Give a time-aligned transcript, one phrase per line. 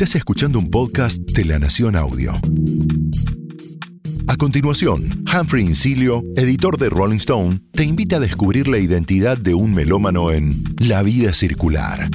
[0.00, 2.32] Estás escuchando un podcast de La Nación Audio.
[4.28, 9.52] A continuación, Humphrey Incilio, editor de Rolling Stone, te invita a descubrir la identidad de
[9.52, 12.08] un melómano en La vida circular.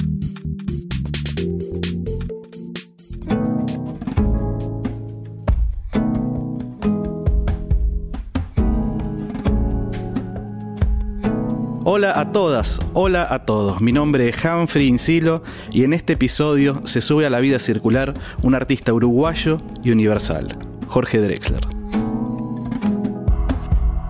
[11.88, 13.80] Hola a todas, hola a todos.
[13.80, 18.12] Mi nombre es Humphrey Incilo y en este episodio se sube a la vida circular
[18.42, 21.64] un artista uruguayo y universal, Jorge Drexler.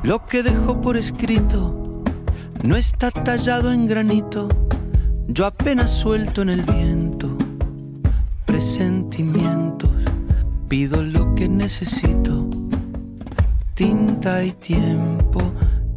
[0.02, 2.02] Lo que dejo por escrito
[2.62, 4.48] no está tallado en granito,
[5.26, 7.36] yo apenas suelto en el viento
[8.46, 9.90] presentimientos,
[10.66, 12.48] pido lo que necesito,
[13.74, 15.42] tinta y tiempo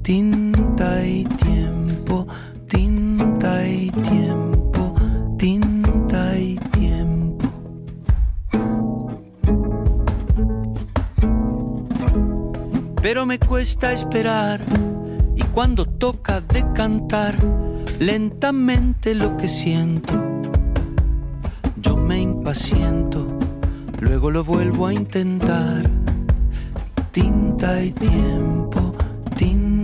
[0.02, 2.26] tinta y tiempo,
[2.70, 4.96] tinta y tiempo,
[5.38, 7.46] tinta y tiempo.
[13.02, 14.62] Pero me cuesta esperar
[15.36, 17.36] y cuando toca decantar
[18.00, 20.14] lentamente lo que siento,
[21.76, 23.28] yo me impaciento,
[24.00, 25.90] luego lo vuelvo a intentar.
[27.12, 28.94] Tinta y tiempo,
[29.36, 29.79] tinta tinta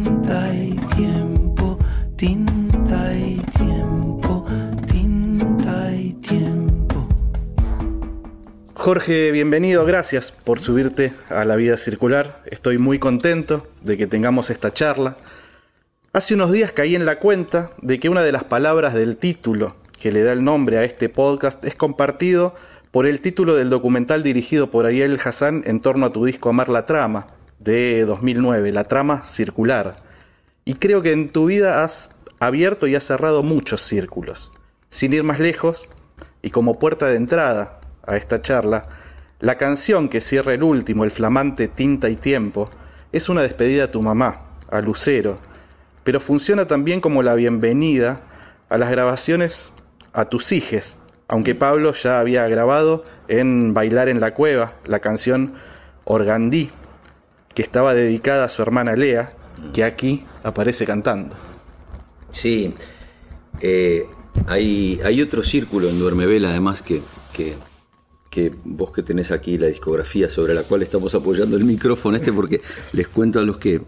[0.95, 1.77] tiempo,
[2.15, 4.45] tinta y tiempo,
[4.89, 7.07] tinta y tiempo.
[8.73, 12.41] Jorge, bienvenido, gracias por subirte a la vida circular.
[12.45, 15.17] Estoy muy contento de que tengamos esta charla.
[16.13, 19.75] Hace unos días caí en la cuenta de que una de las palabras del título
[19.99, 22.55] que le da el nombre a este podcast es compartido
[22.91, 26.69] por el título del documental dirigido por Ariel Hassan en torno a tu disco Amar
[26.69, 27.27] la Trama,
[27.59, 30.05] de 2009, La Trama Circular.
[30.67, 34.52] Y creo que en tu vida has abierto y has cerrado muchos círculos.
[34.89, 35.88] Sin ir más lejos,
[36.41, 38.89] y como puerta de entrada a esta charla,
[39.39, 42.67] la canción que cierra el último, el flamante Tinta y Tiempo,
[43.11, 45.37] es una despedida a tu mamá, a Lucero,
[46.03, 48.21] pero funciona también como la bienvenida
[48.67, 49.71] a las grabaciones
[50.14, 50.97] a tus hijes,
[51.27, 55.53] aunque Pablo ya había grabado en Bailar en la Cueva, la canción
[56.05, 56.71] Organdí,
[57.53, 59.33] que estaba dedicada a su hermana Lea,
[59.73, 61.36] que aquí aparece cantando.
[62.30, 62.73] Sí,
[63.61, 64.05] eh,
[64.48, 67.02] hay, hay, otro círculo en Duermevela, además, que,
[67.33, 67.55] que,
[68.65, 72.61] vos que tenés aquí la discografía sobre la cual estamos apoyando el micrófono este, porque
[72.92, 73.82] les cuento a los que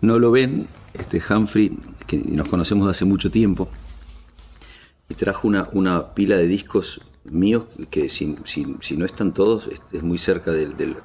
[0.00, 3.68] no lo ven, este Humphrey, que nos conocemos de hace mucho tiempo,
[5.08, 10.02] y trajo una, una pila de discos míos que si, si, no están todos, es,
[10.02, 10.96] muy cerca del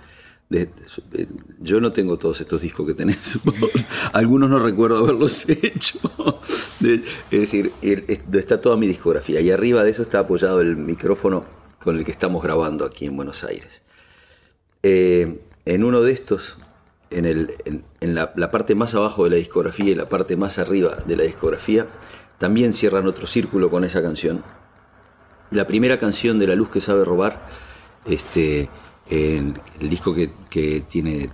[1.59, 3.39] yo no tengo todos estos discos que tenés.
[4.13, 5.99] Algunos no recuerdo haberlos hecho.
[6.81, 9.41] es decir, está toda mi discografía.
[9.41, 11.43] Y arriba de eso está apoyado el micrófono
[11.79, 13.81] con el que estamos grabando aquí en Buenos Aires.
[14.83, 16.57] Eh, en uno de estos,
[17.09, 21.23] en, la, parte más abajo de la discografía y la parte más arriba de la
[21.23, 21.87] discografía,
[22.37, 24.43] también cierran otro círculo con esa canción.
[25.51, 27.47] La primera canción de La Luz que sabe robar,
[28.05, 28.69] este,
[29.09, 29.53] el
[29.89, 31.29] disco que, tiene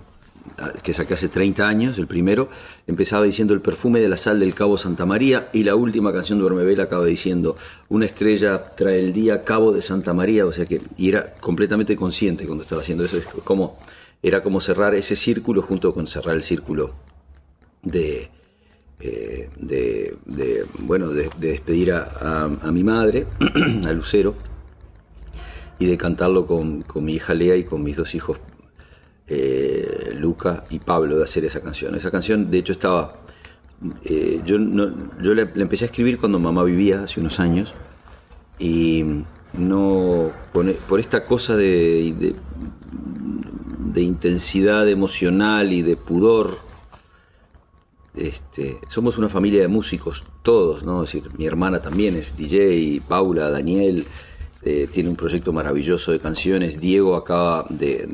[0.82, 2.48] que saqué hace 30 años, el primero,
[2.86, 6.38] empezaba diciendo el perfume de la sal del Cabo Santa María y la última canción
[6.38, 7.56] de Vela acaba diciendo
[7.88, 11.96] una estrella trae el día Cabo de Santa María, o sea que y era completamente
[11.96, 13.78] consciente cuando estaba haciendo eso, es como,
[14.22, 16.92] era como cerrar ese círculo junto con cerrar el círculo
[17.82, 18.30] de,
[19.00, 23.26] eh, de, bueno, de, despedir a, a mi madre,
[23.86, 24.53] a Lucero
[25.78, 28.38] y de cantarlo con, mi hija Lea y con mis dos hijos,
[29.26, 31.94] eh, Luca y Pablo, de hacer esa canción.
[31.94, 33.20] Esa canción, de hecho, estaba...
[34.04, 34.56] Eh, yo
[35.20, 37.74] yo la, empecé a escribir cuando mamá vivía, hace unos años,
[38.58, 39.04] y
[39.58, 42.34] no por esta cosa de,
[43.92, 46.58] de, intensidad emocional y de pudor.
[48.14, 51.02] Este, somos una familia de músicos, todos, ¿no?
[51.02, 54.06] Es decir, mi hermana también es DJ, Paula, Daniel,
[54.66, 56.80] eh, tiene un proyecto maravilloso de canciones.
[56.80, 58.08] Diego acaba de,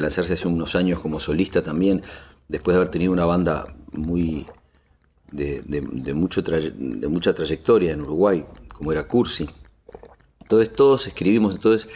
[0.00, 2.02] lanzarse hace unos años como solista también,
[2.48, 4.46] después de haber tenido una banda muy
[5.30, 5.62] de,
[6.14, 9.46] mucho de mucha trayectoria en Uruguay, como era Cursi.
[10.40, 11.86] Entonces todos escribimos, entonces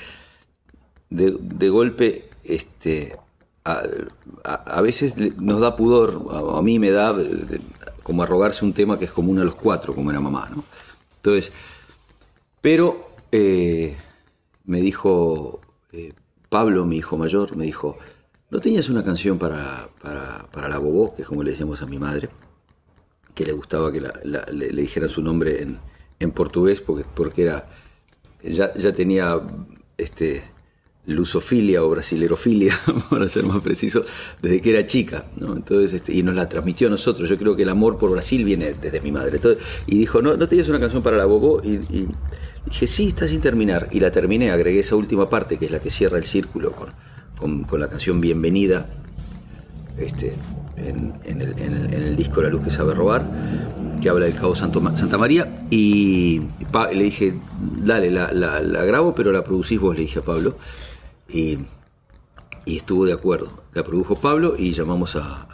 [1.08, 3.16] de, golpe este,
[3.64, 7.16] a, veces nos da pudor, a, mí me da
[8.02, 10.50] como arrogarse un tema que es común a los cuatro, como era mamá.
[10.54, 10.64] ¿no?
[11.16, 11.52] Entonces,
[12.60, 13.96] pero eh,
[14.64, 15.60] me dijo
[15.92, 16.12] eh,
[16.48, 17.98] Pablo, mi hijo mayor, me dijo,
[18.50, 21.98] ¿no tenías una canción para, para, la Bobó, que es como le decíamos a mi
[21.98, 22.28] madre,
[23.34, 25.66] que le gustaba que le, dijeran su nombre
[26.18, 27.68] en, portugués, porque, porque era,
[28.42, 29.40] ya, ya tenía
[29.96, 30.42] este,
[31.08, 32.78] lusofilia o brasilerofilia,
[33.10, 34.04] para ser más preciso,
[34.42, 35.56] desde que era chica, ¿no?
[35.56, 37.28] Entonces, este, y nos la transmitió a nosotros.
[37.28, 39.40] Yo creo que el amor por Brasil viene desde mi madre.
[39.86, 41.62] y dijo, ¿no, ¿no tenías una canción para la Bobo?
[41.64, 42.08] Y,
[42.68, 43.88] dije, sí, está sin terminar.
[43.92, 46.72] Y la terminé, agregué esa última parte, que es la que cierra el círculo
[47.36, 48.86] con, con, la canción Bienvenida,
[49.96, 50.34] este,
[50.76, 53.24] en, el, disco La Luz que sabe robar,
[54.00, 55.66] que habla del Cabo Santo, Santa María.
[55.70, 56.42] Y
[56.92, 57.34] le dije,
[57.84, 60.56] dale, la, la grabo, pero la producís vos, le dije a Pablo.
[61.28, 61.58] Y,
[62.66, 63.62] estuvo de acuerdo.
[63.74, 65.46] La produjo Pablo y llamamos a,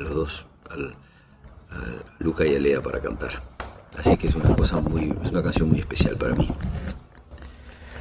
[0.00, 0.76] los dos, a
[2.18, 3.57] Luca y a Lea para cantar.
[3.98, 6.48] Así que es una cosa muy, es una canción muy especial para mí.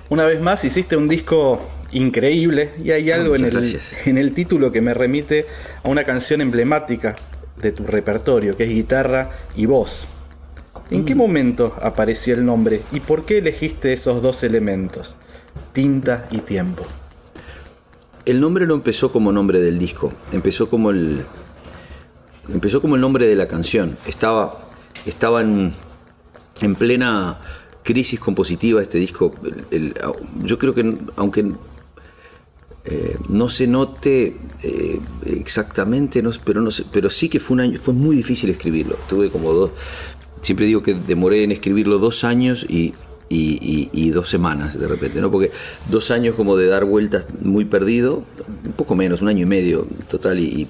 [0.09, 1.59] Una vez más hiciste un disco
[1.91, 5.45] increíble y hay algo en el, en el título que me remite
[5.83, 7.15] a una canción emblemática
[7.57, 10.05] de tu repertorio, que es guitarra y voz.
[10.91, 11.17] ¿En qué mm.
[11.17, 15.17] momento apareció el nombre y por qué elegiste esos dos elementos,
[15.73, 16.85] tinta y tiempo?
[18.27, 21.23] el nombre no empezó como nombre del disco, empezó como el
[22.53, 23.97] empezó como el nombre de la canción.
[24.05, 24.57] Estaba
[25.05, 25.73] estaba en,
[26.75, 27.39] plena
[27.83, 29.33] crisis compositiva este disco.
[30.43, 31.51] yo creo que aunque
[32.85, 37.79] eh, no se note eh, exactamente, no, pero no pero sí que fue un año,
[37.79, 38.97] fue muy difícil escribirlo.
[39.09, 39.71] Tuve como dos,
[40.41, 42.93] siempre digo que demoré en escribirlo dos años y
[43.29, 45.31] y, dos semanas de repente, ¿no?
[45.31, 45.51] Porque
[45.89, 48.23] dos años como de dar vueltas muy perdido,
[48.65, 50.67] un poco menos, un año y medio total y,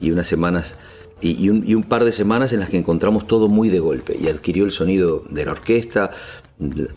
[0.00, 0.76] unas semanas
[1.22, 4.64] y un, par de semanas en las que encontramos todo muy de golpe y adquirió
[4.64, 6.10] el sonido de la orquesta,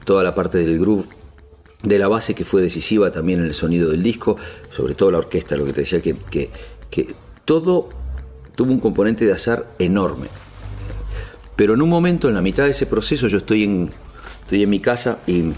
[0.03, 1.05] toda la parte del groove
[1.83, 4.37] de la base que fue decisiva también en el sonido del disco,
[4.75, 6.49] sobre todo la orquesta, lo que te decía, que,
[7.45, 7.89] todo
[8.55, 10.27] tuvo un componente de azar enorme.
[11.55, 13.91] Pero en un momento, en la mitad de ese proceso, yo estoy en,
[14.41, 15.53] estoy en mi casa y,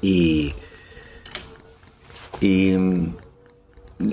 [0.00, 0.54] y,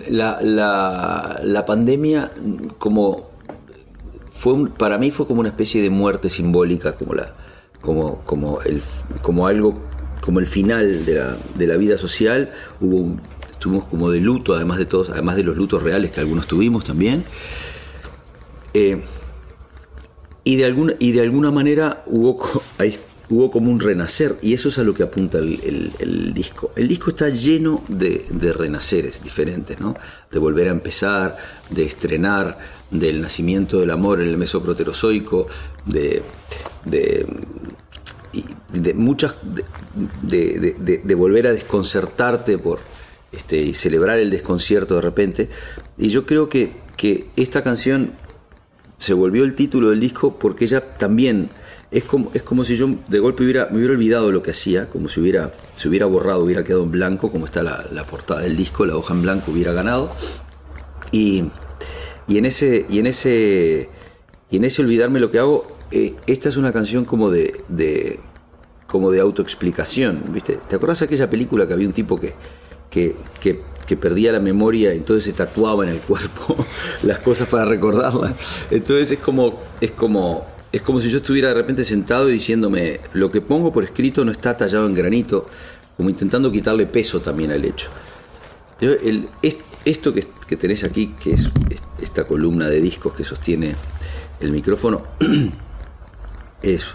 [0.08, 2.32] la, la, pandemia
[2.80, 3.35] como
[4.46, 7.34] fue para mí fue como una especie de muerte simbólica, como, la,
[7.82, 8.80] como, como, el,
[9.24, 9.74] como algo,
[10.22, 13.16] como el final de la, de la vida social, hubo
[13.50, 16.86] estuvimos como de luto, además de todos, además de los lutos reales que algunos tuvimos
[16.86, 17.24] también.
[18.76, 19.02] Eh,
[20.44, 22.38] y de alguna, y de alguna manera hubo
[23.30, 26.72] hubo como un renacer y eso es a lo que apunta el, disco.
[26.76, 29.96] El disco está lleno de, renaceres diferentes, ¿no?
[30.32, 31.38] De volver a empezar,
[31.70, 32.58] de estrenar,
[32.92, 35.48] del nacimiento del amor en el mesoproterozoico,
[35.86, 36.22] de,
[36.86, 37.26] de,
[38.72, 39.36] de muchas,
[40.22, 42.80] de, volver a desconcertarte por,
[43.32, 45.50] este, y celebrar el desconcierto de repente.
[45.98, 48.14] Y yo creo que, que esta canción
[48.98, 51.50] se volvió el título del disco porque ella también
[51.92, 54.90] es como, es como si yo de golpe hubiera, me hubiera olvidado lo que hacía,
[54.90, 58.58] como si hubiera, se hubiera borrado, hubiera quedado en blanco, como está la, portada del
[58.58, 60.12] disco, la hoja en blanco hubiera ganado.
[61.12, 61.46] Y,
[62.28, 63.90] y, en ese, y, en ese,
[64.50, 68.20] y en ese olvidarme lo que hago, eh, esta es una canción como de, de,
[68.88, 70.60] como de autoexplicación, ¿viste?
[70.68, 72.34] ¿Te acuerdas de aquella película que había un tipo que,
[72.90, 76.56] que, que, que perdía la memoria y entonces se tatuaba en el cuerpo
[77.04, 78.34] las cosas para recordarlas?
[78.72, 83.00] Entonces es como, es como es como si yo estuviera de repente sentado y diciéndome,
[83.14, 85.46] lo que pongo por escrito no está tallado en granito,
[85.96, 87.90] como intentando quitarle peso también al hecho.
[89.86, 91.50] Esto que, tenés aquí, que es
[92.02, 93.76] esta columna de discos que sostiene
[94.40, 95.04] el micrófono,
[96.62, 96.86] es,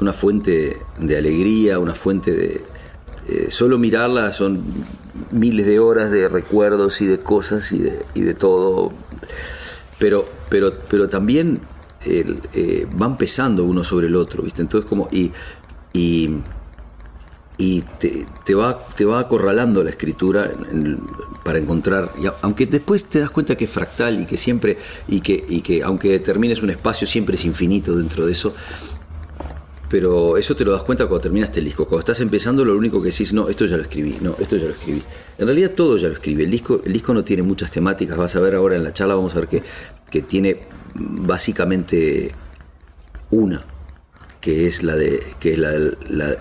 [0.00, 2.62] una fuente de alegría, una fuente de...
[3.26, 4.62] Eh, solo mirarla son
[5.32, 8.92] miles de horas de recuerdos y de cosas y de, y de todo.
[9.98, 11.60] Pero, pero, pero también
[12.04, 14.62] eh, van pesando uno sobre el otro, ¿viste?
[14.62, 15.32] Entonces como, y,
[15.92, 17.82] y,
[18.44, 20.52] te, va, te va acorralando la escritura
[21.48, 22.12] para encontrar,
[22.42, 24.76] aunque después te das cuenta que es fractal y que siempre,
[25.08, 28.54] y que, y que aunque determines un espacio siempre es infinito dentro de eso,
[29.88, 31.86] pero eso te lo das cuenta cuando terminaste el disco.
[31.86, 34.66] Cuando estás empezando, lo único que decís, no, esto ya lo escribí, no, esto ya
[34.66, 35.02] lo escribí.
[35.38, 36.42] En realidad todo ya lo escribí.
[36.42, 39.14] El disco, el disco no tiene muchas temáticas, vas a ver ahora en la charla,
[39.14, 39.62] vamos a ver que,
[40.10, 40.60] que tiene
[40.96, 42.30] básicamente
[43.30, 43.64] una,
[44.42, 45.72] que es la de, que es la,
[46.10, 46.36] la,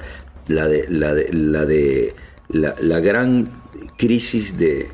[0.50, 2.14] la de, la de, la de
[2.50, 3.50] la, gran
[3.98, 4.90] crisis de,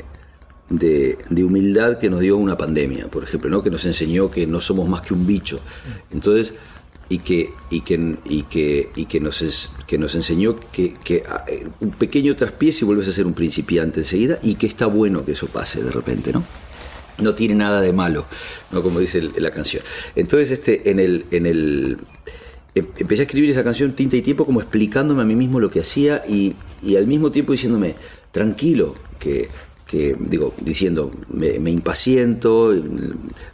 [0.69, 3.61] de, de, humildad que nos dio una pandemia, por ejemplo, ¿no?
[3.61, 5.59] que nos enseñó que no somos más que un bicho.
[6.11, 6.55] Entonces,
[7.09, 11.45] y que, y que, y que, y que, nos, que nos enseñó que, que ah,
[11.47, 15.25] eh, un pequeño traspiés y vuelves a ser un principiante enseguida y que está bueno
[15.25, 16.43] que eso pase de repente, ¿no?
[17.19, 18.25] no tiene nada de malo,
[18.71, 18.81] ¿no?
[18.81, 19.83] como dice la canción.
[20.15, 21.97] Entonces, este, en el, en el,
[22.73, 25.69] em, empecé a escribir esa canción Tinta y Tiempo como explicándome a mí mismo lo
[25.69, 27.95] que hacía y, y al mismo tiempo diciéndome,
[28.31, 29.49] tranquilo, que,
[29.93, 32.73] digo, diciendo, me, impaciento,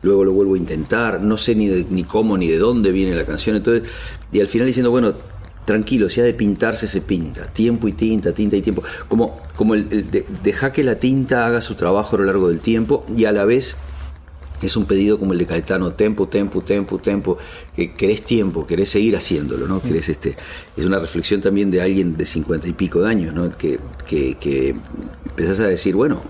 [0.02, 3.26] luego lo vuelvo a intentar, no sé ni, ni cómo ni de dónde viene la
[3.26, 3.90] canción, entonces,
[4.32, 5.14] y al final diciendo, bueno,
[5.66, 7.46] tranquilo, si ha de pintarse, se pinta.
[7.46, 8.82] Tiempo y tinta, tinta y tiempo.
[9.08, 12.50] Como, como el, el de, deja que la tinta haga su trabajo a lo largo
[12.50, 13.78] del tiempo y a la vez
[14.62, 17.38] es un pedido como el de Caetano, tempo, tempo, tempo, tempo,
[17.76, 19.82] que querés tiempo, querés seguir haciéndolo, ¿no?
[19.82, 20.36] Querés este,
[20.76, 23.50] es una reflexión también de alguien de cincuenta y pico de años, ¿no?
[23.58, 24.76] Que, que
[25.40, 26.22] empezás a decir, bueno,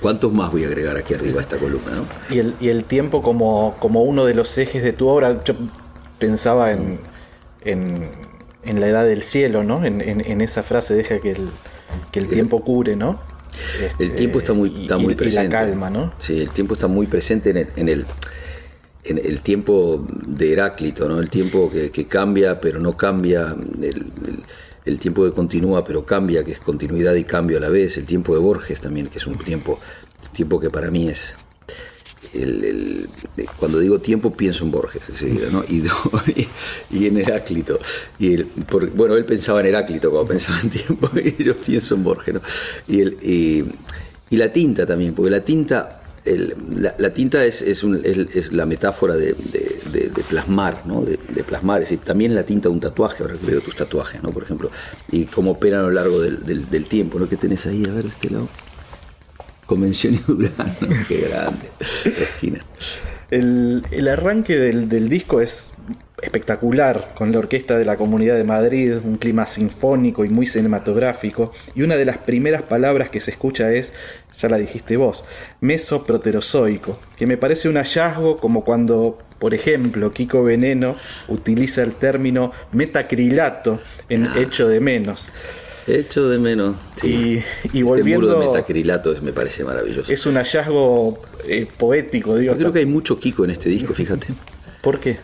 [0.00, 2.34] ¿cuántos más voy a agregar aquí arriba a esta columna, ¿no?
[2.34, 5.54] Y el, y el tiempo como, como uno de los ejes de tu obra, yo
[6.18, 6.98] pensaba en,
[7.62, 8.08] en,
[8.64, 9.84] en la edad del cielo, ¿no?
[9.84, 11.50] En, en esa frase, deja que el,
[12.10, 13.20] que el tiempo cure, ¿no?
[13.82, 15.48] Este, el tiempo está muy, está muy presente.
[15.48, 16.14] Y la calma, ¿no?
[16.18, 18.06] Sí, el tiempo está muy presente en el, en el,
[19.04, 21.20] en el tiempo de Heráclito, ¿no?
[21.20, 24.40] El tiempo que, que cambia pero no cambia, el,
[24.86, 28.06] el, tiempo que continúa pero cambia, que es continuidad y cambio a la vez, el
[28.06, 29.78] tiempo de Borges también, que es un tiempo,
[30.32, 31.36] tiempo que para mí es...
[32.32, 33.08] El,
[33.58, 35.64] cuando digo tiempo pienso en Borges enseguida, ¿no?
[36.90, 37.78] y, en Heráclito.
[38.18, 41.94] Y el, por, bueno, él pensaba en Heráclito cuando pensaba en tiempo y yo pienso
[41.94, 42.34] en Borges.
[42.34, 42.40] ¿no?
[42.88, 43.64] Y,
[44.30, 49.34] y, la tinta también, porque la tinta, la, tinta es, es, la metáfora de,
[50.28, 51.02] plasmar, ¿no?
[51.02, 51.82] de, plasmar.
[51.82, 54.30] Es decir, también la tinta de un tatuaje, ahora que veo tus tatuajes, ¿no?
[54.30, 54.70] por ejemplo,
[55.10, 57.18] y cómo operan a lo largo del, tiempo.
[57.18, 57.28] ¿no?
[57.28, 57.82] ¿Qué tenés ahí?
[57.88, 58.48] A ver, este lado.
[59.66, 60.76] Convención y Durán,
[61.08, 61.70] qué grande,
[62.04, 62.60] la esquina.
[63.30, 65.74] El, el arranque del, del, disco es
[66.22, 71.52] espectacular, con la orquesta de la Comunidad de Madrid, un clima sinfónico y muy cinematográfico,
[71.74, 73.92] y una de las primeras palabras que se escucha es,
[74.38, 75.24] ya la dijiste vos,
[75.60, 80.96] mesoproterozoico, que me parece un hallazgo como cuando, por ejemplo, Kiko Veneno
[81.28, 84.34] utiliza el término metacrilato en ah.
[84.38, 85.30] hecho de menos.
[85.86, 86.76] Hecho de menos.
[86.96, 87.42] Sí.
[87.72, 88.26] Y, y volviendo.
[88.26, 90.12] Este muro de metacrilato es, me parece maravilloso.
[90.12, 92.54] Es un hallazgo eh, poético, digo.
[92.54, 94.26] Yo creo que hay mucho Kiko en este disco, fíjate.
[94.80, 95.18] ¿Por qué?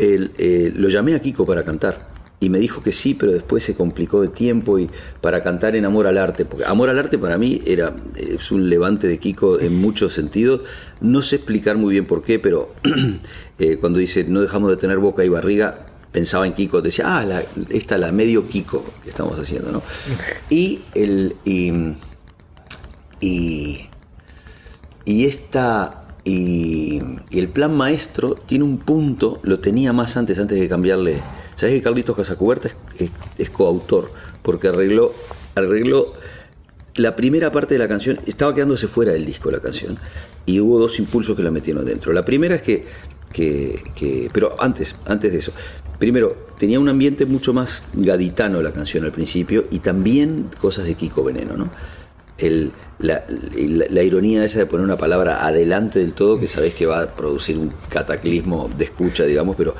[0.00, 2.08] El, eh, lo llamé a Kiko para cantar.
[2.42, 4.88] Y me dijo que sí, pero después se complicó de tiempo y
[5.20, 6.46] para cantar en Amor al Arte.
[6.46, 10.62] Porque Amor al Arte para mí era, es un levante de Kiko en muchos sentidos.
[11.02, 12.72] No sé explicar muy bien por qué, pero
[13.58, 17.24] eh, cuando dice no dejamos de tener boca y barriga, pensaba en Kiko, decía, ah,
[17.24, 19.82] la, esta la medio Kiko que estamos haciendo, ¿no?
[20.48, 21.72] Y el y,
[23.20, 23.86] y,
[25.04, 27.00] y esta y,
[27.30, 31.20] el plan maestro tiene un punto, lo tenía más antes, antes de cambiarle.
[31.54, 34.10] ¿Sabes que Carlitos Casacuberta es, es, es coautor?
[34.42, 35.12] Porque arregló,
[35.54, 36.12] arregló
[36.94, 39.98] la primera parte de la canción, estaba quedándose fuera del disco la canción,
[40.46, 42.12] y hubo dos impulsos que la metieron dentro.
[42.12, 42.84] La primera es que,
[43.32, 45.52] que, que pero antes, antes de eso,
[46.00, 50.94] Primero, tenía un ambiente mucho más gaditano la canción al principio y también cosas de
[50.94, 51.68] Kiko Veneno, ¿no?
[52.38, 56.74] El, la, la, la, ironía esa de poner una palabra adelante del todo que sabés
[56.74, 59.74] que va a producir un cataclismo de escucha, digamos, pero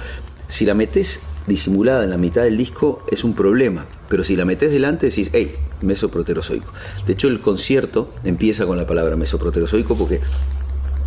[0.47, 4.45] si la metes disimulada en la mitad del disco es un problema, pero si la
[4.45, 6.73] metes delante decís, hey, mesoproterozoico.
[7.07, 10.21] De hecho, el concierto empieza con la palabra mesoproterozoico porque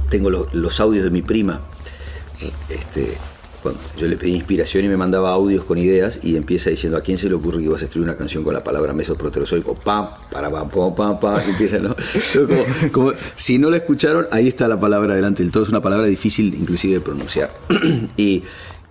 [0.09, 1.61] tengo los, los audios de mi prima,
[2.69, 3.17] este,
[3.63, 7.01] cuando yo le pedí inspiración y me mandaba audios con ideas y empieza diciendo a
[7.01, 10.09] quién se le ocurre que vas a escribir una canción con la palabra mesoproterozoico, pam,
[10.29, 11.79] para pam, pam, pam, pam, y empieza,
[13.35, 16.53] si no la escucharon, ahí está la palabra delante del todo, es una palabra difícil
[16.53, 17.51] inclusive de pronunciar.
[18.17, 18.43] y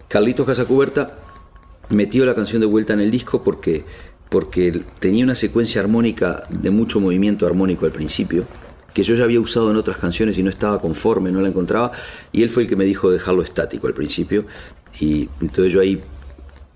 [0.08, 1.18] Carlitos Casacuberta
[1.90, 3.84] metió la canción de vuelta en el disco porque,
[4.30, 8.46] porque tenía una secuencia armónica de mucho movimiento armónico al principio
[8.92, 11.92] que yo ya había usado en otras canciones y no estaba conforme, no la encontraba,
[12.32, 14.44] y él fue el que me dijo dejarlo estático al principio,
[15.00, 16.00] y entonces yo ahí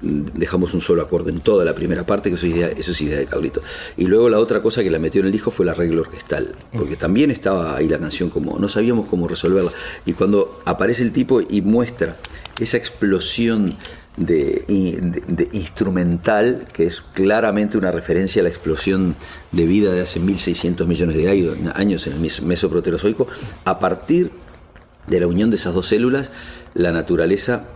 [0.01, 3.01] dejamos un solo acorde en toda la primera parte, que eso es idea, eso es
[3.01, 3.63] idea de Carlito.
[3.97, 6.55] Y luego la otra cosa que la metió en el disco fue el arreglo orquestal,
[6.73, 9.73] porque también estaba ahí la canción como, no sabíamos cómo resolverla,
[10.05, 12.17] y cuando aparece el tipo y muestra
[12.61, 13.75] esa explosión
[14.17, 14.65] de,
[15.29, 19.15] de, instrumental, que es claramente una referencia a la explosión
[19.53, 21.29] de vida de hace 1600 millones de
[21.75, 23.27] años en el mesoproterozoico,
[23.65, 24.31] a partir
[25.07, 26.31] de la unión de esas dos células,
[26.75, 27.67] la naturaleza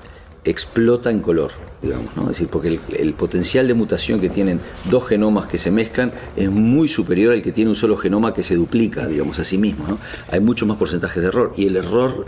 [0.44, 1.50] explota en color,
[1.82, 2.22] digamos, ¿no?
[2.22, 4.58] Es decir, porque el, el, potencial de mutación que tienen
[4.90, 8.42] dos genomas que se mezclan es muy superior al que tiene un solo genoma que
[8.42, 9.98] se duplica, digamos, a sí mismo, ¿no?
[10.30, 12.24] Hay mucho más porcentajes de error y el error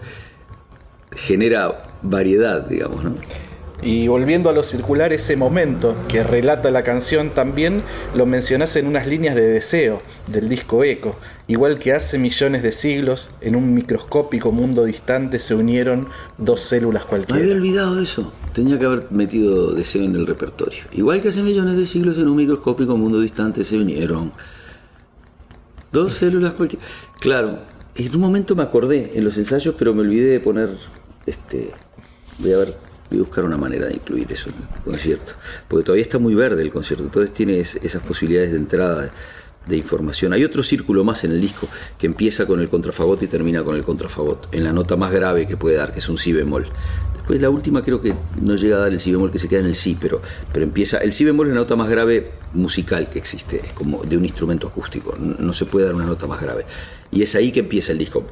[1.13, 3.15] genera variedad, digamos, ¿no?
[3.83, 7.83] Y volviendo a lo circular, ese momento que relata la canción también
[8.15, 11.17] lo mencionás en unas líneas de deseo del disco Eco.
[11.49, 16.07] Igual que hace millones de siglos, en un microscópico mundo distante se unieron
[16.39, 17.41] dos células cualquiera.
[17.41, 18.33] Me había olvidado de eso.
[18.53, 20.85] Tenía que haber metido deseo en el repertorio.
[20.93, 24.33] Igual que hace millones de siglos en un microscópico mundo distante se unieron
[25.91, 26.85] dos células cualquiera.
[27.19, 27.59] Claro,
[27.97, 30.71] en un momento me acordé en los ensayos, pero me olvidé de poner
[31.27, 31.73] este.
[32.39, 32.75] Voy a ver,
[33.19, 35.35] a buscar una manera de incluir eso en el concierto.
[35.69, 39.11] Porque todavía está muy verde el concierto, entonces tiene esas posibilidades de entrada
[39.67, 40.33] de información.
[40.33, 43.77] Hay otro círculo más en el disco que empieza con el contrafagot y termina con
[43.77, 46.67] el contrafagot, en la nota más grave que puede dar, que es un si bemol.
[47.15, 49.61] Después la última creo que no llega a dar el si bemol, que se queda
[49.61, 50.21] en el si, pero,
[50.53, 50.99] pero empieza...
[50.99, 54.25] El si bemol es la nota más grave musical que existe, es como de un
[54.25, 56.67] instrumento acústico, no se puede dar una nota más grave.
[57.13, 58.27] Y es ahí que empieza el disco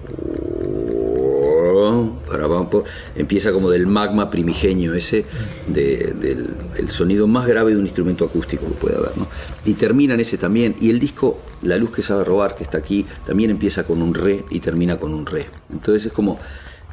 [3.17, 5.25] empieza como del magma primigenio ese,
[5.67, 9.17] del el sonido más grave de un instrumento acústico que puede haber.
[9.17, 9.27] ¿no?
[9.65, 10.75] Y termina en ese también.
[10.81, 14.15] Y el disco, La luz que sabe robar, que está aquí, también empieza con un
[14.15, 15.47] re y termina con un re.
[15.71, 16.39] Entonces es como,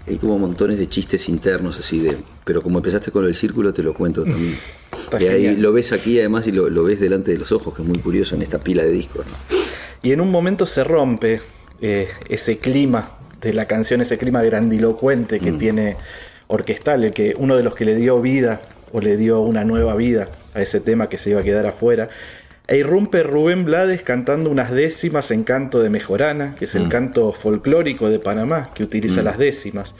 [0.05, 2.17] hay como montones de chistes internos así de...
[2.43, 4.57] Pero como empezaste con el círculo, te lo cuento también.
[5.19, 7.87] y ahí lo ves aquí además y lo, ves delante de los ojos, que es
[7.87, 9.25] muy curioso en esta pila de discos.
[10.01, 11.41] Y en un momento se rompe
[11.81, 15.57] eh, ese clima de la canción, ese clima grandilocuente que mm.
[15.57, 15.97] tiene
[16.47, 19.95] orquestal, el que uno de los que le dio vida o le dio una nueva
[19.95, 22.07] vida a ese tema que se iba a quedar afuera.
[22.67, 26.89] E irrumpe Rubén Blades cantando unas décimas en canto de Mejorana, que es el mm.
[26.89, 29.25] canto folclórico de Panamá, que utiliza mm.
[29.25, 29.95] las décimas.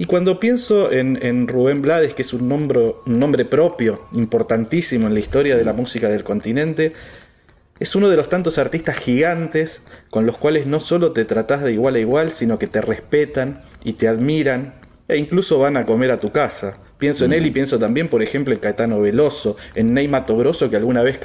[0.00, 5.14] Y cuando pienso en, Rubén Blades, que es un nombre, un nombre propio, importantísimo en
[5.14, 6.92] la historia de la música del continente,
[7.80, 11.72] es uno de los tantos artistas gigantes con los cuales no solo te tratás de
[11.72, 14.74] igual a igual, sino que te respetan y te admiran
[15.06, 16.78] e incluso van a comer a tu casa.
[16.98, 20.68] Pienso en él y pienso también, por ejemplo, en Caetano Veloso, en Ney Mato Grosso,
[20.68, 21.18] que alguna vez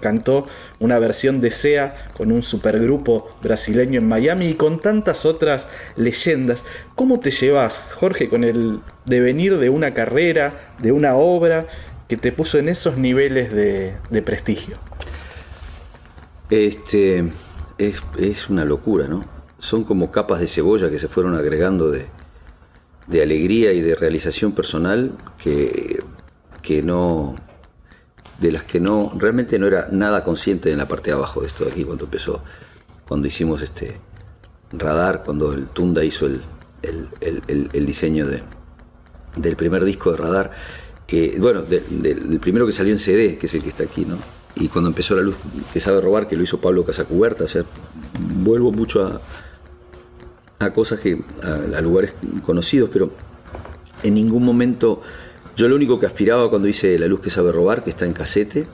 [0.00, 0.46] cantó
[0.78, 6.62] una versión de SEA con un supergrupo brasileño en Miami y con tantas otras leyendas.
[6.94, 11.66] ¿Cómo te llevas, Jorge, con el devenir de una carrera, de una obra
[12.08, 14.78] que te puso en esos niveles de prestigio?
[16.50, 17.32] Este,
[17.78, 19.24] es, una locura, ¿no?
[19.58, 22.06] Son como capas de cebolla que se fueron agregando de,
[23.20, 26.02] alegría y de realización personal que,
[26.62, 27.34] que no
[28.40, 31.46] de las que no realmente no era nada consciente en la parte de abajo de
[31.46, 32.42] esto de aquí cuando empezó
[33.08, 33.96] cuando hicimos este
[34.72, 36.42] radar cuando el Tunda hizo el,
[36.82, 38.42] el, diseño de,
[39.36, 40.50] del primer disco de radar
[41.08, 44.18] eh, bueno del primero que salió en CD que es el que está aquí no
[44.56, 45.36] y cuando empezó la luz
[45.72, 47.64] que sabe robar, que lo hizo Pablo Casacuberta, o sea,
[48.18, 49.20] vuelvo mucho
[50.58, 53.12] a, cosas que, a, lugares conocidos, pero
[54.02, 55.02] en ningún momento,
[55.56, 58.14] yo lo único que aspiraba cuando hice La luz que sabe robar, que está en
[58.14, 58.66] casete,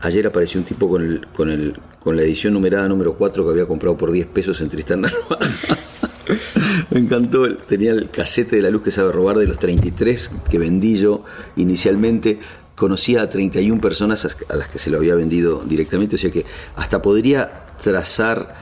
[0.00, 3.50] ayer apareció un tipo con, el, con, el, con la edición numerada número 4 que
[3.50, 5.02] había comprado por 10 pesos en Tristán
[6.90, 10.58] Me encantó, tenía el casete de La luz que sabe robar de los 33 que
[10.58, 11.24] vendí yo
[11.56, 12.38] inicialmente
[12.76, 16.44] conocía a 31 personas a las que se lo había vendido directamente, o sea que
[16.76, 18.54] hasta podría trazar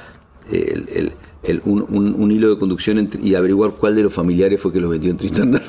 [1.64, 5.16] un, hilo de conducción y averiguar cuál de los familiares fue que lo vendió en
[5.16, 5.53] Tristán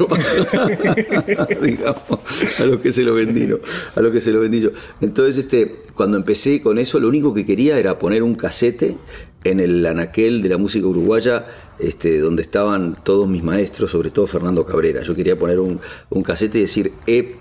[1.62, 3.50] digamos, a los que se lo vendí,
[3.96, 4.70] a lo que se lo vendí yo.
[5.02, 8.98] Entonces, este, cuando empecé con eso, lo único que quería era poner un casete
[9.44, 11.46] en el anaquel de la música uruguaya,
[11.78, 15.04] este, donde estaban todos mis maestros, sobre todo Fernando Cabrera.
[15.04, 15.80] Yo quería poner un,
[16.10, 17.36] un casete y decir, eh,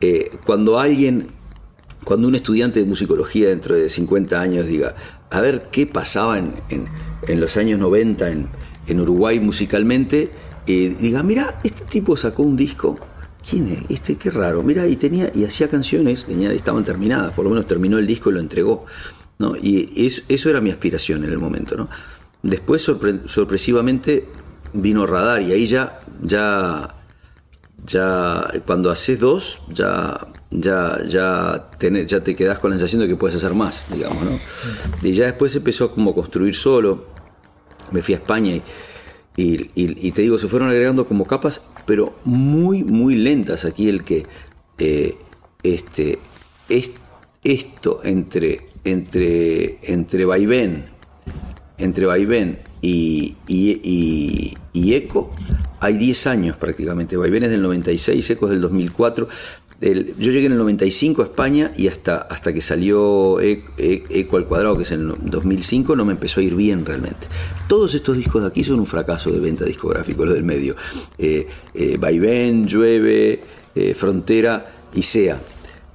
[0.00, 1.28] eh, cuando alguien,
[2.04, 4.94] cuando un estudiante de musicología dentro de 50 años diga,
[5.30, 6.50] a ver qué pasaba en,
[7.40, 8.48] los años 90 en,
[9.00, 10.30] Uruguay musicalmente,
[10.66, 12.98] diga, mira, este tipo sacó un disco.
[13.48, 13.84] ¿Quién es?
[13.88, 14.62] Este, qué raro.
[14.62, 18.30] Mira, y tenía, y hacía canciones, tenía, estaban terminadas, por lo menos terminó el disco
[18.30, 18.84] y lo entregó.
[19.38, 19.56] ¿no?
[19.56, 21.76] Y eso era mi aspiración en el momento.
[21.76, 21.88] ¿no?
[22.42, 24.26] Después, sorpresivamente,
[24.72, 26.94] vino Radar y ahí ya, ya
[27.86, 31.68] ya cuando haces dos, ya, ya, ya,
[32.06, 34.38] ya te quedas con la sensación de que puedes hacer más, digamos, ¿no?
[35.02, 37.06] Y ya después empezó como a construir solo.
[37.90, 38.60] Me fui a España
[39.36, 43.64] y, te digo, se fueron agregando como capas, pero muy, muy lentas.
[43.64, 44.26] Aquí el que
[44.78, 45.16] eh,
[45.62, 46.18] este,
[46.68, 46.90] es,
[47.42, 50.86] esto entre, entre, entre vaivén,
[51.78, 55.30] entre vaivén y, y, y eco
[55.80, 57.16] hay 10 años prácticamente.
[57.16, 59.28] Vaivenes del 96, Ecos del 2004.
[59.80, 64.36] yo llegué en el 95 a España y hasta, hasta que salió e, e, Eco
[64.36, 67.26] al cuadrado, que es en el 2005, no me empezó a ir bien realmente.
[67.66, 70.76] Todos estos discos de aquí son un fracaso de venta discográfico, los del medio.
[71.16, 73.40] Eh, eh Vaivén, Llueve,
[73.74, 75.40] eh, Frontera y Sea.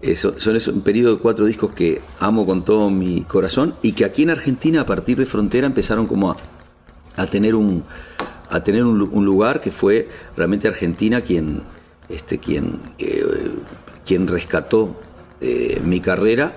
[0.02, 4.06] Eso, son un periodo de cuatro discos que amo con todo mi corazón y que
[4.06, 6.36] aquí en Argentina a partir de Frontera empezaron como
[7.16, 7.84] a tener un,
[8.50, 11.62] a tener un, lugar que fue realmente Argentina quien,
[12.10, 13.26] este, quien, eh,
[14.06, 14.96] quien rescató
[15.42, 16.54] eh, mi carrera,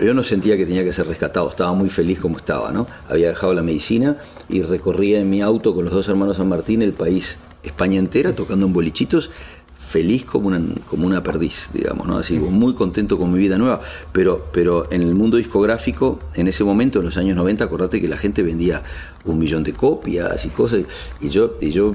[0.00, 2.86] yo no sentía que tenía que ser rescatado, estaba muy feliz como estaba, ¿no?
[3.08, 4.16] Había dejado la medicina
[4.48, 8.34] y recorría en mi auto con los dos hermanos San Martín el país, España entera,
[8.34, 9.30] tocando en bolichitos,
[9.78, 12.18] feliz como una, como una perdiz, digamos, ¿no?
[12.18, 13.80] Así, muy contento con mi vida nueva.
[14.10, 18.08] Pero, pero en el mundo discográfico, en ese momento, en los años 90, acordate que
[18.08, 18.82] la gente vendía
[19.24, 20.84] un millón de copias y cosas.
[21.20, 21.92] Y yo, y yo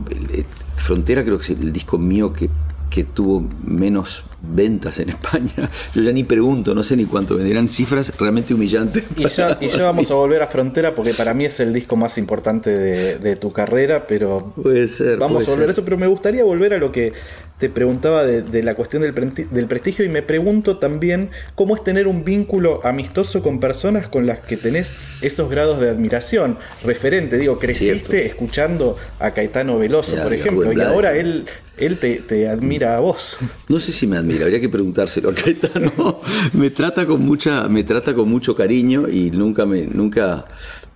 [0.78, 2.50] Frontera creo que es el disco mío que
[2.90, 5.70] que tuvo menos ventas en España.
[5.96, 9.04] Yo ya ni pregunto, no sé ni cuánto venderán, cifras realmente humillantes.
[9.16, 11.96] Y ya, y ya vamos a volver a Frontera porque para mí es el disco
[11.96, 16.08] más importante de, tu carrera, pero puede ser, vamos a volver a eso, pero me
[16.08, 17.14] gustaría volver a lo que
[17.60, 19.14] te preguntaba de, la cuestión del,
[19.52, 24.26] del, prestigio y me pregunto también cómo es tener un vínculo amistoso con personas con
[24.26, 26.58] las que tenés esos grados de admiración.
[26.84, 31.46] Referente, digo, creciste escuchando a Caetano Veloso, por ejemplo, y ahora él,
[31.78, 33.38] él te, admira a vos.
[33.68, 36.22] No sé si me admira, habría que preguntárselo a Caetano.
[36.54, 40.46] me trata con mucha, me trata con mucho cariño y nunca me, nunca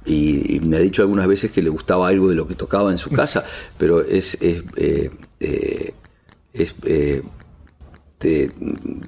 [0.05, 2.97] y, me ha dicho algunas veces que le gustaba algo de lo que tocaba en
[2.97, 3.43] su casa,
[3.77, 5.93] pero es, es eh, eh,
[6.53, 7.21] es, eh,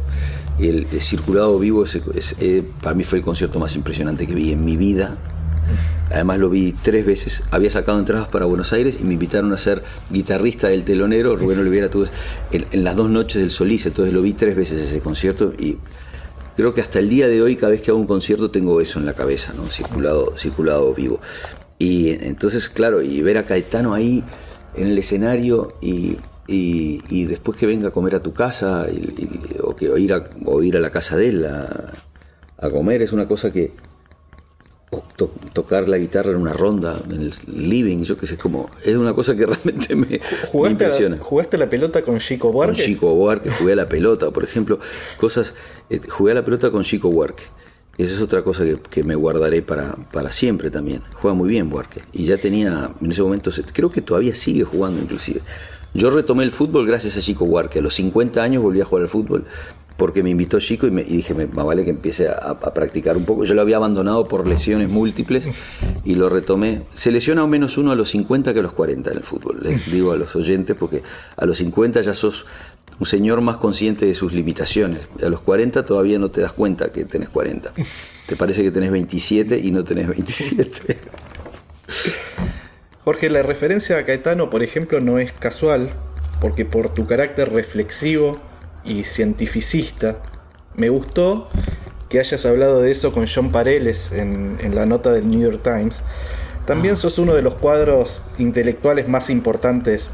[0.59, 4.63] el, circulado vivo es, eh, para mí fue el concierto más impresionante que vi en
[4.63, 5.17] mi vida.
[6.15, 7.43] Además lo vi tres veces.
[7.51, 11.35] Había sacado entradas para Buenos Aires y me invitaron a ser guitarrista del telonero.
[11.35, 12.05] Rubén Olivera tuvo
[12.51, 15.77] en, las dos noches del Solís, entonces lo vi tres veces ese concierto y
[16.55, 18.97] creo que hasta el día de hoy cada vez que hago un concierto tengo eso
[18.97, 19.67] en la cabeza, ¿no?
[19.67, 21.19] Circulado, circulado vivo.
[21.79, 24.23] Y entonces, claro, y ver a Caetano ahí
[24.73, 26.15] en el escenario y
[26.47, 28.85] y, después que venga a comer a tu casa
[29.61, 30.23] o, que, ir a,
[30.63, 33.73] ir a la casa de él a, comer es una cosa que
[35.53, 39.13] tocar la guitarra en una ronda en el living yo que sé como es una
[39.13, 40.19] cosa que realmente me,
[40.69, 42.75] impresiona ¿Jugaste la pelota con Chico Buarque?
[42.75, 44.79] con Chico Buarque jugué a la pelota por ejemplo
[45.17, 45.53] cosas
[45.89, 47.43] eh, jugué a la pelota con Chico Buarque
[47.97, 51.01] esa es otra cosa que, me guardaré para, para, siempre también.
[51.13, 52.01] Juega muy bien Buarque.
[52.11, 55.39] Y ya tenía, en ese momento, creo que todavía sigue jugando inclusive.
[55.93, 57.79] Yo retomé el fútbol gracias a Chico Huarque.
[57.79, 59.45] A los 50 años volví a jugar al fútbol
[59.97, 63.45] porque me invitó Chico y, me, dije, me, vale que empiece a, practicar un poco.
[63.45, 65.47] Yo lo había abandonado por lesiones múltiples
[66.03, 66.81] y lo retomé.
[66.93, 69.59] Se lesiona al menos uno a los 50 que a los 40 en el fútbol.
[69.61, 71.01] Les digo a los oyentes porque
[71.37, 72.45] a los 50 ya sos
[72.99, 75.07] un señor más consciente de sus limitaciones.
[75.23, 77.71] A los 40 todavía no te das cuenta que tenés 40.
[78.25, 80.97] Te parece que tenés 27 y no tenés 27.
[83.03, 85.91] Jorge, la referencia a Caetano, por ejemplo, no es casual,
[86.41, 88.41] porque por tu carácter reflexivo
[88.85, 90.17] y cientificista,
[90.75, 91.49] me gustó
[92.09, 96.03] que hayas hablado de eso con John Pareles en, la nota del New York Times.
[96.65, 96.97] También ah.
[96.97, 100.09] sos uno de los cuadros intelectuales más importantes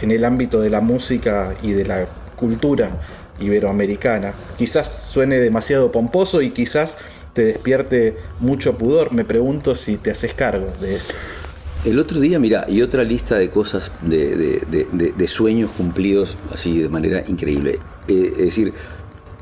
[0.00, 2.90] en el ámbito de la música y de la cultura
[3.38, 4.34] iberoamericana.
[4.56, 6.96] Quizás suene demasiado pomposo y quizás
[7.32, 9.12] te despierte mucho pudor.
[9.12, 11.14] Me pregunto si te haces cargo de eso.
[11.84, 17.24] El otro día, mira, y otra lista de cosas, de, sueños cumplidos así de manera
[17.26, 17.78] increíble.
[18.10, 18.72] Eh, es decir,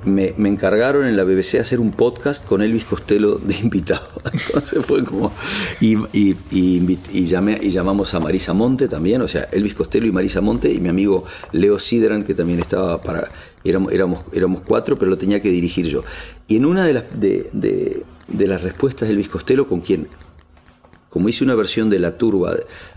[0.04, 4.06] me, encargaron en la BBC hacer un podcast con Elvis Costello de invitado.
[4.32, 5.32] Entonces fue como.
[5.80, 10.40] Y, y, llamé, y llamamos a Marisa Monte también, o sea, Elvis Costello y Marisa
[10.40, 13.28] Monte, y mi amigo Leo Sidran, que también estaba para.
[13.64, 16.04] Éramos, éramos, éramos cuatro, pero lo tenía que dirigir yo.
[16.46, 20.08] Y en una de las, de, las respuestas de Elvis Costello, con quien
[21.08, 22.54] como hice una versión de La Turba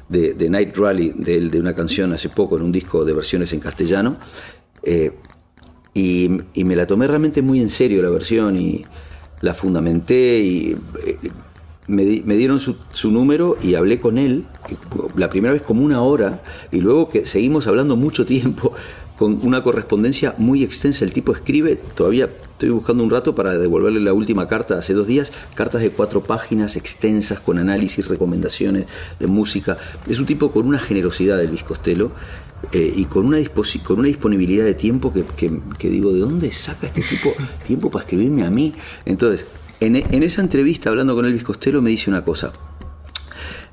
[0.09, 4.17] de, Night Rally, de, una canción hace poco en un disco de versiones en castellano,
[4.83, 5.13] eh,
[5.93, 8.85] y, me la tomé realmente muy en serio la versión y
[9.41, 11.17] la fundamenté y eh,
[11.87, 14.45] me, dieron su, número y hablé con él,
[15.15, 18.73] la primera vez como una hora, y luego que seguimos hablando mucho tiempo,
[19.17, 21.05] con una correspondencia muy extensa.
[21.05, 25.05] El tipo escribe, todavía estoy buscando un rato para devolverle la última carta hace dos
[25.05, 28.85] días, cartas de cuatro páginas extensas con análisis, recomendaciones
[29.19, 29.77] de música.
[30.07, 32.11] Es un tipo con una generosidad del Costello
[32.71, 33.39] eh, y con una,
[33.83, 37.33] con una disponibilidad de tiempo que, digo, ¿de dónde saca este tipo
[37.65, 38.73] tiempo para escribirme a mí?
[39.05, 39.47] Entonces,
[39.79, 42.51] en, esa entrevista hablando con Elvis Costello me dice una cosa.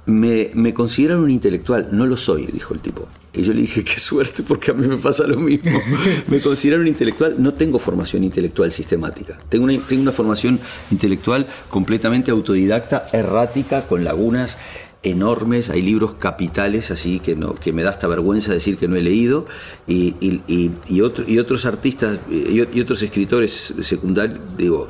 [0.07, 3.07] Me, me, consideran un intelectual, no lo soy, dijo el tipo.
[3.35, 5.79] Y yo le dije, qué suerte, porque a mí me pasa lo mismo.
[6.29, 9.39] me consideran un intelectual, no tengo formación intelectual sistemática.
[9.51, 10.59] Tengo una, tengo una formación
[10.91, 14.57] intelectual completamente autodidacta, errática, con lagunas
[15.03, 18.97] enormes, hay libros capitales así que, no, que me da hasta vergüenza decir que no
[18.97, 19.47] he leído,
[19.87, 21.01] y, y, y,
[21.39, 24.89] otros artistas y, otros escritores secundarios, digo,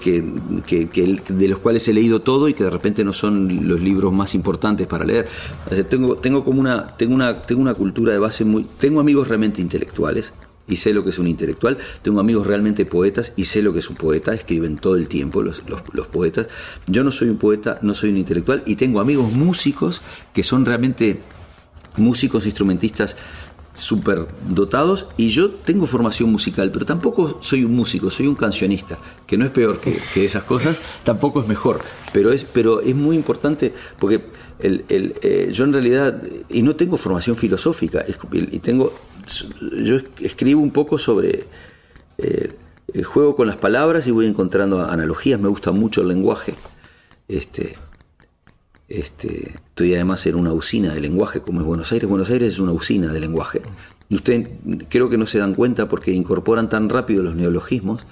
[0.00, 0.22] que,
[1.28, 4.34] de los cuales he leído todo y que de repente no son los libros más
[4.34, 5.28] importantes para leer.
[5.88, 8.64] tengo, tengo como una, tengo una, tengo una cultura de base muy.
[8.78, 10.32] Tengo amigos realmente intelectuales,
[10.68, 11.78] y sé lo que es un intelectual.
[12.02, 15.42] Tengo amigos realmente poetas y sé lo que es un poeta, escriben todo el tiempo
[15.42, 15.62] los,
[16.10, 16.48] poetas.
[16.86, 20.02] Yo no soy un poeta, no soy un intelectual y tengo amigos músicos
[20.32, 21.20] que son realmente
[21.96, 23.16] músicos, instrumentistas
[23.74, 28.98] súper dotados y yo tengo formación musical, pero tampoco soy un músico, soy un cancionista,
[29.26, 31.80] que no es peor que, esas cosas, tampoco es mejor,
[32.12, 34.24] pero es, pero es muy importante porque
[34.58, 38.94] el, eh, yo en realidad, y no tengo formación filosófica, y tengo
[39.82, 41.44] yo escribo un poco sobre
[42.18, 42.52] eh,
[43.04, 46.54] juego con las palabras y voy encontrando analogías, me gusta mucho el lenguaje.
[47.28, 47.76] Este,
[48.88, 52.08] este, estoy además en una usina de lenguaje como es Buenos Aires.
[52.08, 53.62] Buenos Aires es una usina de lenguaje.
[54.10, 54.48] Ustedes
[54.88, 58.04] creo que no se dan cuenta porque incorporan tan rápido los neologismos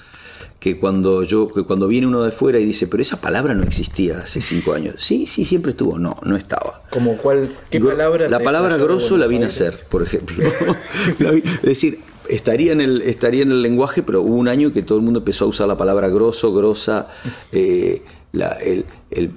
[0.59, 4.21] que cuando yo cuando viene uno de fuera y dice, pero esa palabra no existía
[4.21, 4.95] hace cinco años.
[4.99, 5.99] Sí, sí, siempre estuvo.
[5.99, 6.83] No, no estaba.
[6.91, 7.51] ¿Como cuál?
[7.71, 8.29] ¿Qué palabra?
[8.29, 10.43] La palabra grosso la vine a hacer, por ejemplo.
[11.19, 14.99] es decir, estaría en, el, estaría en el lenguaje, pero hubo un año que todo
[14.99, 17.09] el mundo empezó a usar la palabra grosso, grosa,
[17.53, 18.03] eh,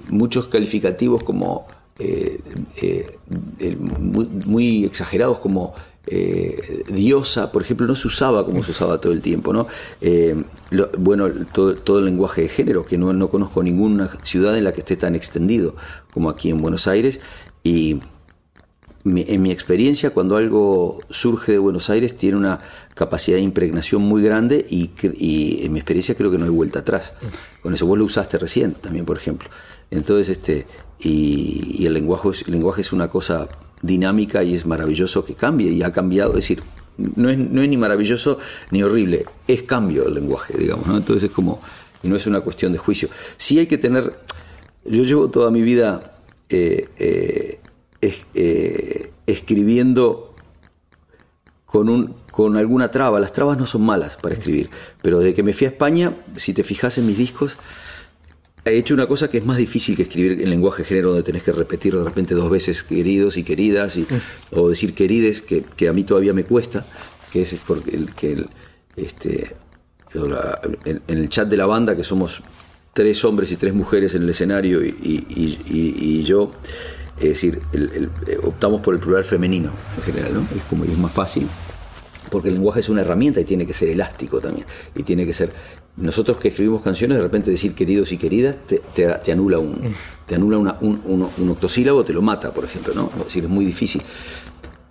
[0.08, 1.66] muchos calificativos como
[2.00, 2.38] eh,
[2.80, 5.74] eh, muy, exagerados como
[6.10, 9.52] eh, diosa, por ejemplo, no se usaba como se usaba todo el tiempo.
[9.52, 9.66] ¿no?
[10.00, 10.42] Eh,
[10.98, 14.80] bueno, todo, el lenguaje de género, que no, no, conozco ninguna ciudad en la que
[14.80, 15.74] esté tan extendido
[16.12, 17.20] como aquí en Buenos Aires.
[17.62, 18.00] Y
[19.04, 22.60] en mi experiencia, cuando algo surge de Buenos Aires, tiene una
[22.94, 24.90] capacidad de impregnación muy grande y,
[25.64, 27.14] en mi experiencia creo que no hay vuelta atrás.
[27.62, 29.48] Con eso vos lo usaste recién también, por ejemplo.
[29.90, 30.66] Entonces, este,
[30.98, 33.48] y, el, lenguaje, el lenguaje es una cosa
[33.82, 36.30] dinámica y es maravilloso que cambie y ha cambiado.
[36.30, 36.62] Es decir,
[36.96, 38.38] no es, no es ni maravilloso
[38.70, 40.88] ni horrible, es cambio el lenguaje, digamos.
[40.88, 41.60] Entonces es como,
[42.02, 43.08] no es una cuestión de juicio.
[43.36, 44.18] Sí hay que tener,
[44.84, 47.60] yo llevo toda mi vida eh, eh,
[48.34, 50.34] eh, escribiendo
[51.66, 53.20] con, un, con alguna traba.
[53.20, 54.70] Las trabas no son malas para escribir,
[55.02, 57.58] pero desde que me fui a España, si te fijas en mis discos,
[58.70, 61.42] he hecho una cosa que es más difícil que escribir en lenguaje género donde tenés
[61.42, 64.06] que repetir de repente dos veces queridos y queridas y,
[64.50, 66.86] o decir querides que, que, a mí todavía me cuesta
[67.30, 68.44] que es porque el, que
[68.96, 69.56] este
[70.14, 72.42] en, el chat de la banda que somos
[72.92, 76.50] tres hombres y tres mujeres en el escenario y, y, yo
[77.18, 77.60] es decir
[78.42, 80.40] optamos por el plural femenino en general ¿no?
[80.56, 81.46] es como es más fácil
[82.28, 84.66] porque el lenguaje es una herramienta y tiene que ser elástico también.
[84.94, 85.50] Y tiene que ser.
[86.00, 89.80] Nosotros que escribimos canciones, de repente decir queridos y queridas te, anula un,
[90.26, 93.10] te anula un, octosílabo, te lo mata, por ejemplo, ¿no?
[93.18, 94.02] Es decir, es muy difícil.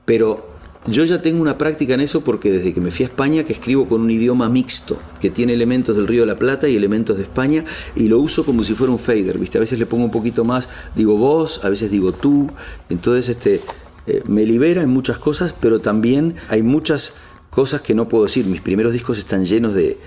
[0.04, 3.44] Pero yo ya tengo una práctica en eso porque desde que me fui a España
[3.44, 6.76] que escribo con un idioma mixto, que tiene elementos del Río de la Plata y
[6.76, 7.64] elementos de España,
[7.96, 9.58] y lo uso como si fuera un fader, ¿viste?
[9.58, 12.50] A veces le pongo un poquito más, digo vos, a veces digo tú,
[12.90, 13.62] entonces este,
[14.08, 17.14] eh, me libera en muchas cosas, pero también hay muchas
[17.50, 18.46] cosas que no puedo decir.
[18.46, 19.98] Mis primeros discos están llenos de...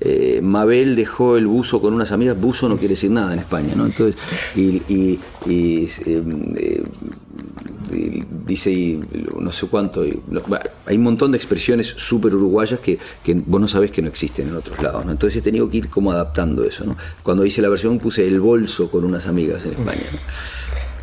[0.00, 3.74] Eh, Mabel dejó el buzo con unas amigas, buzo no quiere decir nada en España,
[3.74, 3.86] ¿no?
[3.86, 4.20] Entonces,
[4.54, 6.82] y, y, eh,
[8.46, 8.98] dice
[9.38, 12.98] no sé cuánto, hay un montón de expresiones súper uruguayas que,
[13.46, 15.12] vos no sabés que no existen en otros lados, ¿no?
[15.12, 16.96] Entonces he tenido que ir como adaptando eso, ¿no?
[17.22, 20.02] Cuando hice la versión puse el bolso con unas amigas en España,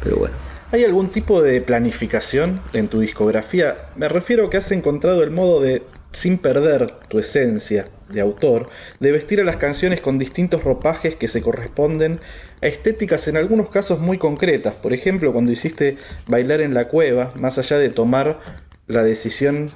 [0.04, 0.36] Pero bueno.
[0.72, 3.90] ¿Hay algún tipo de planificación en tu discografía?
[3.96, 8.70] Me refiero a que has encontrado el modo de, sin perder tu esencia de autor,
[9.00, 12.20] de vestir a las canciones con distintos ropajes que se corresponden
[12.62, 14.76] a estéticas en algunos casos muy concretas.
[14.76, 15.98] Por ejemplo, cuando hiciste
[16.28, 18.40] Bailar en la Cueva, más allá de tomar
[18.88, 19.70] la decisión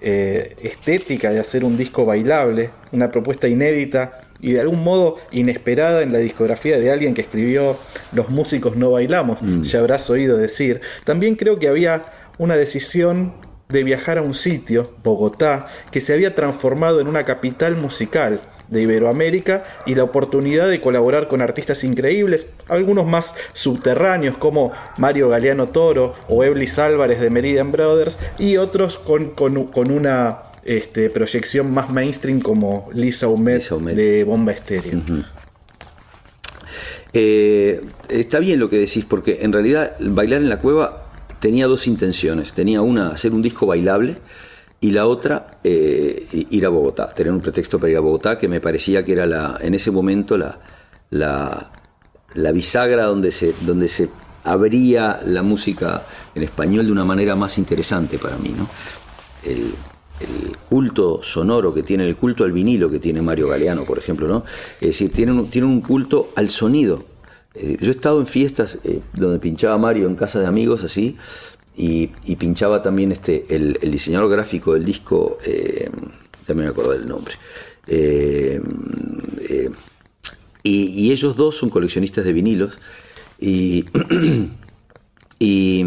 [0.00, 6.02] eh, estética de hacer un disco bailable, una propuesta inédita y de algún modo inesperada
[6.02, 7.76] en la discografía de alguien que escribió
[8.12, 10.80] Los músicos no bailamos, ya habrás oído decir.
[11.04, 12.04] También creo que había
[12.38, 13.34] una decisión
[13.70, 18.82] de viajar a un sitio, Bogotá, que se había transformado en una capital musical de
[18.82, 25.68] Iberoamérica y la oportunidad de colaborar con artistas increíbles, algunos más subterráneos como Mario Galeano
[25.68, 32.40] Toro o Eblis Álvarez de Meridian Brothers y otros con, una este, proyección más mainstream
[32.40, 33.62] como Lisa Humet,
[33.94, 35.00] de Bomba Estéreo.
[37.12, 41.09] Eh, está bien lo que decís, porque en realidad bailar en la cueva
[41.40, 42.52] tenía dos intenciones.
[42.52, 44.18] Tenía una, hacer un disco bailable
[44.80, 48.48] y la otra, eh, ir a Bogotá, tener un pretexto para ir a Bogotá, que
[48.48, 50.58] me parecía que era la, en ese momento la,
[51.10, 54.08] la, bisagra donde se, donde se
[54.44, 56.02] abría la música
[56.34, 58.54] en español de una manera más interesante para mí.
[58.56, 58.68] ¿no?
[59.44, 59.74] El,
[60.68, 64.44] culto sonoro que tiene, el culto al vinilo que tiene Mario Galeano, por ejemplo, ¿no?
[64.78, 67.02] Es decir, tiene un, tiene un culto al sonido.
[67.54, 71.16] Eh, yo he estado en fiestas eh, donde pinchaba Mario en casa de amigos así,
[71.76, 75.88] y, pinchaba también este, el, diseñador gráfico del disco, eh,
[76.46, 77.34] ya me del nombre.
[77.86, 78.60] Eh,
[80.62, 82.78] y, ellos dos son coleccionistas de vinilos
[83.38, 83.86] y,
[85.38, 85.84] y,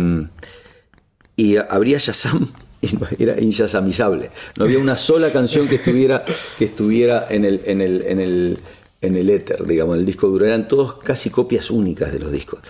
[1.36, 2.48] y Shazam
[3.20, 4.32] era inyasamizable.
[4.58, 6.26] No había una sola canción que estuviera,
[6.58, 8.60] que estuviera en, el,
[9.04, 10.46] en el éter, digamos, en el disco duro.
[10.66, 12.62] Todos casi copias únicas de los discos.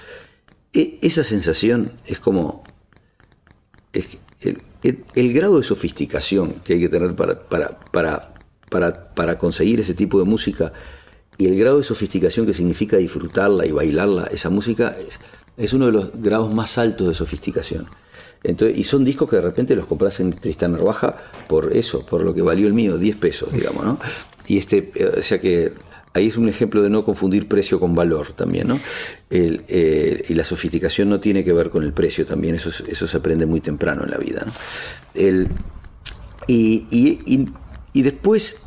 [0.74, 2.64] E, esa sensación es como
[5.14, 7.38] el, grado de sofisticación que hay que tener para,
[9.38, 10.74] conseguir ese tipo de música
[11.38, 15.20] y el grado de sofisticación que significa disfrutarla y bailarla, esa música es,
[15.56, 17.86] es uno de los grados más altos de sofisticación.
[18.44, 21.16] Entonces, y son discos que de repente los compras en Tristán Narvaja
[21.48, 24.00] por eso, por lo que valió el mío, 10 pesos, digamos, ¿no?
[24.48, 25.72] Y este, o sea que
[26.14, 28.80] ahí es un ejemplo de no confundir precio con valor también, ¿no?
[29.30, 33.62] Y la sofisticación no tiene que ver con el precio también, eso, se aprende muy
[33.62, 34.46] temprano en la vida,
[36.48, 37.48] y,
[37.94, 38.64] después,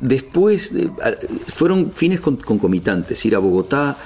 [0.00, 0.72] después
[1.48, 3.96] fueron fines concomitantes, ir a Bogotá,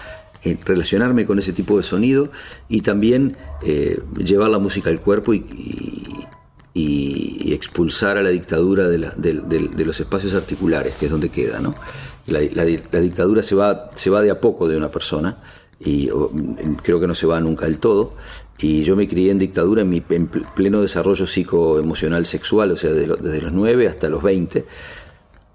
[0.44, 2.30] eh, relacionarme con ese tipo de sonido
[2.68, 5.44] y también eh, llevar la música al cuerpo y,
[7.50, 11.74] expulsar a la dictadura de, de, los espacios articulares, que es donde queda, ¿no?
[12.28, 12.64] La,
[13.00, 15.38] dictadura se va, se va de a poco de una persona
[15.80, 16.08] y
[16.82, 18.14] creo que no se va nunca del todo.
[18.58, 23.40] Y yo me crié en dictadura en mi pleno desarrollo psicoemocional sexual, o sea, desde
[23.40, 24.64] los 9 hasta los 20.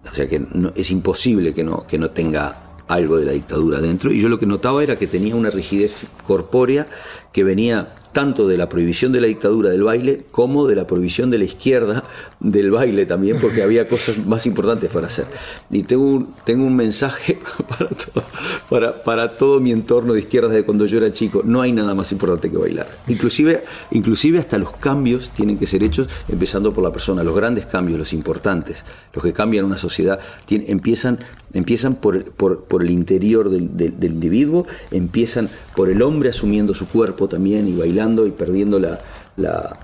[0.09, 4.11] O sea que es imposible que no, que no tenga algo de la dictadura dentro.
[4.11, 6.87] Y yo lo que notaba era que tenía una rigidez corpórea
[7.31, 11.31] que venía tanto de la prohibición de la dictadura del baile como de la prohibición
[11.31, 12.03] de la izquierda
[12.39, 15.25] del baile también, porque había cosas más importantes para hacer.
[15.71, 18.23] Y tengo un, tengo un mensaje para todo,
[18.69, 21.41] para, para todo mi entorno de izquierda de cuando yo era chico.
[21.43, 22.87] No hay nada más importante que bailar.
[23.07, 27.23] Inclusive, inclusive hasta los cambios tienen que ser hechos empezando por la persona.
[27.23, 31.19] Los grandes cambios, los importantes, los que cambian una sociedad, empiezan,
[31.51, 37.27] empiezan por, por, el interior del, del individuo, empiezan por el hombre asumiendo su cuerpo
[37.27, 38.99] también y bailando y perdiendo la,
[39.37, 39.79] la,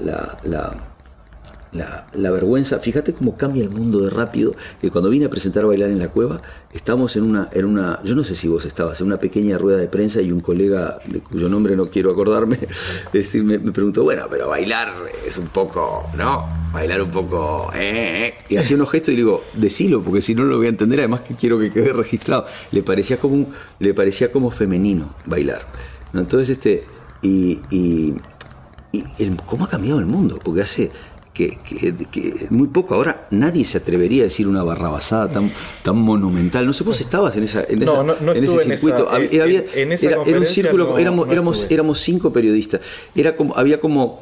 [1.71, 2.79] la, vergüenza.
[2.79, 6.09] Fíjate cómo cambia el mundo de rápido, que cuando vine a presentar Bailar en la
[6.09, 6.41] Cueva,
[6.73, 9.77] estamos en una, en una, yo no sé si vos estabas, en una pequeña rueda
[9.77, 12.59] de prensa y un colega, de cuyo nombre no quiero acordarme,
[13.13, 14.93] este, me, preguntó, bueno, pero bailar
[15.25, 16.47] es un poco, ¿no?
[16.73, 18.33] Bailar un poco, eh, eh".
[18.49, 21.21] Y hacía unos gestos y digo, decilo, porque si no, lo voy a entender, además
[21.21, 22.45] que quiero que quede registrado.
[22.71, 23.47] Le parecía como,
[23.79, 25.61] le parecía como femenino bailar.
[26.13, 28.15] Entonces, este y, y,
[29.45, 30.91] cómo ha cambiado el mundo, porque hace
[31.33, 35.51] que, muy poco ahora nadie se atrevería a decir una barrabasada tan,
[35.83, 36.65] tan monumental.
[36.65, 39.09] No sé, vos estabas en, esa, en, ese circuito.
[39.11, 42.81] era, un círculo, éramos, éramos, éramos cinco periodistas.
[43.15, 44.21] Era como, había como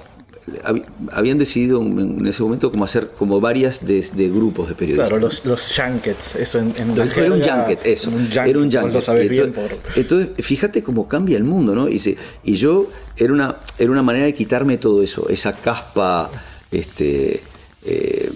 [1.12, 5.10] habían decidido en ese momento como hacer como varias de, grupos de periodistas.
[5.10, 8.12] Claro, los, los junkets, eso en, en Era un junket, eso.
[8.46, 9.82] era un junket.
[9.96, 11.90] entonces, fíjate cómo cambia el mundo, ¿no?
[11.90, 16.30] Y, y yo, era una, era una manera de quitarme todo eso, esa caspa
[16.72, 17.42] este,
[17.86, 18.32] eh,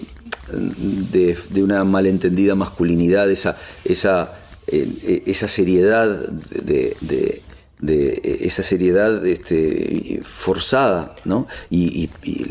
[1.12, 4.34] de, de, una malentendida masculinidad, esa, esa,
[4.66, 7.42] eh, esa seriedad de de
[7.84, 11.48] esa seriedad este, forzada, ¿no?
[11.68, 12.08] Y,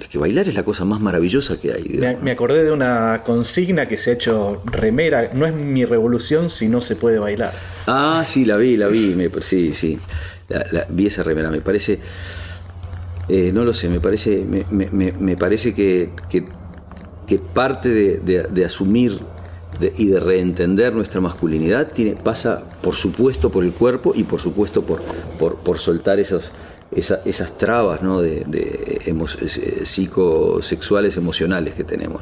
[0.09, 2.17] que bailar es la cosa más maravillosa que hay.
[2.21, 6.67] Me, acordé de una consigna que se ha hecho remera, no es mi revolución si
[6.67, 7.53] no se puede bailar.
[7.87, 9.99] Ah, sí, la vi, la vi, me, sí, sí,
[10.49, 11.99] la, vi esa remera, me parece,
[13.29, 16.43] eh, no lo sé, me parece, me, me parece que, que,
[17.53, 19.17] parte de, de asumir
[19.97, 21.91] y de reentender nuestra masculinidad
[22.23, 25.01] pasa, por supuesto, por el cuerpo y por supuesto por,
[25.55, 28.21] por, soltar esas trabas ¿no?
[28.21, 32.21] de, de psicosexuales emocionales que tenemos.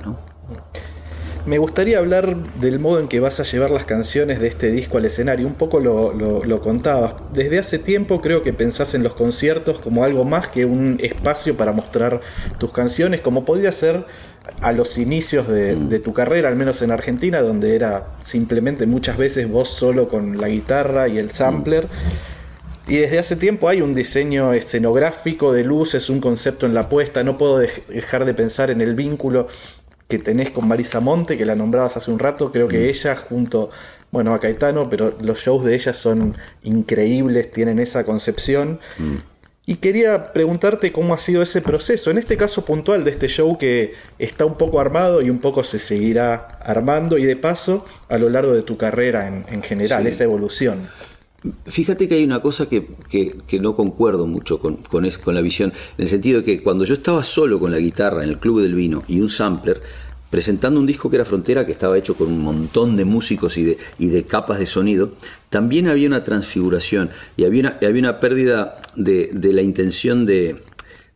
[1.45, 4.97] Me gustaría hablar del modo en que vas a llevar las canciones de este disco
[4.97, 5.47] al escenario.
[5.47, 7.13] Un poco lo, lo, contabas.
[7.33, 11.55] Desde hace tiempo creo que pensás en los conciertos como algo más que un espacio
[11.55, 12.19] para mostrar
[12.59, 14.05] tus canciones, como podía ser
[14.61, 16.01] a los inicios de, mm.
[16.01, 20.49] tu carrera, al menos en Argentina, donde era simplemente muchas veces vos solo con la
[20.49, 21.87] guitarra y el sampler.
[22.87, 27.23] Y desde hace tiempo hay un diseño escenográfico de luces, un concepto en la puesta.
[27.23, 29.47] No puedo dejar de pensar en el vínculo
[30.07, 32.51] que tenés con Marisa Monte, que la nombrabas hace un rato.
[32.51, 32.89] Creo que mm.
[32.89, 33.69] ella, junto
[34.11, 38.79] bueno, a Caetano, pero los shows de ella son increíbles, tienen esa concepción.
[38.97, 39.15] Mm.
[39.69, 43.55] Y quería preguntarte cómo ha sido ese proceso, en este caso puntual de este show
[43.55, 48.17] que está un poco armado y un poco se seguirá armando y de paso a
[48.17, 50.87] lo largo de tu carrera en, general, esa evolución.
[51.67, 52.87] Fíjate que hay una cosa que,
[53.61, 56.95] no concuerdo mucho con, con, con, la visión, en el sentido de que cuando yo
[56.95, 59.83] estaba solo con la guitarra en el Club del Vino y un sampler,
[60.29, 63.63] presentando un disco que era Frontera, que estaba hecho con un montón de músicos y
[63.65, 65.13] de, capas de sonido,
[65.49, 70.61] también había una transfiguración y había una, había una pérdida de, la intención de,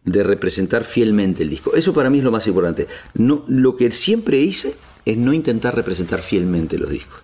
[0.06, 1.74] representar fielmente el disco.
[1.76, 2.88] Eso para mí es lo más importante.
[3.14, 7.23] Lo que siempre hice es no intentar representar fielmente los discos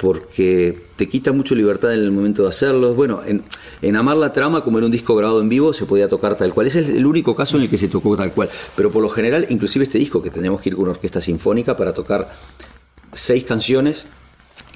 [0.00, 2.96] porque te quita mucho libertad en el momento de hacerlos.
[2.96, 6.36] Bueno, en, Amar la Trama, como era un disco grabado en vivo, se podía tocar
[6.36, 6.68] tal cual.
[6.68, 8.48] Ese es el único caso en el que se tocó tal cual.
[8.74, 11.76] Pero por lo general, inclusive este disco, que tenemos que ir con una orquesta sinfónica
[11.76, 12.30] para tocar
[13.12, 14.06] seis canciones,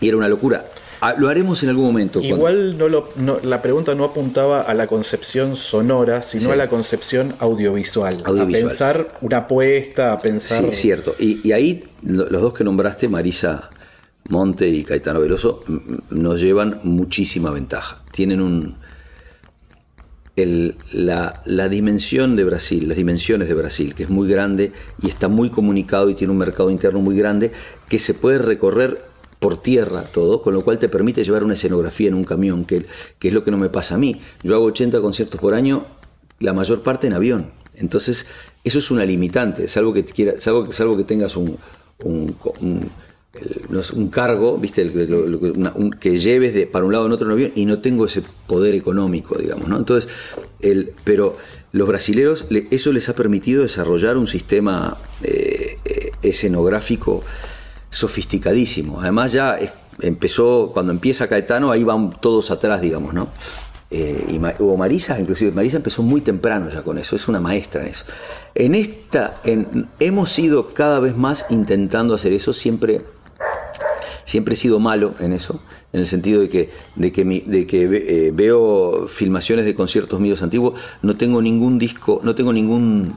[0.03, 0.67] y era una locura.
[1.01, 2.21] Ah, lo haremos en algún momento.
[2.21, 8.23] Igual no la pregunta no apuntaba a la concepción sonora, sino a la concepción audiovisual,
[8.25, 10.65] A pensar una apuesta, a pensar.
[10.67, 11.15] Sí, cierto.
[11.19, 13.71] Y, y ahí los dos que nombraste, Marisa
[14.31, 15.63] Monte y Caetano Veloso
[16.11, 18.03] nos llevan muchísima ventaja.
[18.11, 18.77] Tienen un.
[20.37, 24.73] la, dimensión de Brasil, las dimensiones de Brasil, que es muy grande
[25.03, 27.53] y está muy comunicado y tiene un mercado interno muy grande,
[27.89, 29.05] que se puede recorrer
[29.41, 32.87] por tierra todo, con lo cual te permite llevar una escenografía en un camión, que,
[33.19, 34.21] que es lo que no me pasa a mí.
[34.43, 35.87] Yo hago 80 conciertos por año,
[36.41, 37.51] la mayor parte en avión.
[37.75, 38.27] Entonces,
[38.63, 41.59] eso es una limitante, salvo que, quiera, salvo, que tengas un
[44.11, 44.91] cargo, ¿viste?
[46.01, 49.37] que lleves para un lado en otro en avión y no tengo ese poder económico,
[49.37, 49.77] digamos, ¿no?
[49.77, 50.11] Entonces,
[50.61, 51.37] el, pero
[51.73, 57.25] los brasileros, eso les ha permitido desarrollar un sistema eh, eh, escenográfico
[57.91, 59.01] sofisticadísimo.
[59.01, 59.59] Además ya
[60.01, 63.29] empezó, cuando empieza Caetano, ahí van todos atrás, digamos, ¿no?
[63.91, 67.83] Eh, y, o Marisa, inclusive Marisa empezó muy temprano ya con eso, es una maestra
[67.83, 68.05] en eso.
[68.55, 69.41] En esta,
[69.99, 73.03] hemos ido cada vez más intentando hacer eso, siempre
[74.25, 75.61] siempre he sido malo en eso,
[75.93, 80.43] en el sentido de que, de que, de que eh, veo filmaciones de conciertos míos
[80.43, 83.15] antiguos, no tengo ningún disco, no tengo ningún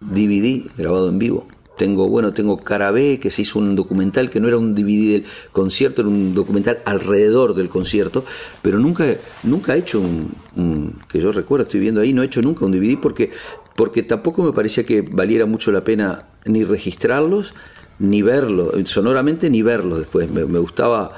[0.00, 1.46] DVD grabado en vivo.
[1.76, 5.24] Tengo, bueno, tengo Cara que se hizo un documental que no era un DVD del
[5.52, 8.24] concierto, era un documental alrededor del concierto,
[8.60, 9.06] pero nunca,
[9.42, 12.72] nunca he hecho un, que yo recuerdo, estoy viendo ahí, no he hecho nunca un
[12.72, 13.30] DVD porque,
[13.74, 17.54] porque tampoco me parecía que valiera mucho la pena ni registrarlos,
[18.02, 20.28] ni verlo, sonoramente ni verlo después.
[20.28, 21.12] Me, gustaba,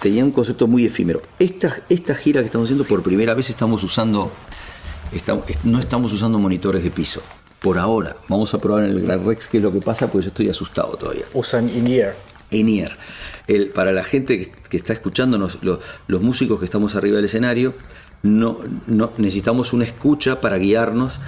[0.00, 1.22] tenía un concepto muy efímero.
[1.38, 4.30] Esta, esta gira que estamos haciendo, por primera vez estamos usando,
[5.12, 7.22] estamos, no estamos usando monitores de piso.
[7.60, 10.26] Por ahora, vamos a probar en el Gran Rex qué es lo que pasa, porque
[10.26, 11.24] yo estoy asustado todavía.
[11.32, 12.14] Usan in-ear.
[12.50, 12.98] In-ear.
[13.74, 17.74] para la gente que, está escuchándonos, los músicos que estamos arriba del escenario,
[18.22, 21.18] no, no necesitamos una escucha para guiarnos.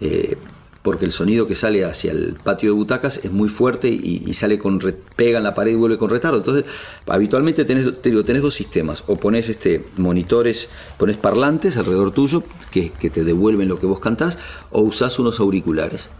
[0.00, 0.36] Eh,
[0.82, 4.58] porque el sonido que sale hacia el patio de butacas es muy fuerte y, sale
[4.58, 4.80] con
[5.14, 6.38] pega en la pared y vuelve con retardo.
[6.38, 6.64] Entonces,
[7.06, 10.68] habitualmente tenés, tenés dos sistemas, o pones este, monitores,
[10.98, 14.38] pones parlantes alrededor tuyo que, te devuelven lo que vos cantás,
[14.70, 16.10] o usás unos auriculares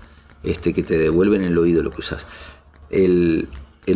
[0.45, 2.29] este, que te devuelven en el oído lo que usás.
[2.91, 3.49] El,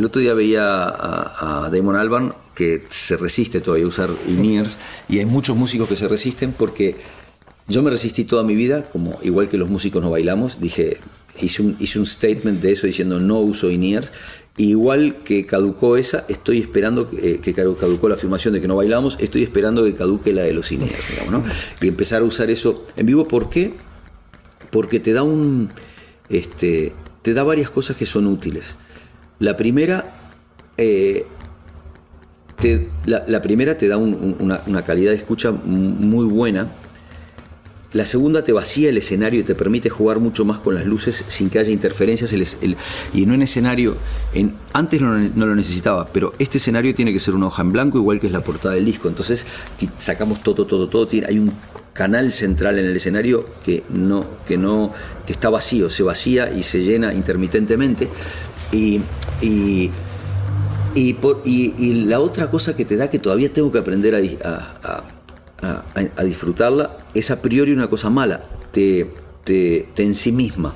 [0.04, 4.64] otro día veía a, Damon Albarn que se resiste todavía a usar in
[5.08, 6.96] y hay muchos músicos que se resisten porque
[7.68, 10.98] yo me resistí toda mi vida, como igual que los músicos no bailamos, dije,
[11.40, 14.12] hice un, hice un statement de eso diciendo no uso in-ears.
[14.58, 19.18] Igual que caducó esa, estoy esperando que, que, caducó la afirmación de que no bailamos,
[19.20, 21.44] estoy esperando que caduque la de los in-ears, digamos, ¿no?
[21.82, 23.74] Y empezar a usar eso en vivo, ¿por qué?
[24.70, 25.68] Porque te da un.
[26.30, 28.76] Este, te da varias cosas que son útiles.
[29.40, 30.14] La primera.
[30.78, 31.26] Eh,
[33.04, 36.72] la, primera te da una, una calidad de escucha muy buena
[37.96, 41.24] la segunda te vacía el escenario y te permite jugar mucho más con las luces
[41.28, 42.32] sin que haya interferencias.
[42.32, 43.96] y en un escenario,
[44.34, 47.98] en, antes no, lo necesitaba, pero este escenario tiene que ser una hoja en blanco,
[47.98, 49.08] igual que es la portada del disco.
[49.08, 49.46] Entonces
[49.98, 51.08] sacamos todo, todo, todo.
[51.26, 51.52] hay un
[51.92, 54.92] canal central en el escenario que no, que no,
[55.26, 58.08] que está vacío, se vacía y se llena intermitentemente.
[58.72, 59.00] Y,
[59.40, 59.90] y,
[62.06, 65.02] la otra cosa que te da que todavía tengo que aprender a,
[66.22, 68.42] disfrutarla, es a priori una cosa mala,
[68.72, 69.10] te,
[69.44, 70.74] te, te ensimisma.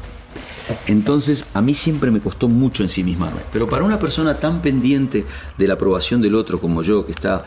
[0.87, 3.41] Entonces, a mí siempre me costó mucho ensimismarme.
[3.53, 5.25] Pero para una persona tan pendiente
[5.59, 7.45] de la aprobación del otro como yo, que está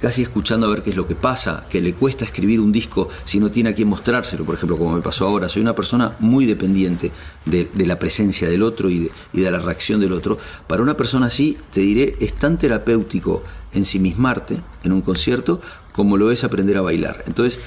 [0.00, 3.08] casi escuchando a ver qué es lo que pasa, que le cuesta escribir un disco
[3.24, 5.48] si no tiene a quién mostrárselo, por ejemplo, como me pasó ahora.
[5.48, 7.10] Soy una persona muy dependiente
[7.44, 10.38] de, la presencia del otro y de, y de, la reacción del otro.
[10.66, 13.42] Para una persona así, te diré, es tan terapéutico
[13.72, 15.60] ensimismarte en un concierto
[15.96, 17.24] como lo es aprender a bailar.
[17.26, 17.58] Entonces,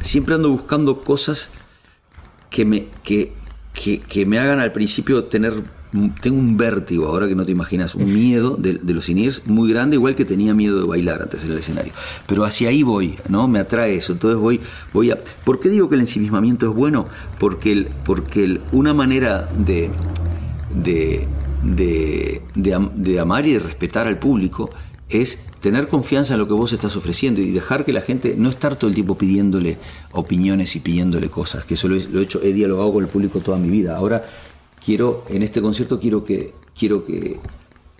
[0.00, 1.50] siempre ando buscando cosas
[2.48, 3.32] que me, que,
[4.08, 5.64] que, me hagan al principio tener
[6.22, 9.96] tengo un vértigo, ahora que no te imaginas, un miedo de, los iniers muy grande,
[9.96, 11.92] igual que tenía miedo de bailar antes en el escenario.
[12.26, 13.46] Pero hacia ahí voy, ¿no?
[13.46, 14.14] Me atrae eso.
[14.14, 14.58] Entonces voy,
[14.94, 15.18] voy a.
[15.44, 17.06] ¿Por qué digo que el ensimismamiento es bueno?
[17.38, 19.90] Porque, el, porque una manera de,
[20.74, 21.28] de,
[21.62, 24.70] de, de amar y de respetar al público
[25.10, 28.50] es tener confianza en lo que vos estás ofreciendo y dejar que la gente no
[28.50, 29.78] estar todo el tiempo pidiéndole
[30.10, 33.58] opiniones y pidiéndole cosas, que eso lo he, hecho, he dialogado con el público toda
[33.58, 33.96] mi vida.
[33.96, 34.24] Ahora
[34.84, 37.38] quiero, en este concierto quiero que, quiero que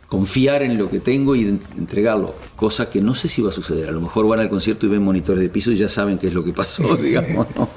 [0.09, 1.45] confiar en lo que tengo y
[1.79, 3.89] entregarlo, cosa que no sé si va a suceder.
[3.89, 6.27] A lo mejor van al concierto y ven monitores de piso y ya saben qué
[6.27, 7.69] es lo que pasó, digamos, ¿no?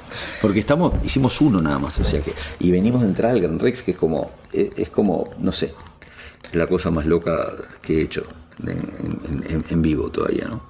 [0.42, 3.60] Porque estamos, hicimos uno nada más, o sea que, y venimos de entrar al Gran
[3.60, 5.72] Rex, que es como, es como, no sé,
[6.52, 8.26] la cosa más loca que he hecho
[8.64, 10.62] en, vivo todavía, ¿no?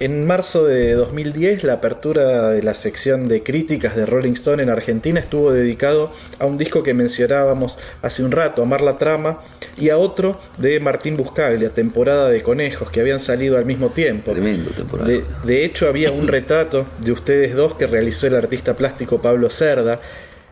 [0.00, 4.70] En marzo de 2010, la apertura de la sección de críticas de Rolling Stone en
[4.70, 9.40] Argentina estuvo dedicado a un disco que mencionábamos hace un rato, Amar la Trama,
[9.76, 14.30] y a otro de Martín Buscaglia, Temporada de Conejos, que habían salido al mismo tiempo.
[14.30, 15.08] Tremendo temporada.
[15.08, 19.50] De, de hecho, había un retrato de ustedes dos que realizó el artista plástico Pablo
[19.50, 20.00] Cerda,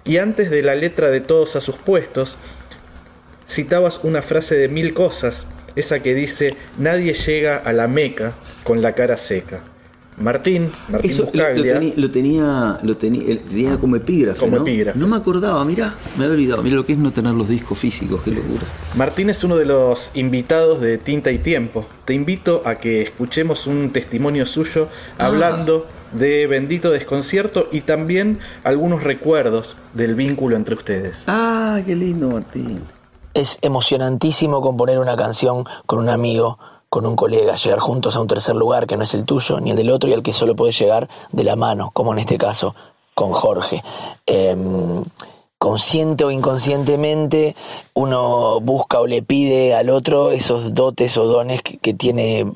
[0.04, 2.36] y antes de la letra de Todos a sus puestos,
[3.48, 5.46] citabas una frase de mil cosas
[5.76, 8.32] esa que dice, nadie llega a la Meca
[8.64, 9.60] con la cara seca.
[10.18, 11.30] Martín, Martín Eso lo,
[12.10, 14.40] tenía, lo, tenía, como epígrafe.
[14.40, 14.62] Como ¿no?
[14.62, 14.98] epígrafe.
[14.98, 16.62] No me acordaba, mirá, me había olvidado.
[16.62, 18.62] Mira lo que es no tener los discos físicos, qué locura.
[18.94, 21.86] Martín es uno de los invitados de Tinta y Tiempo.
[22.06, 25.26] Te invito a que escuchemos un testimonio suyo ah.
[25.26, 31.24] hablando de Bendito Desconcierto y también algunos recuerdos del vínculo entre ustedes.
[31.26, 32.95] Ah, qué lindo, Martín
[33.36, 36.58] es emocionantísimo componer una canción con un amigo,
[36.88, 39.72] con un colega, llegar juntos a un tercer lugar que no es el tuyo ni
[39.72, 42.38] el del otro y al que solo puedes llegar de la mano, como en este
[42.38, 42.74] caso
[43.14, 43.84] con Jorge.
[44.24, 45.04] Em,
[45.58, 47.56] consciente o inconscientemente
[47.92, 52.46] uno busca o le pide al otro esos dotes o dones que tiene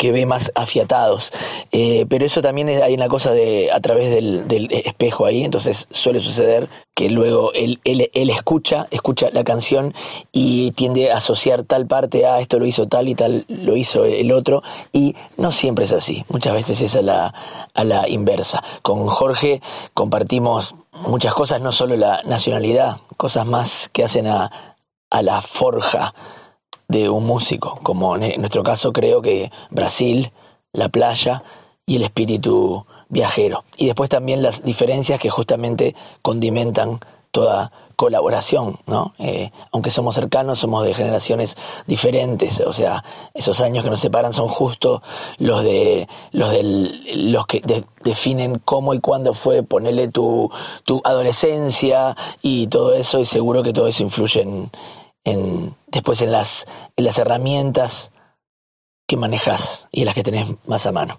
[0.00, 1.30] que ve más afiatados.
[1.72, 6.20] Eh, pero eso también hay una cosa de a través del, espejo ahí, entonces suele
[6.20, 9.92] suceder que luego él, escucha, escucha la canción
[10.32, 14.06] y tiende a asociar tal parte a esto lo hizo tal y tal lo hizo
[14.06, 18.62] el otro, y no siempre es así, muchas veces es a la, inversa.
[18.80, 19.60] Con Jorge
[19.92, 20.76] compartimos
[21.06, 24.50] muchas cosas, no solo la nacionalidad, cosas más que hacen a
[25.10, 26.14] la forja
[26.90, 30.32] de un músico, como en nuestro caso creo que Brasil,
[30.72, 31.44] la playa
[31.86, 33.64] y el espíritu viajero.
[33.76, 36.98] Y después también las diferencias que justamente condimentan
[37.30, 39.14] toda colaboración, ¿no?
[39.18, 44.32] Eh, aunque somos cercanos, somos de generaciones diferentes, o sea, esos años que nos separan
[44.32, 45.02] son justo
[45.38, 47.62] los de los del, los que
[48.02, 50.50] definen cómo y cuándo fue ponerle tu,
[50.84, 54.70] tu adolescencia y todo eso, y seguro que todo eso influye en,
[55.24, 56.66] en, después en las,
[56.96, 58.12] en las herramientas
[59.06, 61.18] que manejas y las que tenés más a mano.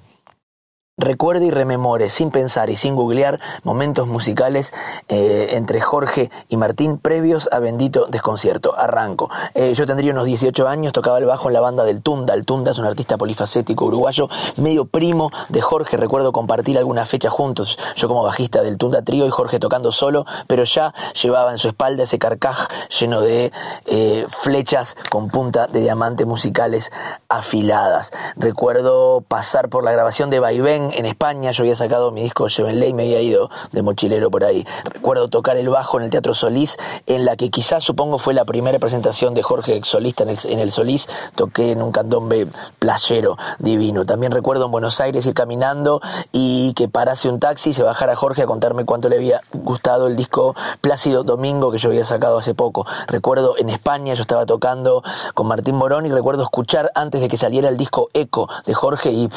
[1.01, 4.71] Recuerde y rememore, sin pensar y sin googlear, momentos musicales
[5.09, 8.77] eh, entre Jorge y Martín previos a Bendito Desconcierto.
[8.77, 9.31] Arranco.
[9.55, 12.35] Eh, yo tendría unos 18 años, tocaba el bajo en la banda del Tunda.
[12.35, 15.97] El Tunda es un artista polifacético uruguayo, medio primo de Jorge.
[15.97, 20.27] Recuerdo compartir alguna fecha juntos, yo como bajista del Tunda Trío y Jorge tocando solo,
[20.45, 22.67] pero ya llevaba en su espalda ese carcaj
[22.99, 23.51] lleno de
[23.87, 26.91] eh, flechas con punta de diamante musicales
[27.27, 28.11] afiladas.
[28.35, 32.89] Recuerdo pasar por la grabación de Vaivén en España yo había sacado mi disco Ley
[32.89, 34.65] y me había ido de mochilero por ahí.
[34.83, 38.45] Recuerdo tocar el bajo en el Teatro Solís, en la que quizás supongo fue la
[38.45, 41.07] primera presentación de Jorge solista en el, en el Solís.
[41.35, 42.47] Toqué en un candombe
[42.79, 44.05] playero divino.
[44.05, 48.15] También recuerdo en Buenos Aires ir caminando y que parase un taxi y se bajara
[48.15, 52.37] Jorge a contarme cuánto le había gustado el disco Plácido Domingo que yo había sacado
[52.37, 52.85] hace poco.
[53.07, 57.37] Recuerdo en España yo estaba tocando con Martín Morón y recuerdo escuchar antes de que
[57.37, 59.29] saliera el disco Eco de Jorge y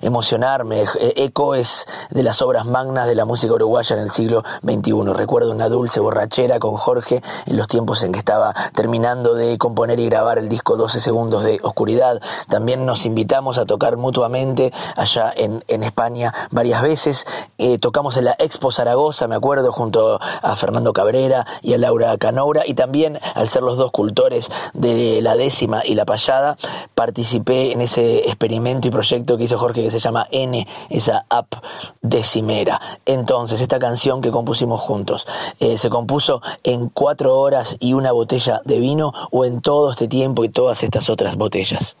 [0.00, 0.69] emocionarme.
[0.72, 0.86] E,
[1.24, 5.12] Eco es de las obras magnas de la música uruguaya en el siglo XXI.
[5.12, 10.00] Recuerdo una dulce borrachera con Jorge en los tiempos en que estaba terminando de componer
[10.00, 12.20] y grabar el disco 12 segundos de oscuridad.
[12.48, 17.26] También nos invitamos a tocar mutuamente allá en, en España varias veces.
[17.58, 22.16] Eh, tocamos en la Expo Zaragoza, me acuerdo, junto a Fernando Cabrera y a Laura
[22.18, 22.62] Canoura.
[22.66, 26.56] Y también, al ser los dos cultores de la décima y la payada,
[26.94, 31.54] participé en ese experimento y proyecto que hizo Jorge que se llama N, esa app
[32.02, 32.80] decimera.
[33.06, 35.26] Entonces, esta canción que compusimos juntos,
[35.58, 40.08] eh, ¿se compuso en cuatro horas y una botella de vino o en todo este
[40.08, 41.96] tiempo y todas estas otras botellas?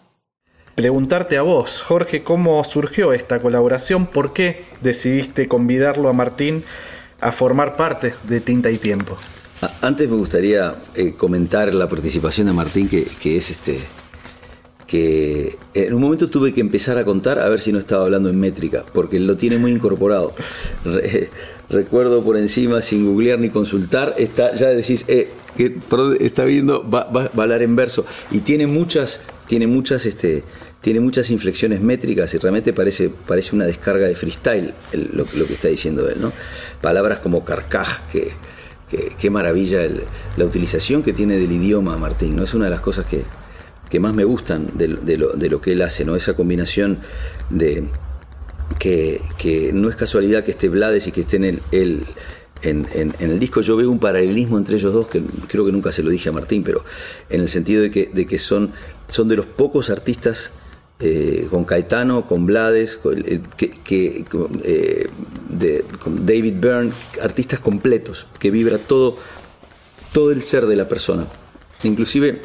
[0.74, 4.06] Preguntarte a vos, Jorge, ¿cómo surgió esta colaboración?
[4.06, 6.64] ¿Por qué decidiste convidarlo a Martín
[7.20, 9.16] a formar parte de Tinta y Tiempo?
[9.82, 13.80] Antes me gustaría eh, comentar la participación de Martín, que, que es este
[14.90, 18.28] que en un momento tuve que empezar a contar a ver si no estaba hablando
[18.28, 20.32] en métrica, porque lo tiene muy incorporado.
[21.70, 25.28] recuerdo por encima, sin googlear ni consultar, está, ya decís, eh,
[26.18, 28.04] está viendo, va, va, a hablar en verso.
[28.32, 30.42] Y tiene muchas, tiene muchas, este,
[30.80, 34.74] tiene muchas inflexiones métricas y realmente parece, parece una descarga de freestyle
[35.12, 36.32] lo, que está diciendo él, ¿no?
[36.80, 38.32] Palabras como carcaj, que,
[39.16, 39.88] qué maravilla
[40.36, 42.42] la utilización que tiene del idioma Martín, ¿no?
[42.42, 43.22] Es una de las cosas que,
[43.90, 46.16] que más me gustan de, lo, de, lo, que él hace, ¿no?
[46.16, 47.00] Esa combinación
[47.50, 47.88] de
[48.78, 51.60] que, que, no es casualidad que esté Blades y que esté en el,
[52.62, 55.90] en, en, el disco yo veo un paralelismo entre ellos dos que creo que nunca
[55.92, 56.84] se lo dije a Martín, pero
[57.28, 58.70] en el sentido de que, de que son,
[59.08, 60.52] son de los pocos artistas
[61.00, 64.24] eh, con Caetano, con Blades, con, eh, que,
[64.64, 65.08] eh,
[65.48, 69.16] de, con David Byrne, artistas completos, que vibra todo,
[70.12, 71.26] todo el ser de la persona.
[71.82, 72.42] Inclusive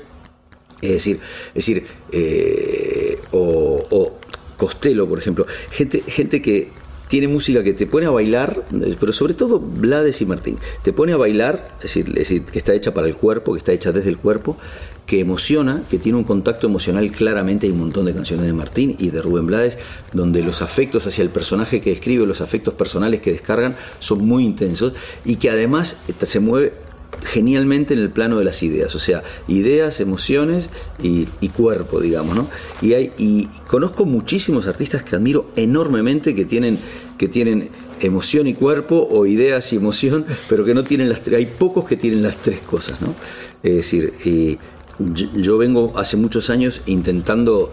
[0.86, 1.20] es decir,
[1.54, 4.18] decir eh, o,
[4.58, 5.46] Costello, por ejemplo.
[5.70, 6.70] Gente, gente que
[7.10, 8.64] tiene música que te pone a bailar,
[9.00, 12.58] pero sobre todo Blades y Martín, te pone a bailar, es decir, es decir, que
[12.58, 14.58] está hecha para el cuerpo, que está hecha desde el cuerpo,
[15.06, 17.68] que emociona, que tiene un contacto emocional claramente.
[17.68, 19.78] Hay un montón de canciones de Martín y de Rubén Blades,
[20.14, 24.44] donde los afectos hacia el personaje que escribe, los afectos personales que descargan, son muy
[24.44, 26.74] intensos y que además se mueve
[27.24, 30.70] genialmente en el plano de las ideas, o sea, ideas, emociones
[31.02, 32.48] y, cuerpo, digamos, ¿no?
[32.82, 36.80] Y, hay, y conozco muchísimos artistas que admiro enormemente que tienen,
[37.18, 37.70] que tienen
[38.02, 41.86] emoción y cuerpo o ideas y emoción, pero que no tienen las tres, hay pocos
[41.86, 43.16] que tienen las tres cosas, ¿no?
[43.64, 44.14] Es decir,
[45.36, 47.72] yo vengo hace muchos años intentando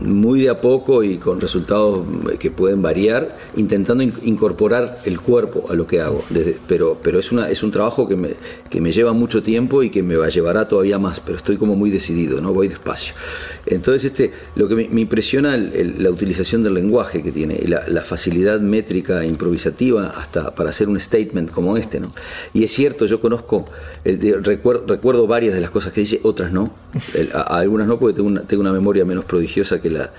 [0.00, 2.06] muy de a poco y con resultados
[2.38, 6.24] que pueden variar, intentando incorporar el cuerpo a lo que hago.
[6.66, 8.30] pero pero es, una, es un trabajo que me,
[8.70, 11.90] que me lleva mucho tiempo y que me llevará todavía más, pero estoy como muy
[11.90, 12.52] decidido, ¿no?
[12.52, 13.14] voy despacio.
[13.66, 18.60] Entonces, este, lo que me, impresiona es la utilización del lenguaje que tiene, la, facilidad
[18.60, 22.00] métrica e improvisativa hasta para hacer un statement como este.
[22.00, 22.12] ¿no?
[22.54, 23.66] Y es cierto, yo conozco,
[24.04, 26.72] recuerdo, recuerdo varias de las cosas que dice, otras no,
[27.48, 30.12] algunas no porque tengo una, tengo una memoria menos prodigiosa que la,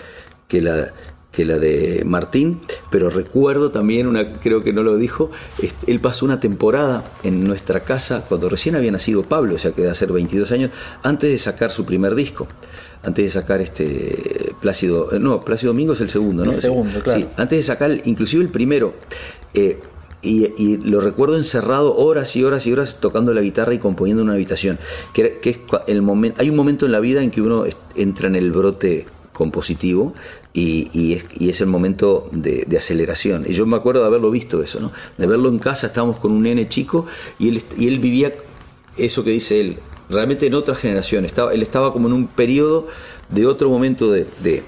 [0.47, 0.93] que la,
[1.32, 2.59] que la de Martín,
[2.89, 5.30] pero recuerdo también, una, creo que no lo dijo,
[5.88, 9.84] él pasó una temporada en nuestra casa cuando recién había nacido Pablo, o sea que
[9.84, 10.72] de hacer 22 años,
[11.03, 12.47] antes de sacar su primer disco,
[13.03, 16.51] antes de sacar este Plácido, eh, no, Plácido Domingo es el segundo, ¿no?
[16.51, 17.22] El segundo, claro.
[17.22, 18.93] Sí, antes de sacar inclusive el primero.
[19.53, 19.80] Eh,
[20.22, 24.28] y, lo recuerdo encerrado horas y horas y horas tocando la guitarra y componiendo en
[24.28, 24.78] una habitación.
[25.13, 27.63] Que, que es el momento, hay un momento en la vida en que uno
[27.95, 29.05] entra en el brote
[29.39, 30.13] compositivo
[30.53, 33.45] y, es, el momento de, aceleración.
[33.47, 34.91] Y yo me acuerdo de haberlo visto eso, ¿no?
[35.17, 37.05] de verlo en casa, estábamos con un nene chico
[37.39, 38.33] y él, vivía
[38.97, 39.77] eso que dice él,
[40.09, 42.87] realmente en otra generación, estaba, él estaba como en un periodo
[43.29, 44.63] de otro momento de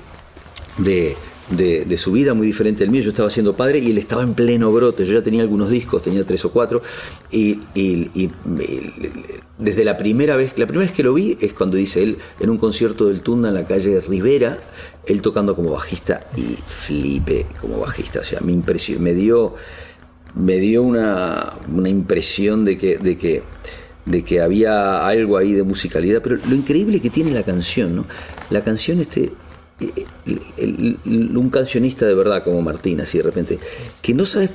[1.51, 3.01] de, su vida muy diferente al mío.
[3.01, 5.05] Yo estaba siendo padre y él estaba en pleno brote.
[5.05, 6.81] Yo ya tenía algunos discos, tenía tres o cuatro.
[7.31, 7.59] Y,
[9.57, 12.49] desde la primera vez, la primera vez que lo vi es cuando dice él en
[12.49, 14.57] un concierto del Tunda en la calle Rivera,
[15.05, 18.19] él tocando como bajista y flipe como bajista.
[18.19, 18.55] O sea, me,
[18.99, 19.55] me dio,
[20.35, 23.43] me dio una, una impresión de que, de que
[24.03, 28.05] de que había algo ahí de musicalidad, pero lo increíble que tiene la canción, ¿no?
[28.49, 29.31] La canción este
[31.05, 33.59] un cancionista de verdad como Martín, así de repente,
[34.01, 34.49] que no sabes,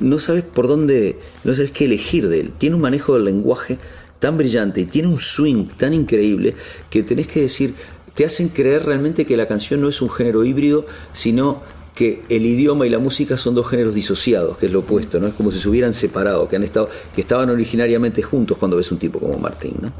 [0.00, 2.52] no sabes por dónde, no sabes qué elegir de él.
[2.58, 3.78] Tiene un manejo del lenguaje
[4.18, 6.54] tan brillante y tiene un swing tan increíble
[6.90, 7.74] que tenés que decir,
[8.14, 11.62] te hacen creer realmente que la canción no es un género híbrido, sino
[11.94, 15.28] que el idioma y la música son dos géneros disociados, que es lo opuesto, ¿no?
[15.28, 18.90] Es como si se hubieran separado, que han estado, que estaban originariamente juntos cuando ves
[18.90, 19.92] un tipo como Martín, ¿no?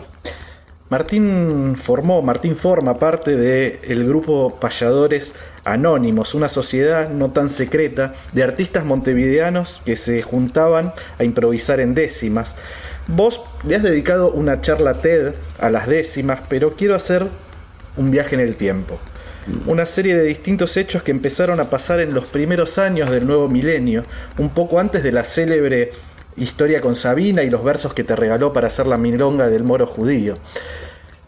[0.91, 5.33] Martín formó, Martín forma parte del grupo Payadores
[5.65, 11.95] Anónimos, una sociedad no tan secreta de artistas montevideanos que se juntaban a improvisar en
[11.95, 12.55] décimas.
[13.07, 17.27] Vos le has dedicado una charla TED a las décimas, pero quiero hacer
[17.97, 18.99] un viaje en el tiempo.
[19.67, 23.49] Una serie de distintos hechos que empezaron a pasar en los primeros años del nuevo
[23.49, 24.05] milenio,
[24.39, 25.93] un poco antes de la célebre
[26.37, 29.87] historia con Sabina y los versos que te regaló para hacer la milonga del moro
[29.87, 30.37] judío.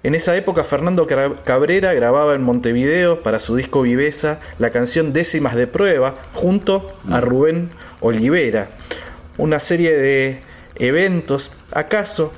[0.02, 1.06] En esa época Fernando
[1.44, 7.20] Cabrera grababa en Montevideo para su disco Viveza la canción Décimas de Prueba junto a
[7.20, 8.68] Rubén Olivera.
[9.36, 10.40] Una serie de
[10.76, 12.32] eventos, acaso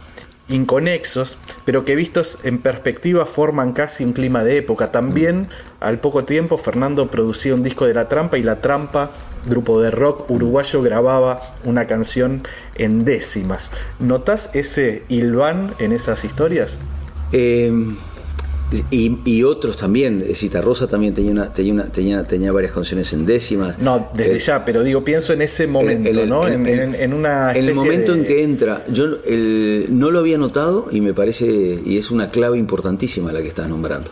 [0.49, 4.91] inconexos, pero que vistos en perspectiva forman casi un clima de época.
[4.91, 5.49] También
[5.81, 9.11] al poco tiempo Fernando producía un disco de La Trampa y La Trampa,
[9.49, 12.43] grupo de rock uruguayo, grababa una canción
[12.77, 13.71] en décimas.
[13.99, 16.77] ¿Notas ese hilván en esas historias?
[17.33, 17.73] Eh,
[18.91, 23.79] y, otros también, Cita Rosa también tenía, una, tenía, tenía, tenía varias canciones en décimas.
[23.79, 26.47] No, desde eh, ya, pero digo, pienso en ese momento, en, ¿no?
[26.47, 29.07] En, en, una en el momento en que entra, yo
[29.89, 33.69] no lo había notado y me parece, y es una clave importantísima la que estás
[33.69, 34.11] nombrando.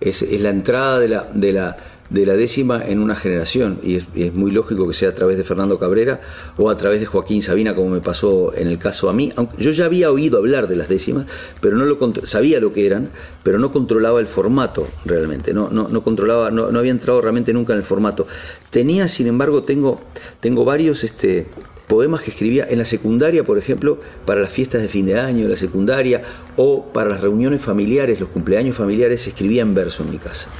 [0.00, 1.76] Es, es la entrada de la, de la
[2.10, 5.44] de la décima en una generación y es, muy lógico que sea a través de
[5.44, 6.20] Fernando Cabrera
[6.56, 9.32] o a través de Joaquín Sabina como me pasó en el caso a mí.
[9.58, 11.26] Yo ya había oído hablar de las décimas
[11.60, 13.10] pero no lo sabía lo que eran
[13.42, 17.52] pero no controlaba el formato realmente no no, no controlaba no, no, había entrado realmente
[17.52, 18.26] nunca en el formato.
[18.70, 20.00] Tenía sin embargo tengo
[20.40, 21.46] tengo varios este
[21.88, 25.46] poemas que escribía en la secundaria, por ejemplo, para las fiestas de fin de año,
[25.46, 26.20] la secundaria,
[26.56, 30.50] o para las reuniones familiares, los cumpleaños familiares, escribía en verso en mi casa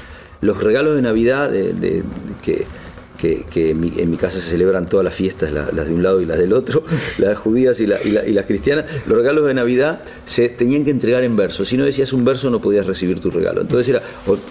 [0.46, 2.02] los regalos de Navidad de,
[2.42, 6.38] que, en, mi, casa se celebran todas las fiestas, las, de un lado y las
[6.38, 6.84] del otro,
[7.18, 11.64] las judías y, las cristianas, los regalos de Navidad se tenían que entregar en verso.
[11.64, 13.60] Si no decías un verso no podías recibir tu regalo.
[13.60, 14.02] Entonces era,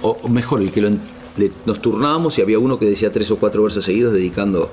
[0.01, 0.81] o, mejor, el que
[1.65, 4.69] nos turnábamos y había uno que decía tres o cuatro versos seguidos dedicando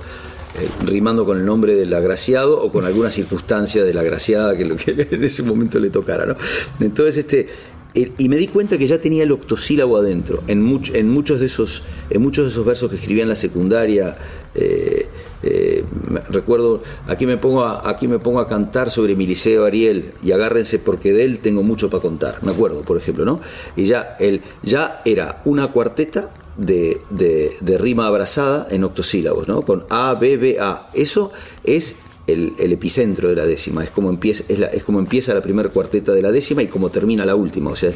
[0.55, 4.67] eh, rimando con el nombre del agraciado o con alguna circunstancia de la agraciada que,
[4.67, 6.27] lo que en ese momento le tocara.
[6.27, 6.37] ¿no?
[6.79, 7.49] Entonces, este,
[7.95, 10.43] y me di cuenta que ya tenía el octosílabo adentro.
[10.47, 10.61] En,
[10.95, 14.17] en, muchos, de esos, en muchos de esos versos que escribía en la secundaria,
[14.55, 15.09] eh,
[15.43, 15.85] eh,
[16.31, 20.33] recuerdo, aquí me, pongo a, aquí me pongo a cantar sobre mi liceo Ariel y
[20.33, 22.39] agárrense porque de él tengo mucho para contar.
[22.43, 23.41] Me acuerdo, por ejemplo, ¿no?
[23.77, 29.63] Y ya, él, ya era una cuarteta de, de, de, rima abrazada en octosílabos, ¿no?
[29.63, 30.89] Con A, B, B, A.
[30.95, 31.33] Eso
[31.65, 35.43] es el, epicentro de la décima, es como empieza, es, la, es como empieza la
[35.43, 37.91] primera cuarteta de la décima y como termina la última, o sea,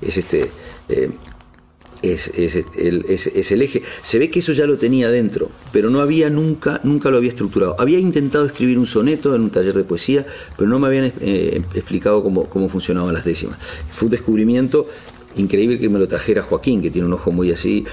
[0.00, 0.48] es, este...
[0.88, 1.10] Eh,
[2.02, 2.32] es,
[2.76, 3.80] el, es, el, eje.
[4.02, 7.28] Se ve que eso ya lo tenía dentro, pero no había nunca, nunca lo había
[7.28, 7.76] estructurado.
[7.78, 10.26] Había intentado escribir un soneto en un taller de poesía,
[10.56, 13.56] pero no me habían eh, explicado cómo, cómo funcionaban las décimas.
[13.88, 14.88] Fue un descubrimiento
[15.36, 17.84] increíble que me lo trajera Joaquín, que tiene un ojo muy así,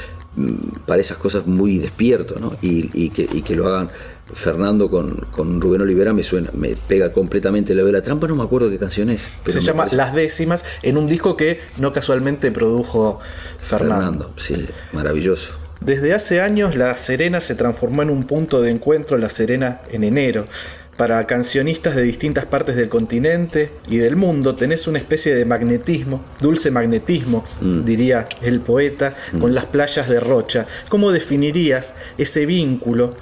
[0.85, 2.55] para esas cosas muy despierto, ¿no?
[2.61, 3.89] y, que, y que lo hagan
[4.33, 8.35] Fernando con, con, Rubén Olivera me suena, me pega completamente la de la trampa, no
[8.35, 9.29] me acuerdo qué canción es.
[9.45, 13.19] Se llama Las décimas, en un disco que no casualmente produjo
[13.59, 13.95] Fernando.
[13.95, 15.53] Fernando, sí, maravilloso.
[15.81, 20.03] Desde hace años La Serena se transformó en un punto de encuentro La Serena en
[20.03, 20.45] enero.
[20.99, 26.25] Para cancionistas de distintas partes del continente y del mundo tenés una especie de magnetismo,
[26.41, 27.85] dulce magnetismo, mm.
[27.85, 29.53] diría el poeta, con mm.
[29.53, 30.67] las playas de Rocha.
[30.89, 33.13] ¿Cómo definirías ese vínculo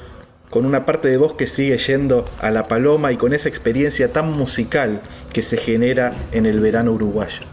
[0.49, 4.11] con una parte de vos que sigue yendo a la paloma y con esa experiencia
[4.11, 5.01] tan musical
[5.31, 7.43] que se genera en el verano uruguayo?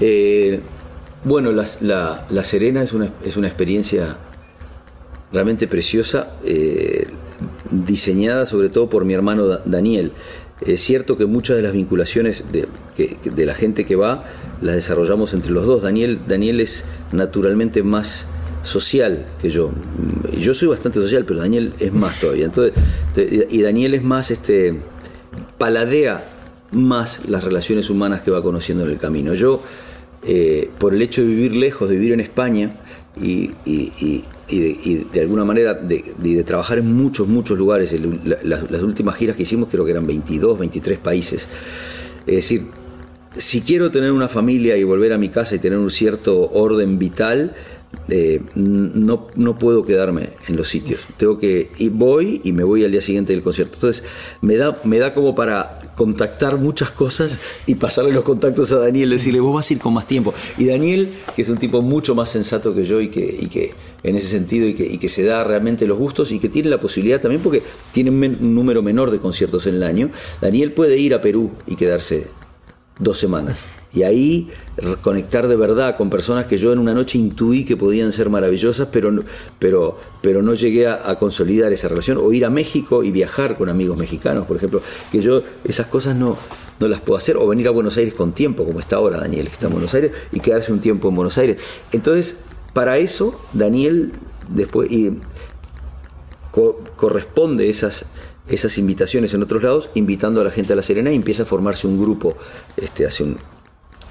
[0.00, 0.58] Eh,
[1.22, 4.16] bueno, la, Serena es una, es una, experiencia
[5.32, 7.06] realmente preciosa, eh,
[7.70, 10.12] diseñada sobre todo por mi hermano Daniel.
[10.66, 12.66] Es cierto que muchas de las vinculaciones de,
[12.96, 14.24] de, la gente que va
[14.60, 15.82] las desarrollamos entre los dos.
[15.82, 18.26] Daniel, Daniel es naturalmente más
[18.62, 19.70] social que yo.
[20.38, 22.46] Yo soy bastante social, pero Daniel es más todavía.
[22.46, 22.74] Entonces,
[23.50, 24.80] y Daniel es más, este,
[25.58, 26.24] paladea
[26.72, 29.34] más las relaciones humanas que va conociendo en el camino.
[29.34, 29.62] Yo,
[30.26, 32.72] eh, por el hecho de vivir lejos, de vivir en España
[33.20, 33.52] y,
[34.48, 37.94] de, alguna manera de, trabajar en muchos, muchos lugares,
[38.42, 41.48] las, últimas giras que hicimos creo que eran 22, 23 países.
[42.26, 42.66] Es decir,
[43.36, 46.98] si quiero tener una familia y volver a mi casa y tener un cierto orden
[46.98, 47.54] vital,
[48.10, 51.02] eh, no, no puedo quedarme en los sitios.
[51.16, 53.74] Tengo que y voy y me voy al día siguiente del concierto.
[53.74, 54.04] Entonces
[54.40, 59.10] me da, me da como para contactar muchas cosas y pasarle los contactos a Daniel,
[59.10, 60.32] decirle, vos vas a ir con más tiempo.
[60.56, 63.72] Y Daniel, que es un tipo mucho más sensato que yo y y que
[64.02, 66.70] en ese sentido y que, y que se da realmente los gustos y que tiene
[66.70, 70.98] la posibilidad también, porque tiene un número menor de conciertos en el año, Daniel puede
[70.98, 72.28] ir a Perú y quedarse
[72.98, 73.58] dos semanas.
[73.92, 74.50] Y ahí
[75.00, 78.88] conectar de verdad con personas que yo en una noche intuí que podían ser maravillosas,
[78.92, 79.10] pero,
[79.58, 83.68] pero, pero no llegué a, consolidar esa relación, o ir a México y viajar con
[83.68, 86.36] amigos mexicanos, por ejemplo, que yo esas cosas no,
[86.78, 89.46] no las puedo hacer, o venir a Buenos Aires con tiempo, como está ahora Daniel,
[89.46, 91.60] que está en Buenos Aires, y quedarse un tiempo en Buenos Aires.
[91.90, 92.44] Entonces,
[92.78, 94.12] para eso, Daniel
[94.48, 94.88] después
[96.94, 98.06] corresponde esas
[98.46, 101.46] esas invitaciones en otros lados, invitando a la gente a La Serena y empieza a
[101.46, 102.36] formarse un grupo
[102.76, 103.36] este, hace un,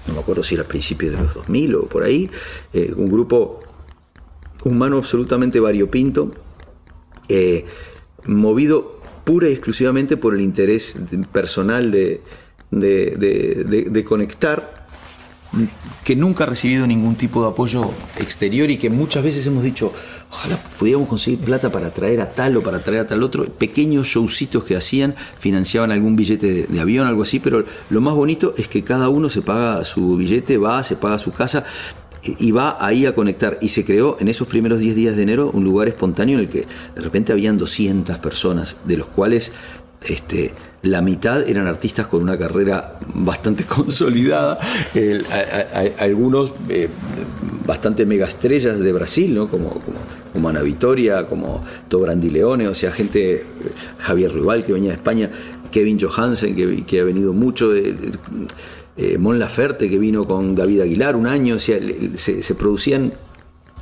[0.07, 2.29] no me acuerdo si era a principios de los 2000 o por ahí,
[2.73, 3.61] eh, un grupo
[4.65, 6.33] humano absolutamente variopinto,
[7.29, 7.63] eh,
[8.25, 10.99] movido pura y exclusivamente por el interés
[11.31, 12.21] personal de,
[12.69, 14.76] de conectar
[16.03, 19.91] que nunca ha recibido ningún tipo de apoyo exterior y que muchas veces hemos dicho,
[20.29, 24.07] ojalá pudiéramos conseguir plata para traer a tal o para traer a tal otro, pequeños
[24.07, 28.67] showcitos que hacían, financiaban algún billete de, avión, algo así, pero lo más bonito es
[28.67, 31.63] que cada uno se paga su billete, va, se paga su casa
[32.23, 33.57] y va ahí a conectar.
[33.61, 36.49] Y se creó en esos primeros 10 días de enero un lugar espontáneo en el
[36.49, 39.53] que de repente habían 200 personas, de los cuales
[40.05, 44.59] este, la mitad eran artistas con una carrera bastante consolidada,
[45.99, 46.87] algunos eh,
[47.65, 49.47] bastante megaestrellas de Brasil, ¿no?
[49.47, 49.81] como,
[50.33, 53.45] como, Ana Vitoria, como Tobrandi Leone, o sea, gente, eh,
[53.97, 55.31] Javier Ruibal que venía de España,
[55.71, 61.27] Kevin Johansen que, ha venido mucho, eh, Mon Laferte que vino con David Aguilar un
[61.27, 61.79] año, o sea,
[62.15, 63.13] se, producían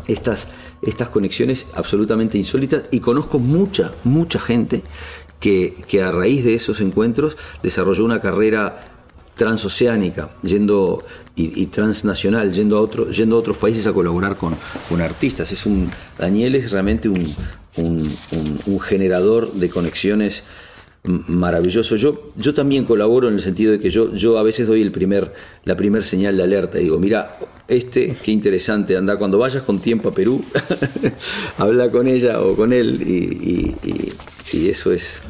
[0.07, 0.47] estas,
[0.81, 4.81] estas conexiones absolutamente insólitas y conozco mucha, mucha gente
[5.87, 8.91] que, a raíz de esos encuentros desarrolló una carrera
[9.35, 11.03] transoceánica, yendo
[11.35, 14.55] y, transnacional, yendo a, otro, yendo a otros países a colaborar con,
[14.89, 15.51] con artistas.
[15.51, 17.31] Es un, Daniel es realmente un,
[17.77, 20.43] un, generador de conexiones
[21.03, 21.95] maravilloso.
[21.95, 24.91] Yo, yo también colaboro en el sentido de que yo, yo a veces doy el
[24.91, 25.31] primer,
[25.65, 26.79] la primer señal de alerta.
[26.79, 27.37] Digo, mira,
[27.67, 30.43] este, qué interesante, anda cuando vayas con tiempo a Perú,
[31.59, 33.75] habla con ella o con él y,
[34.53, 35.21] y eso es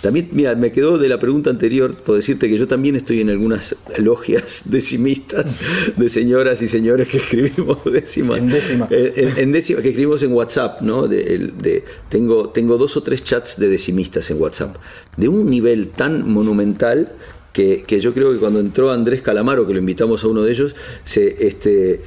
[0.00, 3.30] también, mira, me quedó de la pregunta anterior por decirte que yo también estoy en
[3.30, 5.58] algunas logias decimistas
[5.96, 8.38] de señoras y señores que escribimos décimas.
[8.38, 8.88] En décima.
[8.90, 11.08] Eh, en, décima, que escribimos en WhatsApp, ¿no?
[11.08, 14.76] De, tengo, tengo dos o tres chats de decimistas en WhatsApp.
[15.16, 17.12] De un nivel tan monumental
[17.52, 20.52] que, que yo creo que cuando entró Andrés Calamaro, que lo invitamos a uno de
[20.52, 22.00] ellos, se, este,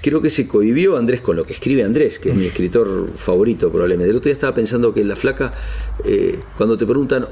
[0.00, 3.70] creo que se cohibió Andrés con lo que escribe Andrés, que es mi escritor favorito
[3.70, 4.10] probablemente.
[4.10, 5.52] El otro día estaba pensando que La Flaca,
[6.04, 7.26] eh, cuando te preguntan eh,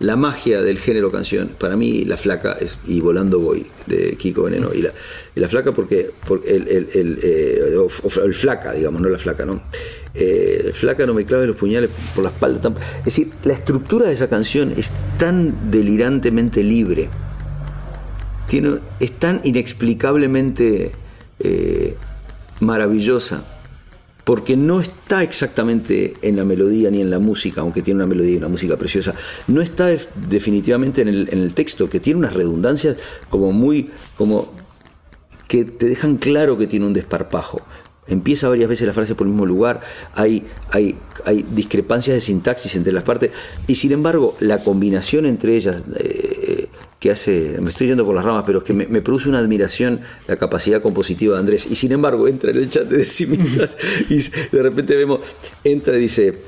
[0.00, 4.44] la magia del género canción, para mí La Flaca es Y Volando Voy, de Kiko
[4.44, 4.70] Veneno.
[4.74, 6.10] Y la, Flaca porque,
[6.46, 7.76] el, el, el, eh,
[8.24, 9.62] el, Flaca, digamos, no La Flaca, ¿no?
[10.72, 12.74] flaca no me clave los puñales por la espalda.
[12.98, 17.08] Es decir, la estructura de esa canción es tan delirantemente libre,
[18.48, 20.90] tiene, es tan inexplicablemente
[21.40, 21.96] eh,
[22.60, 23.42] maravillosa,
[24.24, 28.34] porque no está exactamente en la melodía ni en la música, aunque tiene una melodía
[28.34, 29.14] y una música preciosa,
[29.48, 29.88] no está
[30.28, 32.96] definitivamente en el, texto, que tiene unas redundancias
[33.28, 34.52] como muy, como
[35.48, 37.62] que te dejan claro que tiene un desparpajo.
[38.06, 39.80] Empieza varias veces la frase por el mismo lugar,
[40.14, 43.30] hay, hay, hay discrepancias de sintaxis entre las partes,
[43.66, 46.39] y sin embargo la combinación entre ellas, eh,
[47.00, 50.00] que hace, me estoy yendo por las ramas, pero es que me, produce una admiración
[50.28, 51.66] la capacidad compositiva de Andrés.
[51.70, 53.74] Y sin embargo, entra en el chat de decimistas
[54.10, 54.18] y
[54.54, 55.20] de repente vemos,
[55.64, 56.38] entra y dice,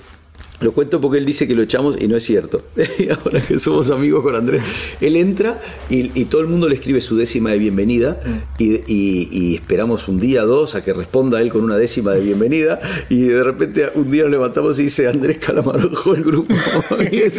[0.63, 2.63] lo cuento porque él dice que lo echamos y no es cierto.
[3.25, 4.63] Ahora que somos amigos con Andrés,
[5.01, 5.61] él entra
[5.91, 8.21] y, todo el mundo le escribe su décima de bienvenida
[8.59, 13.23] y, esperamos un día, dos, a que responda él con una décima de bienvenida y
[13.23, 16.55] de repente un día nos levantamos y dice Andrés Calamaro dejó el grupo
[17.11, 17.39] y es,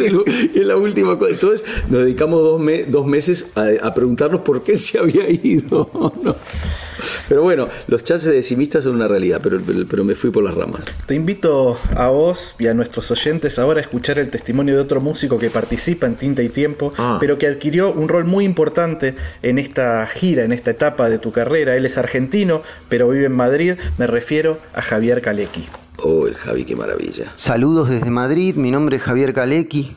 [0.54, 1.32] la última cosa.
[1.32, 6.12] Entonces nos dedicamos dos, dos meses a, preguntarnos por qué se había ido.
[7.28, 10.54] Pero bueno, los chats de decimistas son una realidad, pero, pero me fui por las
[10.54, 10.82] ramas.
[11.06, 15.00] Te invito a vos y a nuestros oyentes ahora a escuchar el testimonio de otro
[15.00, 17.18] músico que participa en Tinta y Tiempo, ah.
[17.20, 21.32] pero que adquirió un rol muy importante en esta gira, en esta etapa de tu
[21.32, 21.76] carrera.
[21.76, 23.74] Él es argentino, pero vive en Madrid.
[23.98, 25.66] Me refiero a Javier Kalecki.
[25.98, 27.32] Oh, el Javi, qué maravilla.
[27.34, 29.96] Saludos desde Madrid, mi nombre es Javier Kalecki.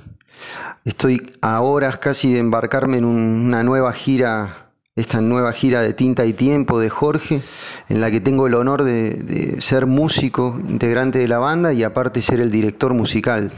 [0.86, 4.66] Estoy a horas casi de embarcarme en una nueva gira
[4.98, 7.43] esta nueva gira de Tinta y Tiempo de Jorge,
[7.88, 12.22] en la que tengo el honor de, ser músico, integrante de la banda y aparte
[12.24, 13.52] ser el director musical.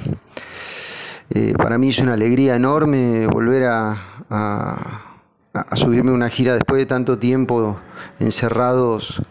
[1.30, 3.96] Eh, para mí es una alegría enorme volver a,
[5.76, 7.80] subirme una gira después de tanto tiempo
[8.20, 9.22] encerrados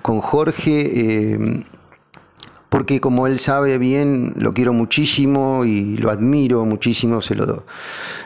[0.00, 0.90] con Jorge.
[0.94, 1.64] Eh,
[2.70, 7.66] porque como él sabe bien, lo quiero muchísimo y lo admiro muchísimo, se lo,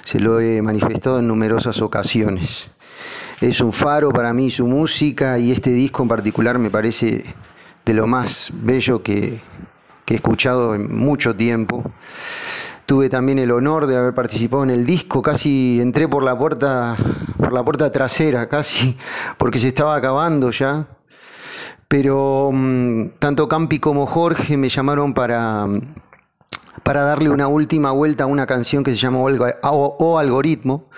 [0.05, 2.70] se lo he manifestado en numerosas ocasiones.
[3.41, 7.24] Es un faro para mí su música y este disco en particular me parece
[7.84, 9.41] de lo más bello que,
[10.09, 11.84] he escuchado en mucho tiempo.
[12.87, 16.97] Tuve también el honor de haber participado en el disco, casi entré por la puerta,
[17.37, 18.97] por la puerta trasera, casi,
[19.37, 20.87] porque se estaba acabando ya
[21.89, 25.66] pero mm, tanto Campi como Jorge me llamaron para,
[26.87, 30.89] para darle una última vuelta a una canción que se llama o, Algoritmo,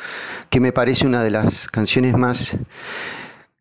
[0.50, 2.58] que me parece una de las canciones más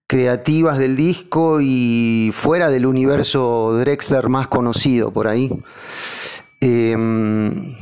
[0.08, 5.50] creativas del disco y fuera del universo Drexler más conocido por ahí.
[6.60, 7.78] Em,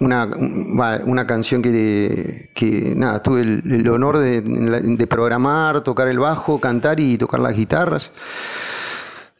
[0.00, 7.16] una, canción que, que nada, tuve el, honor de, programar, tocar el bajo, cantar y
[7.16, 8.12] tocar las guitarras.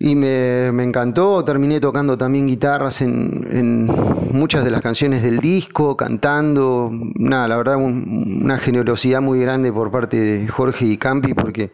[0.01, 3.87] Y me, encantó, terminé tocando también guitarras en,
[4.33, 9.91] muchas de las canciones del disco, cantando, nada, la verdad una generosidad muy grande por
[9.91, 11.73] parte de Jorge y Campi porque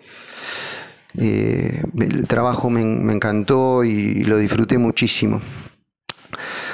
[1.19, 5.43] eh, el trabajo me, encantó y lo disfruté muchísimo.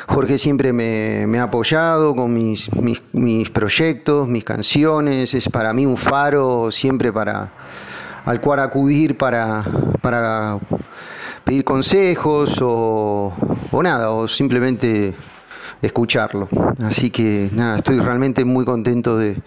[0.06, 5.86] Jorge siempre me, ha apoyado con mis, mis, mis, proyectos, mis canciones, es para mí
[5.86, 7.52] un faro siempre para
[8.24, 9.64] al cual acudir para,
[10.02, 10.58] para
[11.44, 13.32] pedir consejos o,
[13.82, 15.14] nada, o simplemente
[15.82, 16.48] escucharlo.
[16.82, 19.42] Así que nada, estoy realmente muy contento de,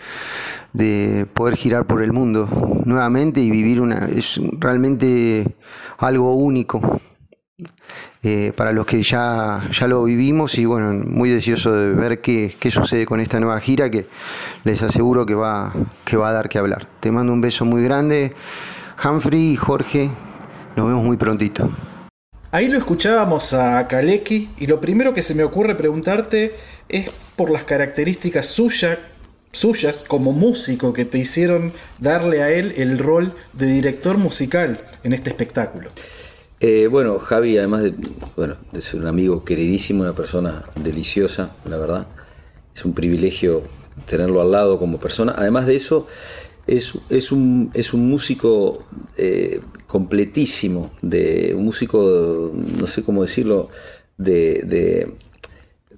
[1.33, 2.49] poder girar por el mundo
[2.85, 4.07] nuevamente y vivir una.
[4.07, 5.55] es realmente
[5.97, 7.01] algo único.
[8.25, 12.55] Eh, para los que ya, ya lo vivimos y bueno, muy deseoso de ver qué,
[12.57, 14.07] qué, sucede con esta nueva gira que
[14.63, 15.73] les aseguro que va,
[16.05, 16.87] que va a dar que hablar.
[17.01, 18.33] Te mando un beso muy grande,
[19.03, 20.09] Humphrey y Jorge,
[20.75, 21.69] nos vemos muy prontito.
[22.51, 26.55] Ahí lo escuchábamos a Kaleki y lo primero que se me ocurre preguntarte
[26.87, 28.99] es por las características suyas
[29.53, 35.13] suyas como músico que te hicieron darle a él el rol de director musical en
[35.13, 35.89] este espectáculo.
[36.59, 37.93] Eh, bueno, Javi, además de,
[38.35, 42.07] bueno, de ser un amigo queridísimo, una persona deliciosa, la verdad,
[42.75, 43.63] es un privilegio
[44.07, 45.35] tenerlo al lado como persona.
[45.37, 46.07] Además de eso,
[46.67, 48.85] es, es, un, es un músico
[49.17, 53.69] eh, completísimo, de un músico, no sé cómo decirlo,
[54.17, 55.13] de,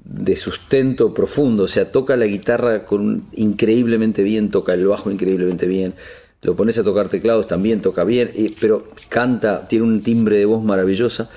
[0.03, 5.65] de, sustento profundo, o sea, toca la guitarra con increíblemente bien, toca el bajo increíblemente
[5.65, 5.93] bien,
[6.41, 10.63] lo pones a tocar teclados también toca bien, pero canta, tiene un timbre de voz
[10.63, 11.29] maravillosa,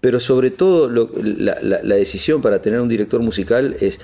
[0.00, 4.00] pero sobre todo la, la decisión para tener un director musical es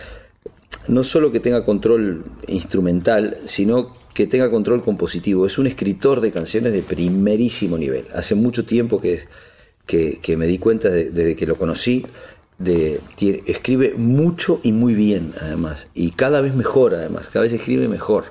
[0.88, 5.44] no solo que tenga control instrumental, sino que tenga control compositivo.
[5.44, 8.06] Es un escritor de canciones de primerísimo nivel.
[8.14, 9.20] Hace mucho tiempo que,
[9.86, 12.06] que, me di cuenta desde que lo conocí.
[12.58, 12.98] De,
[13.46, 18.24] escribe mucho y muy bien además y cada vez mejor además cada vez escribe mejor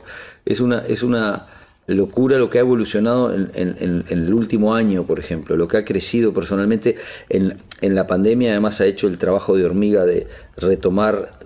[0.46, 1.46] es una es una
[1.86, 6.34] locura lo que ha evolucionado en, el último año por ejemplo lo que ha crecido
[6.34, 6.96] personalmente
[7.30, 10.26] en, en la pandemia además ha hecho el trabajo de hormiga de
[10.58, 11.38] retomar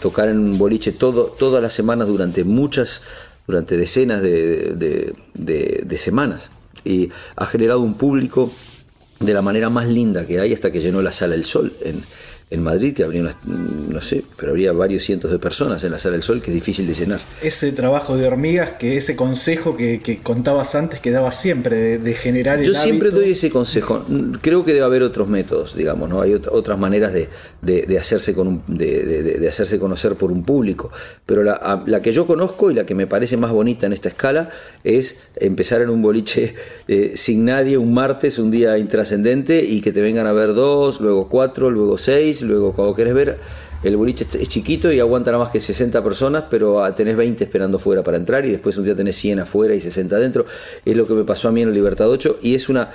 [0.00, 3.02] tocar en un boliche todo, todas las semanas durante muchas
[3.48, 5.14] durante decenas de,
[5.96, 6.50] semanas
[6.84, 8.52] y ha generado un público
[9.18, 12.02] de la manera más linda que hay hasta que llenó la sala El Sol en,
[12.50, 16.12] en Madrid, que habría, no sé, pero habría varios cientos de personas en la Sala
[16.12, 17.20] del Sol, que es difícil de llenar.
[17.42, 22.62] Ese trabajo de hormigas, que ese consejo que, contabas antes, que daba siempre, de, generar...
[22.62, 24.04] Yo siempre doy ese consejo.
[24.40, 26.22] Creo que debe haber otros métodos, digamos, ¿no?
[26.22, 27.28] Hay otras maneras de,
[27.60, 30.90] de hacerse con de, hacerse conocer por un público.
[31.26, 34.08] Pero la, la, que yo conozco y la que me parece más bonita en esta
[34.08, 34.50] escala
[34.84, 36.54] es empezar en un boliche
[36.86, 41.00] eh, sin nadie un martes, un día intrascendente, y que te vengan a ver dos,
[41.00, 43.38] luego cuatro, luego seis luego cuando querés ver,
[43.82, 47.44] el boliche es chiquito y aguanta nada más que 60 personas, pero ah, tenés 20
[47.44, 50.46] esperando fuera para entrar y después un día tenés 100 afuera y 60 adentro.
[50.84, 52.90] Es lo que me pasó a mí en el Libertad 8 y es una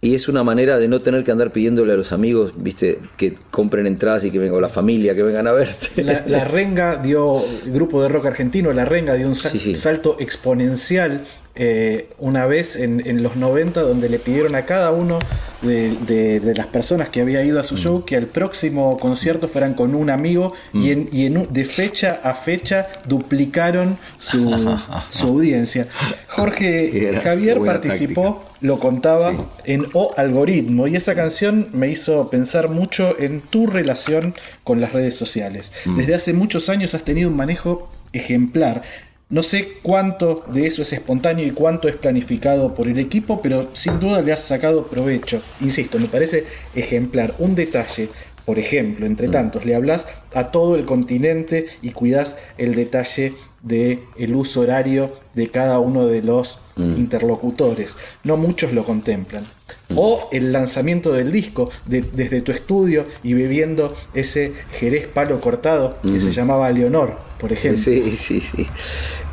[0.00, 3.34] y es una manera de no tener que andar pidiéndole a los amigos, viste, que
[3.50, 6.04] compren entradas y que venga la familia, que vengan a verte.
[6.04, 11.22] La, Renga dio, el grupo de rock argentino, La Renga dio un salto exponencial
[11.60, 15.18] eh, una vez en, los 90 donde le pidieron a cada uno
[15.60, 17.78] de, las personas que había ido a su mm.
[17.78, 21.14] show que al próximo concierto fueran con un amigo y, mm.
[21.14, 24.48] en, de fecha a fecha duplicaron su,
[25.22, 25.88] audiencia.
[26.28, 29.32] Jorge Javier participó, lo contaba,
[29.64, 34.92] en O Algoritmo y esa canción me hizo pensar mucho en tu relación con las
[34.92, 35.72] redes sociales.
[35.86, 35.96] Mm.
[35.96, 38.82] Desde hace muchos años has tenido un manejo ejemplar.
[39.30, 43.68] No sé cuánto de eso es espontáneo y cuánto es planificado por el equipo, pero
[43.74, 45.38] sin duda le has sacado provecho.
[45.60, 47.34] Insisto, me parece ejemplar.
[47.38, 48.08] Un detalle,
[48.46, 49.30] por ejemplo, entre mm.
[49.30, 55.12] tantos, le hablas a todo el continente y cuidas el detalle del el uso horario
[55.34, 56.96] de cada uno de los mm.
[56.96, 57.96] interlocutores.
[58.24, 59.44] No muchos lo contemplan.
[59.90, 59.98] Mm.
[59.98, 66.18] O el lanzamiento del disco desde tu estudio y bebiendo ese jerez palo cortado que
[66.18, 67.82] se llamaba Leonor por ejemplo.
[67.82, 68.66] Sí, sí, sí.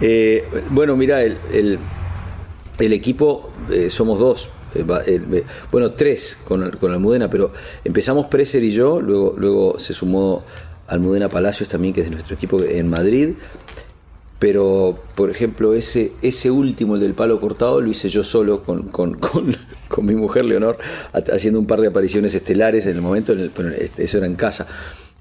[0.02, 1.38] Eh, bueno, mira, el,
[2.80, 4.50] el, equipo eh, somos dos.
[4.76, 7.52] Eh, bueno, tres con, con Almudena, pero
[7.84, 10.44] empezamos Preser y yo, luego, luego se sumó
[10.88, 13.30] Almudena Palacios también, que es de nuestro equipo en Madrid.
[14.38, 18.90] Pero, por ejemplo, ese, ese último, el del palo cortado, lo hice yo solo con,
[18.90, 19.56] con, con,
[19.88, 20.78] con mi mujer Leonor,
[21.14, 23.52] haciendo un par de apariciones estelares en el momento, en el,
[23.98, 24.68] eso era en casa.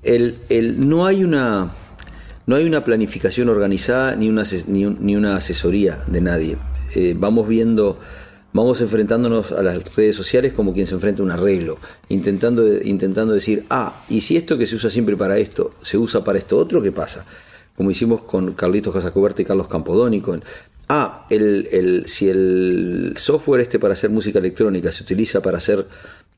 [0.02, 1.70] El, el, no hay una
[2.46, 6.56] no hay una planificación organizada ni una, ni, una asesoría de nadie.
[6.94, 7.98] Eh, vamos viendo,
[8.52, 11.78] vamos enfrentándonos a las redes sociales como quien se enfrenta a un arreglo,
[12.08, 16.22] intentando, intentando decir, ah, y si esto que se usa siempre para esto se usa
[16.22, 17.24] para esto otro, ¿qué pasa?
[17.76, 20.38] Como hicimos con Carlitos Casacoberta y Carlos Campodónico.
[20.88, 25.86] Ah, el, si el software este para hacer música electrónica se utiliza para hacer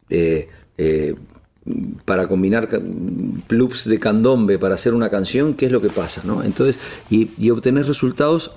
[0.09, 0.49] eh,
[0.79, 1.15] eh,
[2.05, 2.69] para combinar
[3.47, 6.23] plugs de candombe para hacer una canción, ¿qué es lo que pasa?
[6.25, 6.43] ¿no?
[6.43, 6.79] Entonces,
[7.11, 8.53] y, obtener resultados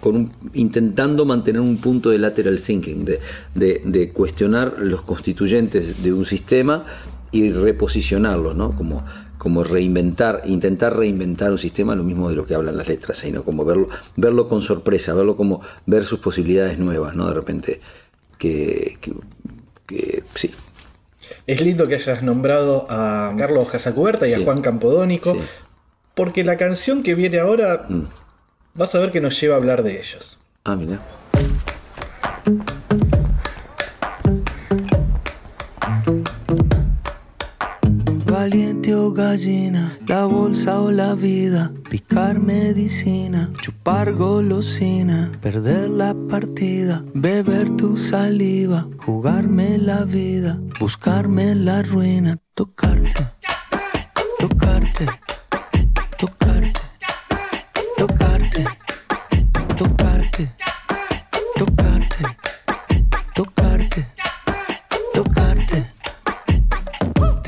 [0.00, 3.06] con intentando mantener un punto de lateral thinking,
[3.54, 6.84] de, cuestionar los constituyentes de un sistema
[7.32, 8.72] y reposicionarlos, ¿no?
[8.72, 9.04] Como,
[9.38, 13.42] como reinventar, intentar reinventar un sistema, lo mismo de lo que hablan las letras, sino
[13.42, 17.26] como verlo, verlo con sorpresa, verlo como ver sus posibilidades nuevas, ¿no?
[17.26, 17.80] De repente,
[18.38, 18.98] que,
[19.86, 20.50] que sí,
[21.46, 25.36] es lindo que hayas nombrado a Carlos Casacuberta y a Juan Campodónico,
[26.14, 28.02] porque la canción que viene ahora mm.
[28.74, 30.38] vas a ver que nos lleva a hablar de ellos.
[30.64, 31.00] Ah, mira.
[39.18, 47.96] Gallina, la bolsa o la vida, picar medicina, chupar golosina, perder la partida, beber tu
[47.96, 53.26] saliva, jugarme la vida, buscarme la ruina, tocarte,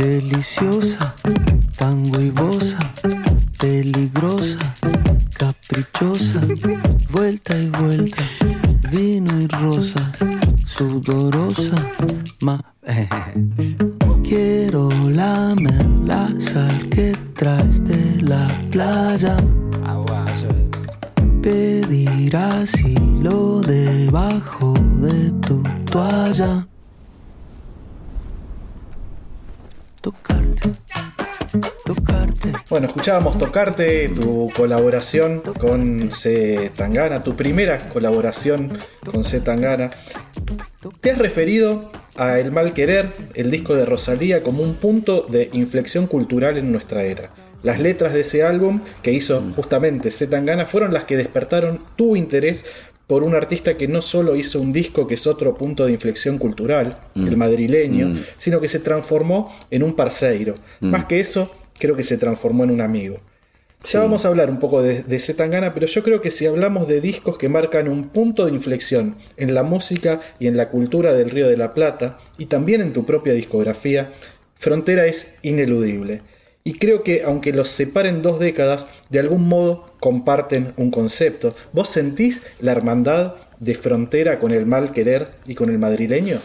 [0.01, 1.15] deliciosa,
[1.77, 2.79] tan huevosa,
[3.59, 4.75] peligrosa,
[5.39, 6.41] caprichosa,
[7.11, 8.23] vuelta y vuelta,
[8.91, 10.11] vino y rosa,
[10.65, 11.77] sudorosa,
[12.41, 12.59] ma
[14.23, 19.37] quiero lamer la sal que traes de la playa.
[21.43, 26.70] Pedir asilo debajo de tu toalla.
[32.71, 36.71] Bueno, escuchábamos Tocarte, tu colaboración con C.
[36.77, 39.41] Tangana, tu primera colaboración con C.
[39.41, 39.91] Tangana.
[41.01, 45.51] Te has referido a El Mal Querer, el disco de Rosalía, como un punto de
[45.53, 47.31] inflexión cultural en nuestra era.
[47.65, 50.29] Las letras de ese álbum que hizo justamente C.
[50.29, 52.65] Tangana fueron las que despertaron tu interés
[53.09, 56.39] por un artista que no solo hizo un disco que es otro punto de inflexión
[56.39, 57.27] cultural, mm.
[57.27, 58.19] el madrileño, mm.
[58.39, 60.55] sino que se transformó en un parceiro.
[60.79, 60.91] Mm.
[60.91, 61.51] Más que eso,
[61.81, 63.19] creo que se transformó en un amigo.
[63.83, 66.87] Ya vamos a hablar un poco de, de Zetangana, pero yo creo que si hablamos
[66.87, 71.15] de discos que marcan un punto de inflexión en la música y en la cultura
[71.15, 74.13] del Río de la Plata, y también en tu propia discografía,
[74.61, 76.21] Frontera es ineludible.
[76.65, 81.55] Y creo que aunque los separen dos décadas, de algún modo comparten un concepto.
[81.73, 86.39] ¿Vos sentís la hermandad de frontera con el mal querer y con el madrileño?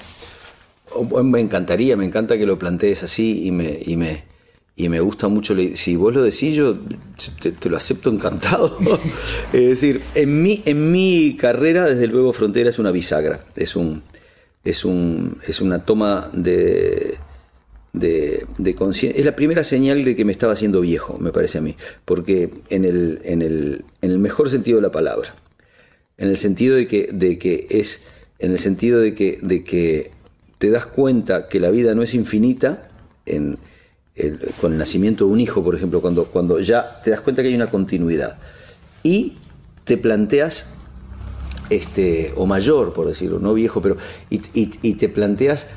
[0.93, 4.23] Oh, me encantaría, me encanta que lo plantees así y me, y me,
[4.77, 5.55] y me gusta mucho.
[5.75, 6.77] Si vos lo decís, yo
[7.41, 8.77] te, lo acepto encantado.
[9.53, 13.45] es decir, en mi, en mi carrera, desde luego, Frontera es una bisagra.
[13.55, 14.03] Es, un,
[14.65, 17.15] es, un, es una toma de,
[17.93, 19.17] de, conciencia.
[19.17, 22.49] Es la primera señal de que me estaba haciendo viejo, me parece a mí, porque
[22.69, 25.35] en el, en el, en el mejor sentido de la palabra.
[26.17, 28.03] en el sentido de que, de que es,
[28.39, 30.11] en el sentido de que, de que
[30.57, 32.89] te das cuenta que la vida no es infinita
[33.25, 33.57] en,
[34.61, 37.49] con el nacimiento de un hijo, por ejemplo, cuando, cuando ya te das cuenta que
[37.49, 38.37] hay una continuidad.
[39.03, 39.33] Y
[39.83, 40.67] te planteas,
[41.69, 43.97] este, o mayor, por decirlo, no viejo, pero,
[44.29, 45.67] y, te planteas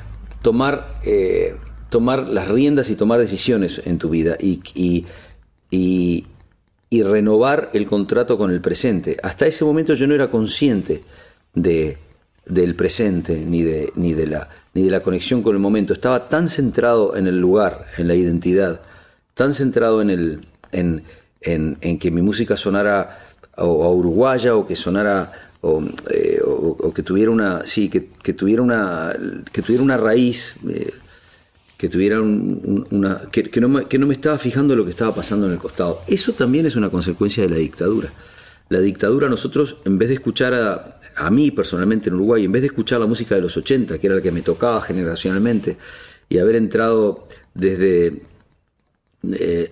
[0.41, 1.55] tomar, eh,
[1.89, 5.05] tomar las riendas y tomar decisiones en tu vida y, y,
[6.89, 9.17] y renovar el contrato con el presente.
[9.21, 11.03] Hasta ese momento yo no era consciente
[11.53, 11.97] de,
[12.45, 15.93] del presente ni de, ni, de la, ni de la conexión con el momento.
[15.93, 18.81] Estaba tan centrado en el lugar, en la identidad,
[19.33, 21.03] tan centrado en, el, en,
[21.41, 25.31] en, que mi música sonara a, uruguaya o que sonara
[25.61, 26.41] o, eh,
[26.95, 29.13] que tuviera una sí que, que, tuviera una
[29.51, 30.93] que tuviera una raíz eh,
[31.79, 33.21] que tuviera una.
[33.31, 36.01] Que, no me, que, no me, estaba fijando lo que estaba pasando en el costado.
[36.07, 38.11] Eso también es una consecuencia de la dictadura.
[38.69, 42.61] La dictadura, nosotros, en vez de escuchar a, a mí personalmente en Uruguay, en vez
[42.61, 45.77] de escuchar la música de los 80, que era la que me tocaba generacionalmente,
[46.29, 48.21] y haber entrado desde.
[49.33, 49.71] Eh,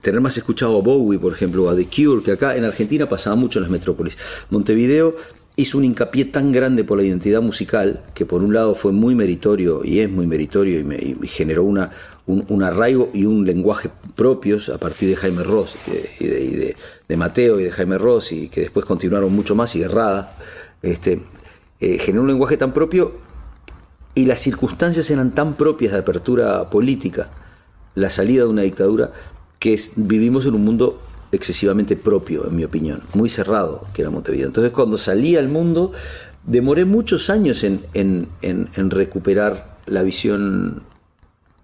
[0.00, 3.08] tener más escuchado a Bowie, por ejemplo, o a The Cure, que acá en Argentina
[3.08, 4.18] pasaba mucho en las metrópolis.
[4.50, 5.14] Montevideo
[5.56, 9.14] hizo un hincapié tan grande por la identidad musical, que por un lado fue muy
[9.14, 14.78] meritorio y es muy meritorio y, me, generó un, arraigo y un lenguaje propios a
[14.78, 15.76] partir de Jaime Ross
[16.18, 16.76] y, de,
[17.08, 20.36] de, Mateo y de Jaime Ross y que después continuaron mucho más y Errada,
[20.82, 21.20] este,
[21.80, 23.12] eh, generó un lenguaje tan propio
[24.14, 27.30] y las circunstancias eran tan propias de apertura política,
[27.94, 29.12] la salida de una dictadura,
[29.58, 31.00] que vivimos en un mundo
[31.34, 34.46] excesivamente propio, en mi opinión, muy cerrado que era Montevideo.
[34.46, 35.92] Entonces cuando salí al mundo,
[36.46, 38.28] demoré muchos años en,
[38.90, 40.82] recuperar la visión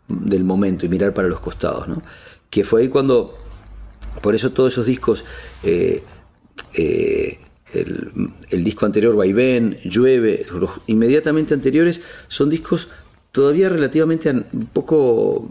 [0.09, 2.03] del momento y mirar para los costados, ¿no?
[2.49, 3.39] Que fue ahí cuando,
[4.23, 5.25] por eso todos esos discos,
[5.63, 6.03] eh,
[6.75, 7.39] eh,
[7.73, 12.89] el, disco anterior, Vaivén, Llueve, los inmediatamente anteriores, son discos
[13.31, 14.33] todavía relativamente
[14.73, 15.49] poco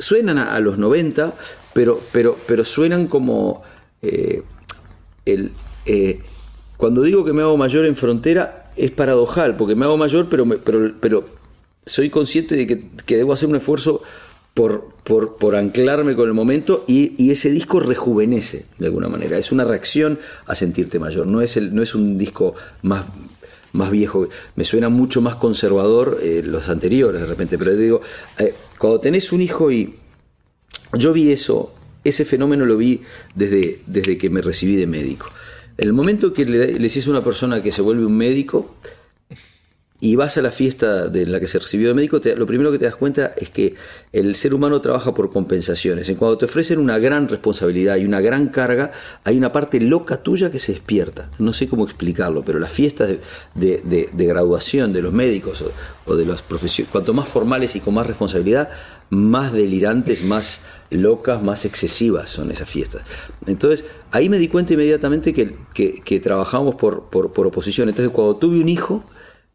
[0.00, 1.34] suenan a, los 90,
[1.72, 3.62] pero, pero, pero suenan como
[4.02, 4.42] eh,
[5.26, 5.52] el,
[5.86, 6.20] eh,
[6.76, 10.48] cuando digo que me hago mayor en frontera es paradojal, porque me hago mayor, pero,
[10.64, 11.24] pero, pero
[11.84, 14.02] soy consciente de que, debo hacer un esfuerzo
[14.54, 19.38] por, por, anclarme con el momento y, ese disco rejuvenece de alguna manera.
[19.38, 21.26] Es una reacción a sentirte mayor.
[21.26, 23.04] No es, el, no es un disco más,
[23.72, 24.28] más viejo.
[24.56, 28.00] Me suena mucho más conservador eh, los anteriores de repente, pero digo,
[28.78, 29.96] cuando tenés un hijo y
[30.94, 31.72] yo vi eso,
[32.04, 33.02] ese fenómeno lo vi
[33.34, 35.30] desde, desde que me recibí de médico.
[35.76, 38.74] El momento que le, le a una persona que se vuelve un médico
[40.02, 42.78] y vas a la fiesta de la que se recibió de médico, lo primero que
[42.78, 43.74] te das cuenta es que
[44.14, 46.08] el ser humano trabaja por compensaciones.
[46.08, 48.92] En cuando te ofrecen una gran responsabilidad y una gran carga,
[49.24, 51.30] hay una parte loca tuya que se despierta.
[51.38, 53.10] No sé cómo explicarlo, pero las fiestas
[53.54, 55.62] de, graduación de los médicos
[56.06, 58.70] o, de las profesiones, cuanto más formales y con más responsabilidad,
[59.10, 63.02] más delirantes, más locas, más excesivas son esas fiestas.
[63.46, 67.90] Entonces, ahí me di cuenta inmediatamente que, que, trabajamos por, por, oposición.
[67.90, 69.04] Entonces, cuando tuve un hijo,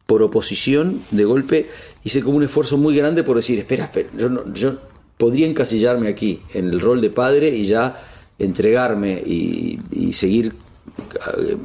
[0.05, 1.67] por oposición, de golpe,
[2.03, 4.77] hice como un esfuerzo muy grande por decir, espera, espera, yo, no, yo
[5.17, 8.03] podría encasillarme aquí, en el rol de padre y ya
[8.37, 10.53] entregarme y, y seguir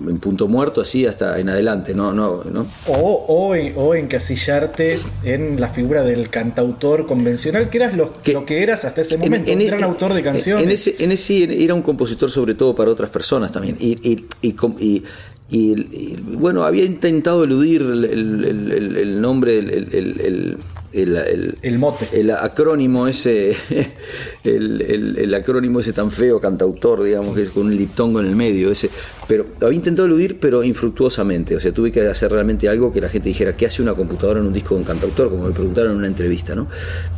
[0.08, 2.12] en punto muerto así hasta en adelante, ¿no?
[2.12, 2.66] no, no.
[2.86, 8.44] O, o, o, encasillarte en la figura del cantautor convencional, que eras lo que, lo
[8.46, 10.64] que eras hasta ese momento, un gran autor de canciones.
[10.64, 13.76] En ese, en ese era un compositor sobre todo para otras personas también.
[13.78, 15.04] Y, y, y,
[15.52, 20.58] y, bueno, había intentado eludir el, el, el, nombre, el,
[20.92, 22.08] el, mote.
[22.12, 23.56] El acrónimo ese,
[24.44, 28.70] el, acrónimo ese tan feo, cantautor, digamos, que es con un liptongo en el medio,
[28.70, 28.90] ese.
[29.26, 31.56] Pero había intentado eludir, pero infructuosamente.
[31.56, 34.38] O sea, tuve que hacer realmente algo que la gente dijera, ¿qué hace una computadora
[34.38, 35.30] en un disco de un cantautor?
[35.30, 36.68] Como me preguntaron en una entrevista, ¿no?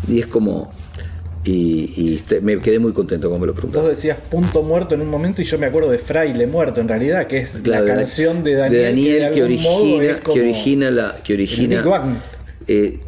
[0.08, 0.72] Y es como
[1.44, 3.86] y, me quedé muy contento cuando me lo preguntaron.
[3.88, 6.88] Vos decías punto muerto en un momento y yo me acuerdo de Fraile muerto en
[6.88, 11.84] realidad, que es la, canción de Daniel, que, origina, que origina la que origina
[12.68, 13.00] eh,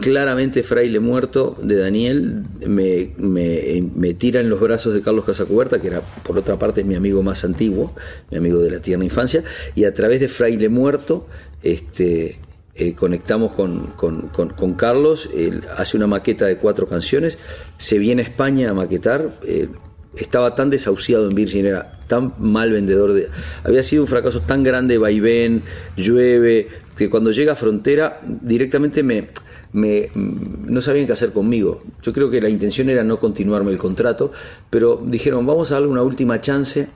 [0.00, 5.82] claramente Fraile muerto de Daniel me, me, me, tira en los brazos de Carlos Casacuberta,
[5.82, 7.94] que era por otra parte mi amigo más antiguo,
[8.30, 9.44] mi amigo de la tierna infancia,
[9.74, 11.26] y a través de Fraile muerto,
[11.62, 12.38] este
[12.74, 17.36] eh, conectamos con, Carlos, él hace una maqueta de cuatro canciones,
[17.76, 19.68] se viene a España a maquetar, eh,
[20.16, 23.28] estaba tan desahuciado en Virgin, era tan mal vendedor, de,
[23.64, 25.62] había sido un fracaso tan grande, vaivén,
[25.96, 29.28] llueve, que cuando llega a frontera directamente me,
[29.72, 31.82] me, no sabían qué hacer conmigo.
[32.02, 34.32] Yo creo que la intención era no continuarme el contrato,
[34.70, 36.88] pero dijeron, vamos a darle una última chance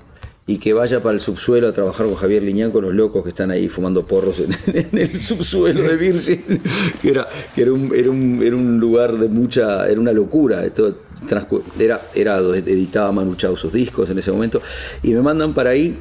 [0.48, 3.31] y que vaya para el subsuelo a trabajar con Javier Liñán con los locos que
[3.31, 6.43] están ahí fumando porros en, el subsuelo de Virgin,
[7.02, 10.64] que era, que era, un, era, un, era un lugar de mucha, era una locura,
[10.64, 14.62] era, era editaba Manu Chao sus discos en ese momento,
[15.02, 15.97] y me mandan para ahí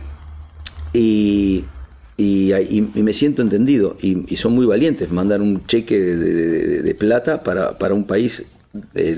[0.93, 1.65] y,
[2.15, 2.53] y,
[2.93, 8.05] me siento entendido, y, son muy valientes, mandan un cheque de, plata para, para un
[8.05, 8.45] país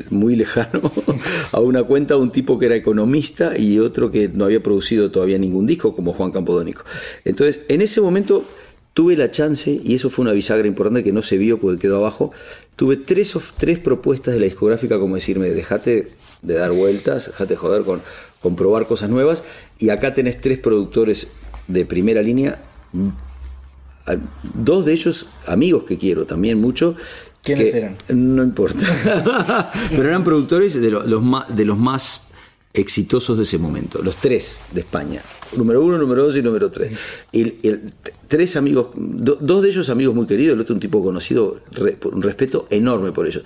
[0.09, 0.91] muy lejano
[1.51, 5.11] a una cuenta de un tipo que era economista y otro que no había producido
[5.11, 6.83] todavía ningún disco como Juan Campodónico.
[7.25, 8.45] Entonces, en ese momento
[8.93, 11.97] tuve la chance, y eso fue una bisagra importante que no se vio porque quedó
[11.97, 12.31] abajo,
[12.75, 17.57] tuve tres, tres propuestas de la discográfica como decirme, dejate de dar vueltas, dejate de
[17.57, 18.01] joder con,
[18.41, 19.43] con probar cosas nuevas,
[19.77, 21.27] y acá tenés tres productores
[21.67, 22.59] de primera línea,
[24.55, 26.95] dos de ellos amigos que quiero también mucho,
[27.47, 27.95] ¿Quiénes eran?
[28.09, 29.71] No importa.
[29.89, 32.27] Pero eran productores de, los más, de los más
[32.73, 35.21] exitosos de ese momento, los tres de España.
[35.55, 36.91] Número uno, número dos y número tres.
[38.27, 41.61] Tres amigos, dos de ellos amigos muy queridos, el otro un tipo conocido,
[42.11, 43.43] un respeto enorme por ellos.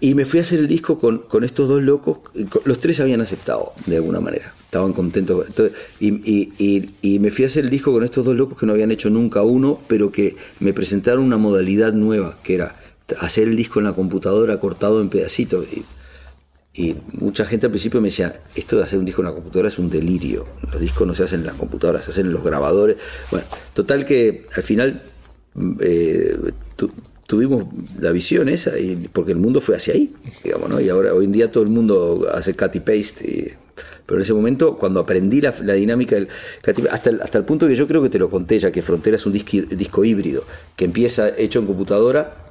[0.00, 2.20] Y me fui a hacer el disco con, con estos dos locos,
[2.64, 5.46] los tres habían aceptado de alguna manera, estaban contentos.
[5.98, 8.72] y, y, y, me fui a hacer el disco con estos dos locos que no
[8.72, 12.76] habían hecho nunca uno, pero que me presentaron una modalidad nueva, que era
[13.20, 15.66] hacer el disco en la computadora cortado en pedacitos.
[15.72, 15.84] Y,
[17.12, 19.80] mucha gente al principio me decía, esto de hacer un disco en la computadora es
[19.80, 20.46] un delirio.
[20.70, 22.98] Los discos no se hacen en las computadoras, se hacen en los grabadores.
[23.32, 25.02] Bueno, total que al final
[25.80, 26.38] eh,
[27.28, 27.66] tuvimos
[28.00, 30.80] la visión esa, y, porque el mundo fue hacia ahí, digamos, ¿no?
[30.80, 33.58] Y ahora, hoy en día todo el mundo hace cut y paste.
[34.06, 36.28] pero en ese momento, cuando aprendí la, dinámica del
[36.90, 39.16] hasta el, hasta el punto que yo creo que te lo conté ya, que Frontera
[39.16, 40.44] es un disco, disco híbrido,
[40.74, 42.48] que empieza hecho en computadora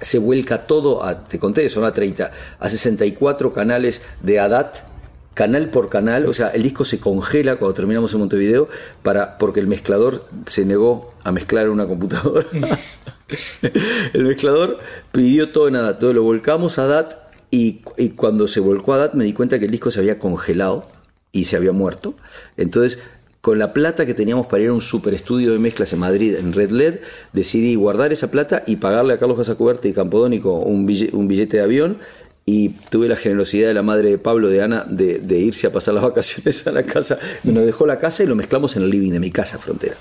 [0.00, 4.93] se vuelca todo, a, te conté, son a 30, a 64 canales de ADAT,
[5.34, 8.68] canal por canal, o sea, el disco se congela cuando terminamos en Montevideo,
[9.02, 12.46] para, porque el mezclador se negó a mezclar en una computadora.
[14.12, 14.78] el mezclador
[15.12, 17.18] pidió todo en ADAT, todo lo volcamos a ADAT
[17.50, 17.80] y,
[18.16, 20.88] cuando se volcó a ADAT me di cuenta que el disco se había congelado
[21.32, 22.14] y se había muerto.
[22.56, 23.00] Entonces
[23.40, 26.34] con la plata que teníamos para ir a un super estudio de mezclas en Madrid,
[26.36, 27.00] en Red LED,
[27.34, 31.62] decidí guardar esa plata y pagarle a Carlos Casacuberta y Campodónico un un billete de
[31.62, 31.98] avión
[32.46, 35.94] y tuve la generosidad de la madre de Pablo, de Ana, de, irse a pasar
[35.94, 37.18] las vacaciones a la casa.
[37.42, 39.96] Nos dejó la casa y lo mezclamos en el living de mi casa, frontera.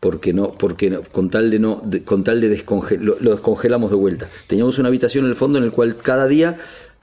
[0.00, 3.96] Porque no, porque con tal de no, con tal de descongelar, lo, lo, descongelamos de
[3.96, 4.28] vuelta.
[4.48, 6.58] Teníamos una habitación en el fondo en el cual cada día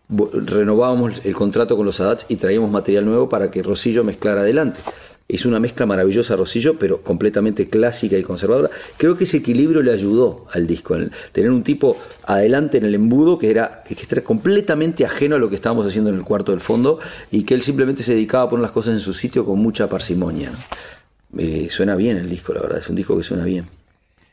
[0.10, 4.80] renovábamos el contrato con los ADATs y traíamos material nuevo para que Rosillo mezclara adelante.
[5.30, 8.72] Es una mezcla maravillosa Rosillo, pero completamente clásica y conservadora.
[8.98, 10.98] Creo que ese equilibrio le ayudó al disco,
[11.32, 15.48] tener un tipo adelante en el embudo que era, que era completamente ajeno a lo
[15.48, 16.98] que estábamos haciendo en el cuarto del fondo
[17.30, 19.88] y que él simplemente se dedicaba a poner las cosas en su sitio con mucha
[19.88, 20.52] parsimonia.
[21.38, 23.68] Eh, suena bien el disco, la verdad, es un disco que suena bien.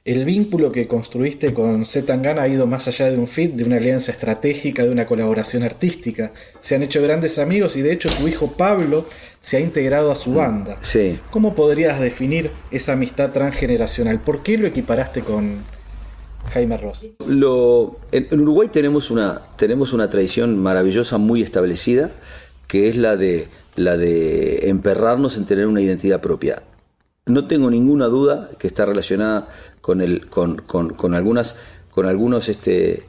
[0.06, 3.78] El vínculo que construiste con Zetangana ha ido más allá de un fit, de una
[3.78, 6.30] alianza estratégica, de una colaboración artística.
[6.62, 9.06] Se han hecho grandes amigos y de hecho tu hijo Pablo
[9.40, 10.78] se ha integrado a su mm, banda.
[10.80, 11.18] Sí.
[11.32, 14.20] ¿Cómo podrías definir esa amistad transgeneracional?
[14.20, 15.56] ¿Por qué lo equiparaste con
[16.52, 17.04] Jaime Ross?
[17.26, 22.12] Lo, en, Uruguay tenemos una, tenemos una tradición maravillosa, muy establecida,
[22.68, 26.62] que es la de, la de emperrarnos en tener una identidad propia.
[27.28, 29.48] No tengo ninguna duda que está relacionada
[29.86, 31.54] con, el, con, con, con algunas,
[31.92, 33.04] con algunos, este,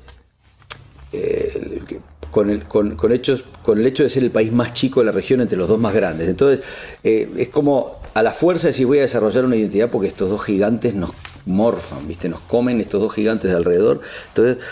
[1.11, 1.81] eh,
[2.29, 5.07] con, el, con, con, hechos, con el hecho de ser el país más chico de
[5.07, 6.29] la región entre los dos más grandes.
[6.29, 6.63] Entonces,
[7.03, 10.29] eh, es como a la fuerza de decir voy a desarrollar una identidad porque estos
[10.29, 11.13] dos gigantes nos
[11.47, 12.29] morfan, ¿viste?
[12.29, 14.01] Nos comen estos dos gigantes de alrededor.
[14.27, 14.63] Entonces,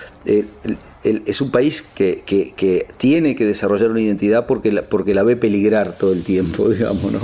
[1.04, 5.38] es un país que, que, tiene que desarrollar una identidad porque la, porque la ve
[5.38, 7.22] peligrar todo el tiempo, digamos, ¿no?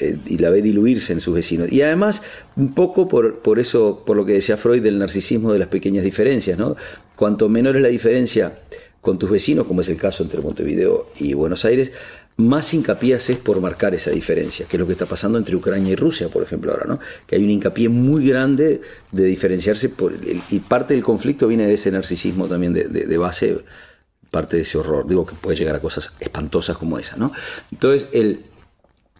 [0.00, 1.70] Eh, y la ve diluirse en sus vecinos.
[1.72, 2.22] Y además,
[2.56, 6.04] un poco por, por eso, por lo que decía Freud del narcisismo de las pequeñas
[6.04, 6.76] diferencias, ¿no?
[7.14, 8.58] Cuanto menor es la diferencia
[9.00, 11.92] con tus vecinos, como es el caso entre Montevideo y Buenos Aires,
[12.36, 15.92] más hincapié haces por marcar esa diferencia, que es lo que está pasando entre Ucrania
[15.92, 16.98] y Rusia, por ejemplo, ahora, ¿no?
[17.26, 18.82] Que hay un hincapié muy grande
[19.12, 20.12] de diferenciarse por
[20.50, 23.58] y parte del conflicto viene de ese narcisismo también de, de, base,
[24.30, 27.32] parte de ese horror, digo que puede llegar a cosas espantosas como esa, ¿no?
[27.72, 28.44] Entonces, el,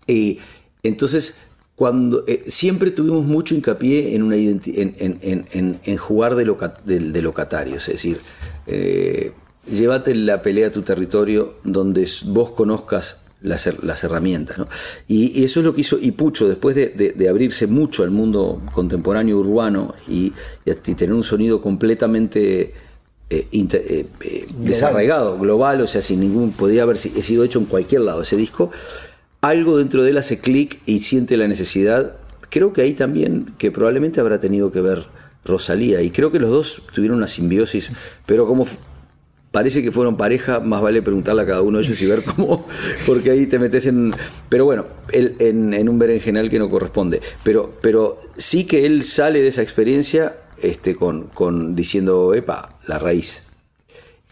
[0.07, 0.39] eh,
[0.87, 1.39] entonces,
[1.75, 6.45] cuando eh, siempre tuvimos mucho hincapié en, una en, en, en, jugar de,
[6.85, 8.21] de, locatarios, es decir,
[8.67, 9.33] eh,
[9.71, 14.59] llévate la pelea a tu territorio donde vos conozcas las, las herramientas.
[14.59, 14.69] ¿no?
[15.09, 19.39] Y, eso es lo que hizo Ipucho, después de, de, abrirse mucho al mundo contemporáneo
[19.39, 20.33] urbano y,
[20.65, 22.73] y, tener un sonido completamente
[23.29, 28.03] eh, eh, eh, desarraigado, global, o sea, sin ningún, podría haber sido hecho en cualquier
[28.03, 28.71] lado ese disco.
[29.41, 32.17] Algo dentro de él hace clic y siente la necesidad.
[32.51, 35.07] Creo que ahí también, que probablemente habrá tenido que ver
[35.45, 37.91] Rosalía, y creo que los dos tuvieron una simbiosis,
[38.27, 38.67] pero como
[39.53, 42.67] parece que fueron pareja, más vale preguntarle a cada uno de ellos y ver cómo,
[43.07, 44.13] porque ahí te metes en...
[44.49, 47.23] Pero bueno, en, en, un berenjenal que no corresponde.
[47.43, 52.99] Pero, pero sí que él sale de esa experiencia este, con, con diciendo, epa, la
[52.99, 53.46] raíz.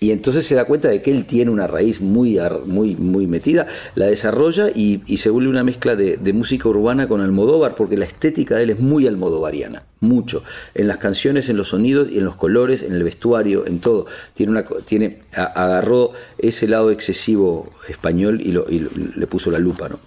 [0.00, 3.66] Y entonces se da cuenta de que él tiene una raíz muy, muy, muy metida,
[3.94, 8.56] la desarrolla y, se vuelve una mezcla de, música urbana con Almodóvar, porque la estética
[8.56, 10.42] de él es muy almodovariana, mucho.
[10.74, 14.06] En las canciones, en los sonidos y en los colores, en el vestuario, en todo.
[14.34, 20.00] Tiene agarró ese lado excesivo español y le puso la lupa, ¿no?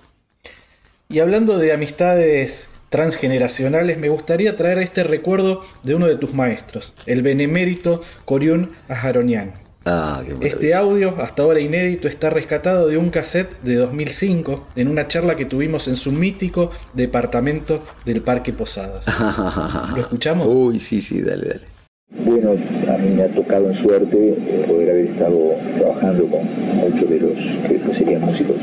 [1.10, 6.94] Y hablando de amistades transgeneracionales, me gustaría traer este recuerdo de uno de tus maestros,
[7.06, 9.67] el benemérito Coriún Ajaronian.
[9.90, 15.08] Ah, este audio, hasta ahora inédito, está rescatado de un cassette de 2005 en una
[15.08, 19.06] charla que tuvimos en su mítico departamento del Parque Posadas.
[19.96, 20.46] ¿Lo escuchamos?
[20.46, 21.78] Uy, sí, sí, dale, dale.
[22.26, 26.42] Bueno, a mí me ha tocado en suerte poder haber estado trabajando con
[26.76, 27.34] muchos de los
[27.66, 28.58] que después serían músicos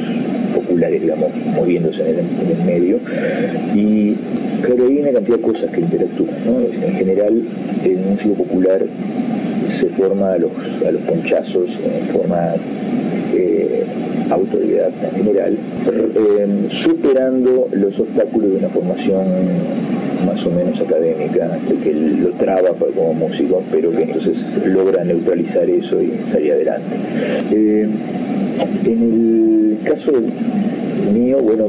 [0.89, 2.99] digamos, moviéndose en el, medio.
[3.75, 4.15] Y
[4.63, 6.37] claro, hay una cantidad de cosas que interactúan.
[6.47, 6.87] ¿no?
[6.87, 7.43] En general,
[7.85, 8.81] el músico popular
[9.79, 10.51] se forma a los,
[10.87, 12.55] a los ponchazos en forma
[13.35, 13.85] eh,
[14.31, 15.59] autodidacta en general,
[16.15, 19.25] eh, superando los obstáculos de una formación
[20.25, 26.01] más o menos académica, que lo traba como músico, pero que entonces logra neutralizar eso
[26.01, 26.97] y salir adelante.
[27.53, 27.89] Eh,
[28.85, 30.13] en el caso
[31.13, 31.67] mío, bueno,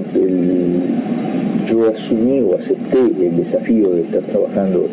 [1.68, 4.88] yo asumí o acepté el desafío de estar trabajando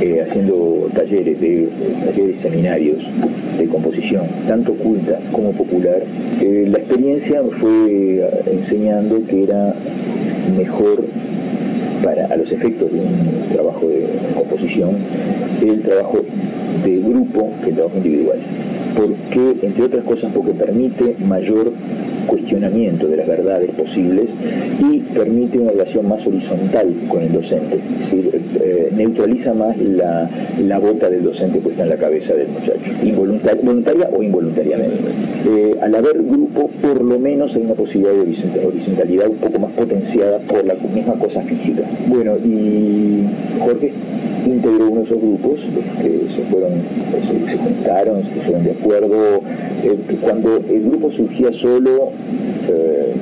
[0.00, 1.68] eh, haciendo talleres, de,
[2.04, 3.02] talleres seminarios
[3.58, 6.02] de composición, tanto oculta como popular.
[6.40, 9.74] Eh, la experiencia fue enseñando que era
[10.56, 11.04] mejor
[12.02, 14.96] para a los efectos de un trabajo de composición
[15.62, 16.18] el trabajo
[16.84, 18.38] de grupo que el trabajo individual.
[18.96, 21.72] Porque, entre otras cosas, porque permite mayor
[22.26, 24.30] cuestionamiento de las verdades posibles
[24.80, 30.28] y permite una relación más horizontal con el docente, es decir, eh, neutraliza más la,
[30.62, 32.92] la, bota del docente puesta en la cabeza del muchacho,
[33.64, 34.98] voluntaria o involuntariamente.
[35.46, 39.72] Eh, al haber grupo, por lo menos hay una posibilidad de horizontalidad un poco más
[39.72, 41.82] potenciada por la misma cosa física.
[42.08, 43.24] Bueno, y
[43.60, 43.92] Jorge
[44.46, 45.60] integró uno de esos grupos
[46.02, 46.72] que se fueron,
[47.22, 49.42] se, se juntaron, se pusieron de acuerdo.
[49.82, 52.12] Eh, cuando el grupo surgía solo,
[52.68, 53.12] eh,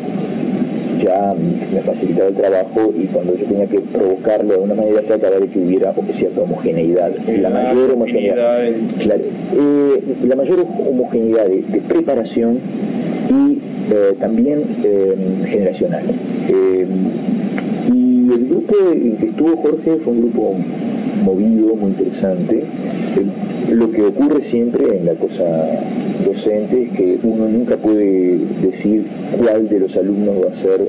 [1.02, 5.38] ya me facilitaba el trabajo y cuando yo tenía que provocarlo de alguna manera trataba
[5.40, 7.12] de que hubiera cierta homogeneidad.
[7.40, 12.58] La mayor homogeneidad, eh, la mayor homogeneidad de, preparación
[13.30, 13.58] y
[14.20, 14.64] también
[15.46, 16.04] generacional.
[16.48, 20.54] y el grupo en que estuvo Jorge fue un grupo
[21.24, 22.64] movido, muy interesante.
[23.70, 25.44] Lo que ocurre siempre en la cosa
[26.24, 29.06] docente es que uno nunca puede decir
[29.38, 30.88] cuál de los alumnos va a ser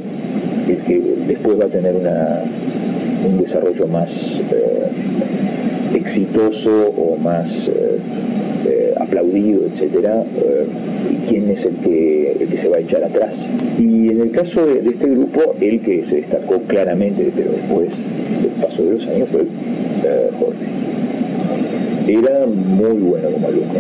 [0.68, 4.88] el que después va a tener un desarrollo más eh,
[5.96, 8.00] exitoso o más eh,
[8.66, 10.24] eh, aplaudido, etcétera,
[11.12, 13.36] y quién es el que, el que se va a echar atrás.
[13.78, 17.90] Y en el caso de, de, este grupo, el que se destacó claramente, pero después
[18.42, 19.46] del paso de los años, fue
[20.40, 20.66] Jorge.
[22.08, 23.80] Era muy bueno como alumno.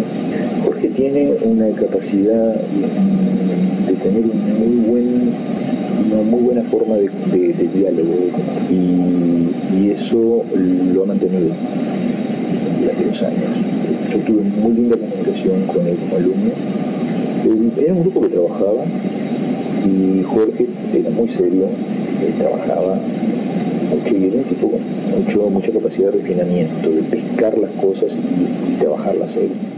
[0.83, 5.31] Jorge tiene una capacidad de tener un muy buen,
[6.11, 8.13] una muy buena forma de, diálogo
[8.69, 11.49] y, eso lo ha mantenido
[12.81, 13.49] durante los años.
[14.11, 16.51] Yo tuve muy linda comunicación con él como alumno.
[17.77, 18.83] Era un grupo que trabajaba
[19.85, 21.67] y Jorge era muy serio,
[22.25, 22.99] él trabajaba
[23.89, 24.71] mucho y era un tipo
[25.33, 29.72] con mucha capacidad de refinamiento, de pescar las cosas y, trabajarlas él.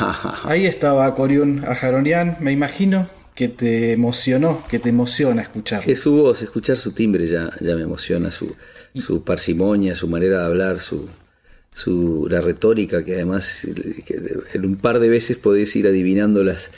[0.44, 5.82] Ahí estaba Coriún Ajaronian, me imagino que te emocionó, que te emociona escuchar.
[5.86, 8.54] Es su voz, escuchar su timbre ya, ya me emociona, su,
[8.96, 11.08] su parsimonia, su manera de hablar, su,
[11.72, 13.66] su, la retórica, que además
[14.52, 16.70] en un par de veces podés ir adivinando las...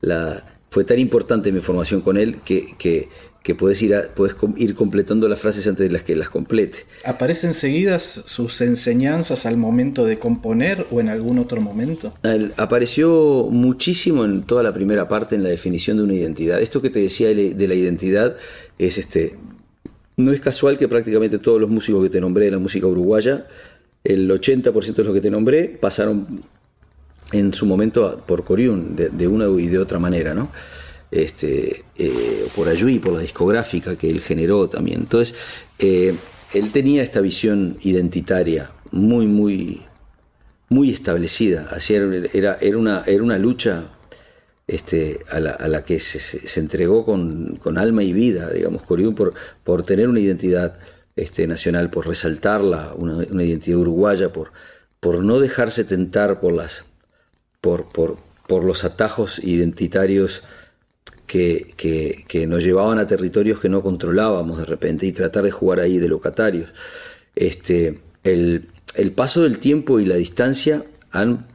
[0.00, 3.08] La, fue tan importante mi formación con él que, que,
[3.46, 6.78] que puedes ir, puedes ir completando las frases antes de las que las complete.
[7.04, 12.12] ¿Aparecen seguidas sus enseñanzas al momento de componer o en algún otro momento?
[12.56, 16.60] apareció muchísimo en toda la primera parte en la definición de una identidad.
[16.60, 18.34] Esto que te decía de la identidad
[18.80, 19.36] es este.
[20.16, 23.46] No es casual que prácticamente todos los músicos que te nombré de la música uruguaya,
[24.02, 26.42] el 80% de los que te nombré pasaron
[27.30, 30.48] en su momento por Coriún, de, una y de otra manera, ¿no?
[31.10, 35.00] Este, eh, por Ayui, por la discográfica que él generó también.
[35.00, 35.36] Entonces,
[35.78, 36.14] eh,
[36.52, 39.82] él tenía esta visión identitaria muy, muy,
[40.68, 41.68] muy establecida.
[41.70, 43.90] Así era, era, una, era una lucha
[44.66, 50.08] este, a, la, que se, entregó con, alma y vida, digamos, Coriún, por, por tener
[50.08, 50.78] una identidad
[51.14, 54.52] este, nacional, por resaltarla, una, una identidad uruguaya, por,
[54.98, 56.84] por no dejarse tentar por las
[57.60, 58.16] por, por,
[58.46, 60.42] por los atajos identitarios
[61.26, 65.98] que, nos llevaban a territorios que no controlábamos de repente y tratar de jugar ahí
[65.98, 66.72] de locatarios.
[67.34, 68.66] Este, el,
[69.14, 71.46] paso del tiempo y la distancia han,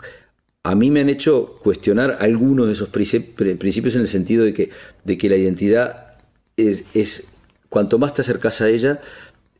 [0.63, 4.69] a mí me han hecho cuestionar algunos de esos principios en el sentido de que,
[5.03, 6.17] de que la identidad
[6.57, 7.29] es, es,
[7.69, 9.01] cuanto más te acercas a ella,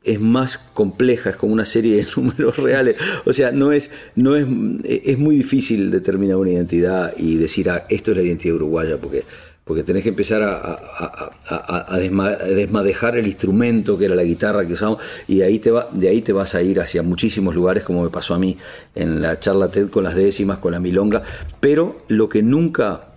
[0.04, 2.96] es más compleja, es como una serie de números reales.
[3.26, 4.46] O sea, no es, no es,
[4.84, 9.24] es muy difícil determinar una identidad y decir, ah, esto es la identidad uruguaya, porque,
[9.72, 12.10] porque tenés que empezar a,
[12.46, 15.00] desmadejar el instrumento que era la guitarra que usamos,
[15.30, 18.10] y ahí te va, de ahí te vas a ir hacia muchísimos lugares, como me
[18.10, 18.58] pasó a mí
[18.96, 21.24] en la charla TED con las décimas, con la milonga,
[21.62, 23.14] pero lo que nunca...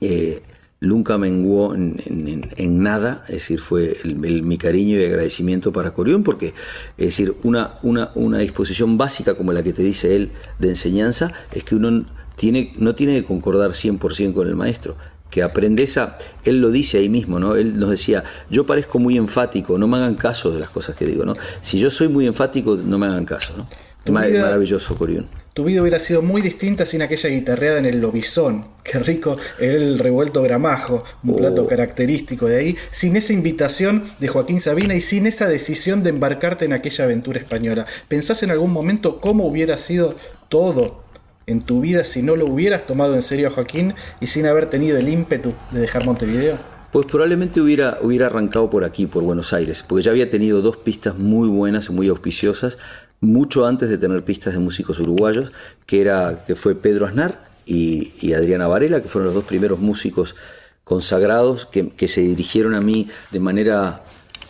[0.00, 0.42] Eh,
[0.80, 6.54] nunca menguó en, nada, es decir, fue mi cariño y agradecimiento para Corión, porque
[6.96, 11.32] es decir, una, una, una disposición básica como la que te dice él de enseñanza
[11.52, 12.06] es que uno
[12.40, 14.96] tiene, no tiene que concordar 100% con el maestro,
[15.30, 17.54] que aprendes a, él lo dice ahí mismo, ¿no?
[17.54, 21.06] Él nos decía, yo parezco muy enfático, no me hagan caso de las cosas que
[21.06, 21.34] digo, ¿no?
[21.60, 23.66] Si yo soy muy enfático, no me hagan caso, ¿no?
[24.12, 25.26] maravilloso, Corión.
[25.52, 28.66] Tu vida hubiera sido muy distinta sin aquella guitarreada en el lobizón.
[28.84, 31.66] Qué rico el revuelto gramajo, un plato oh.
[31.66, 32.76] característico de ahí.
[32.92, 37.40] Sin esa invitación de Joaquín Sabina y sin esa decisión de embarcarte en aquella aventura
[37.40, 37.84] española.
[38.08, 40.14] ¿Pensás en algún momento cómo hubiera sido
[40.48, 41.02] todo
[41.50, 44.66] en tu vida si no lo hubieras tomado en serio a Joaquín y sin haber
[44.66, 46.56] tenido el ímpetu de dejar Montevideo?
[46.92, 50.76] Pues probablemente hubiera, hubiera arrancado por aquí, por Buenos Aires, porque ya había tenido dos
[50.76, 52.78] pistas muy buenas, muy auspiciosas,
[53.20, 55.52] mucho antes de tener pistas de músicos uruguayos,
[55.86, 59.78] que, era, que fue Pedro Aznar y, y Adriana Varela, que fueron los dos primeros
[59.78, 60.34] músicos
[60.82, 64.02] consagrados que se dirigieron a mí de manera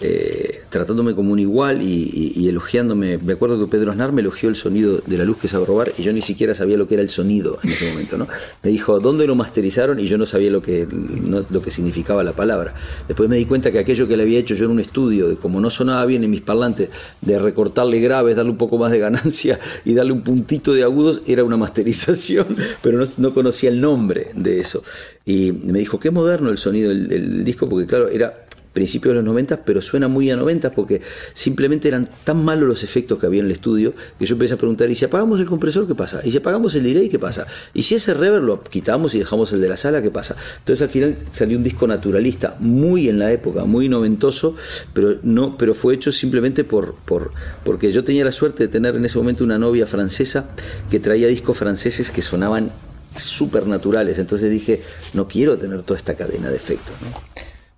[0.03, 3.19] eh, tratándome como un igual y, elogiándome.
[3.19, 5.93] Me acuerdo que Pedro Aznar me elogió el sonido de la luz que sabe robar
[5.99, 8.17] y yo ni siquiera sabía lo que era el sonido en ese momento.
[8.17, 8.27] ¿no?
[8.63, 10.01] Me dijo, ¿dónde lo masterizaron?
[10.01, 12.75] Y yo no sabía lo que, lo que significaba la palabra.
[13.09, 15.37] Después me di cuenta que aquello que le había hecho yo en un estudio, de
[15.37, 16.89] como no sonaba bien en mis parlantes,
[17.21, 21.23] de recortarle graves, darle un poco más de ganancia y darle un puntito de agudos,
[21.27, 22.47] era una masterización,
[22.83, 24.83] pero no, no conocía el nombre de eso.
[25.27, 29.25] Y me dijo, qué moderno el sonido del disco, porque claro, era principios de los
[29.25, 31.03] 90, pero suena muy a 90 porque
[31.35, 34.57] simplemente eran tan malos los efectos que había en el estudio que yo empecé a
[34.57, 36.21] preguntar, ¿y si apagamos el compresor qué pasa?
[36.25, 37.47] ¿Y si apagamos el delay qué pasa?
[37.75, 40.37] ¿Y si ese reverb lo quitamos y dejamos el de la sala qué pasa?
[40.59, 44.55] Entonces al final salió un disco naturalista, muy en la época, muy noventoso,
[44.93, 47.33] pero no pero fue hecho simplemente por, por
[47.65, 50.51] porque yo tenía la suerte de tener en ese momento una novia francesa
[50.91, 52.71] que traía discos franceses que sonaban
[53.17, 54.83] súper naturales, entonces dije,
[55.15, 56.95] no quiero tener toda esta cadena de efectos.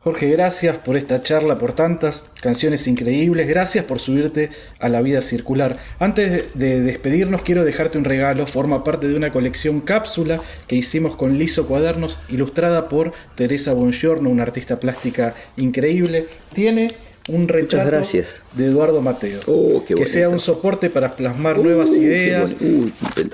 [0.05, 4.51] Jorge, gracias por esta charla, por tantas canciones increíbles, gracias por subirte
[4.81, 5.79] a la vida circular.
[6.01, 11.15] Antes de despedirnos quiero dejarte un regalo, forma parte de una colección cápsula que hicimos
[11.15, 16.27] con Liso Cuadernos, ilustrada por Teresa Bongiorno, una artista plástica increíble.
[16.53, 16.97] Tiene
[17.29, 18.03] un retrato
[18.55, 19.41] de Eduardo Mateo.
[19.47, 22.57] Oh, que sea un soporte para plasmar nuevas uh, ideas,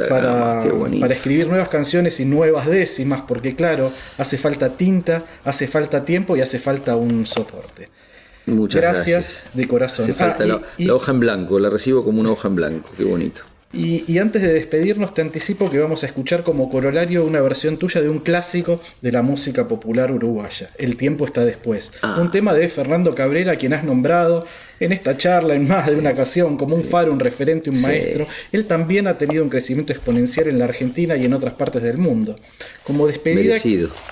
[0.09, 0.65] para,
[1.01, 6.37] para, escribir nuevas canciones y nuevas décimas, porque claro, hace falta tinta, hace falta tiempo
[6.37, 7.89] y hace falta un soporte.
[8.47, 10.05] Muchas gracias, de corazón.
[10.05, 13.05] Hace falta ah, la, hoja en blanco, la recibo como una hoja en blanco, qué
[13.05, 13.43] bonito.
[13.71, 18.01] Y, antes de despedirnos, te anticipo que vamos a escuchar como corolario una versión tuya
[18.01, 21.93] de un clásico de la música popular uruguaya, El tiempo está después.
[22.01, 22.17] Ah.
[22.19, 24.47] Un tema de Fernando Cabrera, quien has nombrado
[24.81, 28.27] en esta charla en más de una ocasión como un faro, un referente, un maestro.
[28.53, 31.99] Él también ha tenido un crecimiento exponencial en la Argentina y en otras partes del
[31.99, 32.39] mundo.
[32.85, 33.57] Como despedida,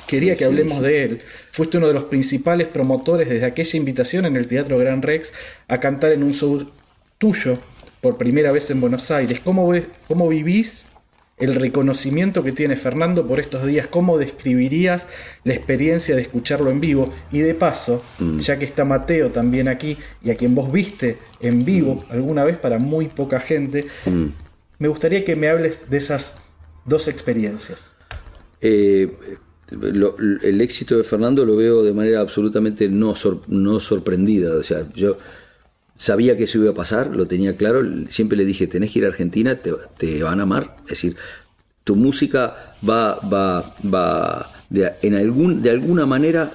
[0.06, 1.22] quería que hablemos de él.
[1.50, 5.32] Fuiste uno de los principales promotores desde aquella invitación en el Teatro Gran Rex
[5.68, 6.66] a cantar en un show
[7.16, 7.58] tuyo
[8.06, 9.40] por primera vez en Buenos Aires.
[9.42, 10.84] ¿Cómo, ves, cómo vivís
[11.38, 13.88] el reconocimiento que tiene Fernando por estos días?
[13.88, 15.08] ¿Cómo describirías
[15.42, 17.12] la experiencia de escucharlo en vivo?
[17.32, 18.38] Y de paso, mm.
[18.38, 22.12] ya que está Mateo también aquí y a quien vos viste en vivo mm.
[22.12, 24.26] alguna vez para muy poca gente, mm.
[24.78, 26.34] me gustaría que me hables de esas
[26.84, 27.90] dos experiencias.
[28.60, 29.12] Eh,
[29.72, 33.14] el éxito de Fernando lo veo de manera absolutamente no,
[33.48, 34.54] no sorprendida.
[34.54, 35.18] O sea, yo
[35.96, 39.04] sabía que eso iba a pasar, lo tenía claro, siempre le dije, tenés que ir
[39.04, 41.16] a Argentina, te, van a amar, es decir,
[41.84, 46.50] tu música va, va, va de, en algún, alguna manera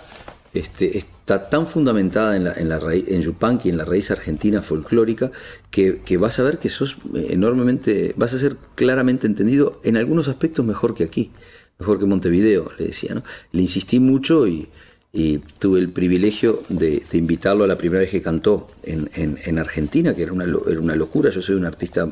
[0.53, 4.61] este, está tan fundamentada en la, en la raíz, en Yupanqui, en la raíz argentina
[4.61, 5.31] folclórica,
[5.69, 10.27] que, que, vas a ver que sos enormemente, vas a ser claramente entendido en algunos
[10.27, 11.31] aspectos mejor que aquí,
[11.79, 13.23] mejor que Montevideo, le decía, ¿no?
[13.53, 14.69] Le insistí mucho y,
[15.13, 19.59] y tuve el privilegio de, invitarlo a la primera vez que cantó en, en, en
[19.59, 22.09] Argentina, que era una, era una locura, yo soy un artista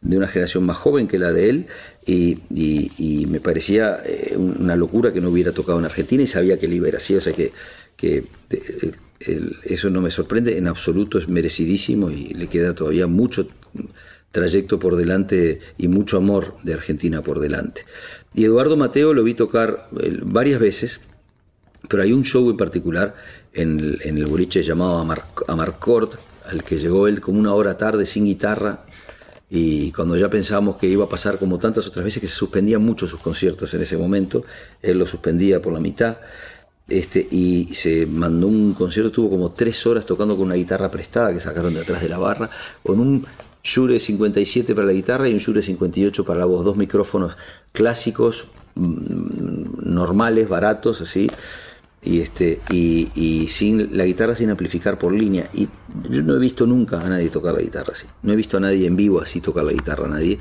[0.00, 1.66] de una generación más joven que la de él
[2.06, 2.38] y,
[3.28, 6.74] me parecía eh, una locura que no hubiera tocado en Argentina y sabía que él
[6.74, 7.52] iba a ir así, o sea que,
[9.64, 13.46] eso no me sorprende en absoluto, es merecidísimo y le queda todavía mucho
[14.32, 17.84] trayecto por delante y mucho amor de Argentina por delante.
[18.34, 19.90] Y Eduardo Mateo lo vi tocar
[20.22, 21.02] varias veces,
[21.90, 23.16] pero hay un show en particular
[23.52, 26.10] en el, en el boliche llamado Amar, Amarcord,
[26.48, 28.84] al que llegó él como una hora tarde sin guitarra,
[29.50, 32.80] y cuando ya pensábamos que iba a pasar como tantas otras veces que se suspendían
[32.80, 34.44] mucho sus conciertos en ese momento,
[34.80, 36.18] él lo suspendía por la mitad,
[36.86, 41.32] este, y se mandó un concierto, tuvo como tres horas tocando con una guitarra prestada
[41.32, 42.48] que sacaron de atrás de la barra,
[42.84, 43.26] con un
[43.64, 47.36] Shure 57 para la guitarra y un Shure 58 para la voz, dos micrófonos
[47.72, 48.46] clásicos,
[48.76, 51.28] normales, baratos, así,
[52.02, 55.48] y este y, y, sin la guitarra sin amplificar por línea.
[55.52, 55.68] Y
[56.08, 58.06] yo no he visto nunca a nadie tocar la guitarra así.
[58.22, 60.38] No he visto a nadie en vivo así tocar la guitarra nadie.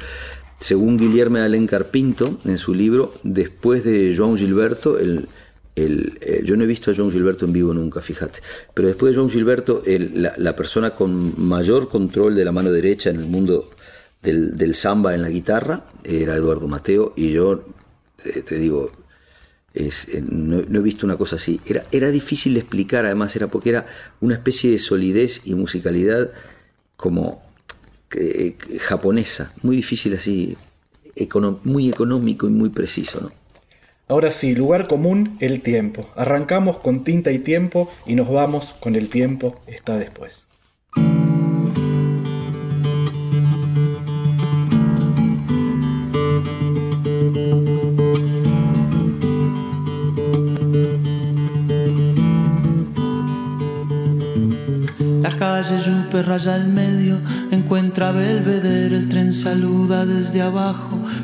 [0.59, 5.27] Según Guillermo Alencar Pinto en su libro después de Joan Gilberto el,
[5.75, 8.39] el, el, yo no he visto a Joan Gilberto en vivo nunca fíjate.
[8.73, 12.71] Pero después de Joan Gilberto el, la, la, persona con mayor control de la mano
[12.71, 13.69] derecha en el mundo
[14.21, 17.63] del, del samba en la guitarra era Eduardo Mateo y yo
[18.25, 18.91] eh, te digo
[19.73, 21.59] es, eh, no, he visto una cosa así.
[21.65, 23.85] Era, era difícil de explicar, además, era porque era
[24.21, 26.31] una especie de solidez y musicalidad
[26.95, 27.41] como
[28.15, 30.57] eh, japonesa, muy difícil así,
[31.63, 33.31] muy económico y muy preciso, ¿no?
[34.09, 36.09] Ahora sí, lugar común, el tiempo.
[36.15, 40.47] Arrancamos con tinta y tiempo y nos vamos con el tiempo está después.
[55.39, 57.17] Calle Yupe raya el medio,
[57.49, 60.99] encuentra Belvedere, el tren saluda desde abajo,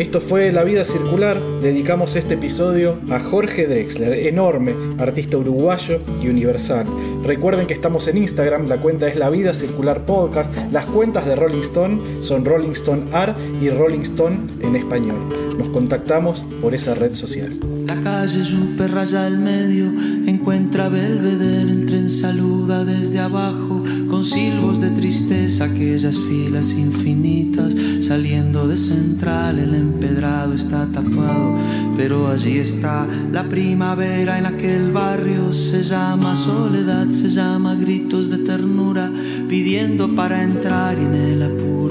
[0.00, 1.38] Esto fue La Vida Circular.
[1.60, 6.86] Dedicamos este episodio a Jorge Drexler, enorme artista uruguayo y universal.
[7.22, 10.50] Recuerden que estamos en Instagram, la cuenta es La Vida Circular Podcast.
[10.72, 15.18] Las cuentas de Rolling Stone son Rolling Stone Art y Rolling Stone en español.
[15.58, 17.60] Nos contactamos por esa red social.
[17.86, 19.92] La calle Yupe raya el medio,
[20.26, 23.79] encuentra Belvedere, el tren saluda desde abajo,
[24.10, 31.56] con silbos de tristeza, aquellas filas infinitas, saliendo de central, el empedrado está tapado,
[31.96, 38.38] pero allí está la primavera en aquel barrio, se llama soledad, se llama gritos de
[38.38, 39.10] ternura,
[39.48, 41.79] pidiendo para entrar en el apuro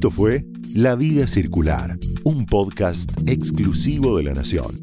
[0.00, 4.82] Esto fue La Vida Circular, un podcast exclusivo de La Nación.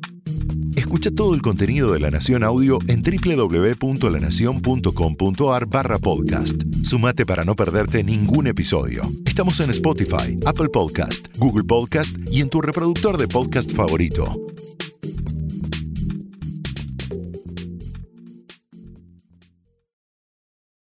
[0.75, 6.61] Escucha todo el contenido de La Nación Audio en www.lanacion.com.ar barra podcast.
[6.83, 9.01] Sumate para no perderte ningún episodio.
[9.25, 14.35] Estamos en Spotify, Apple Podcast, Google Podcast y en tu reproductor de podcast favorito.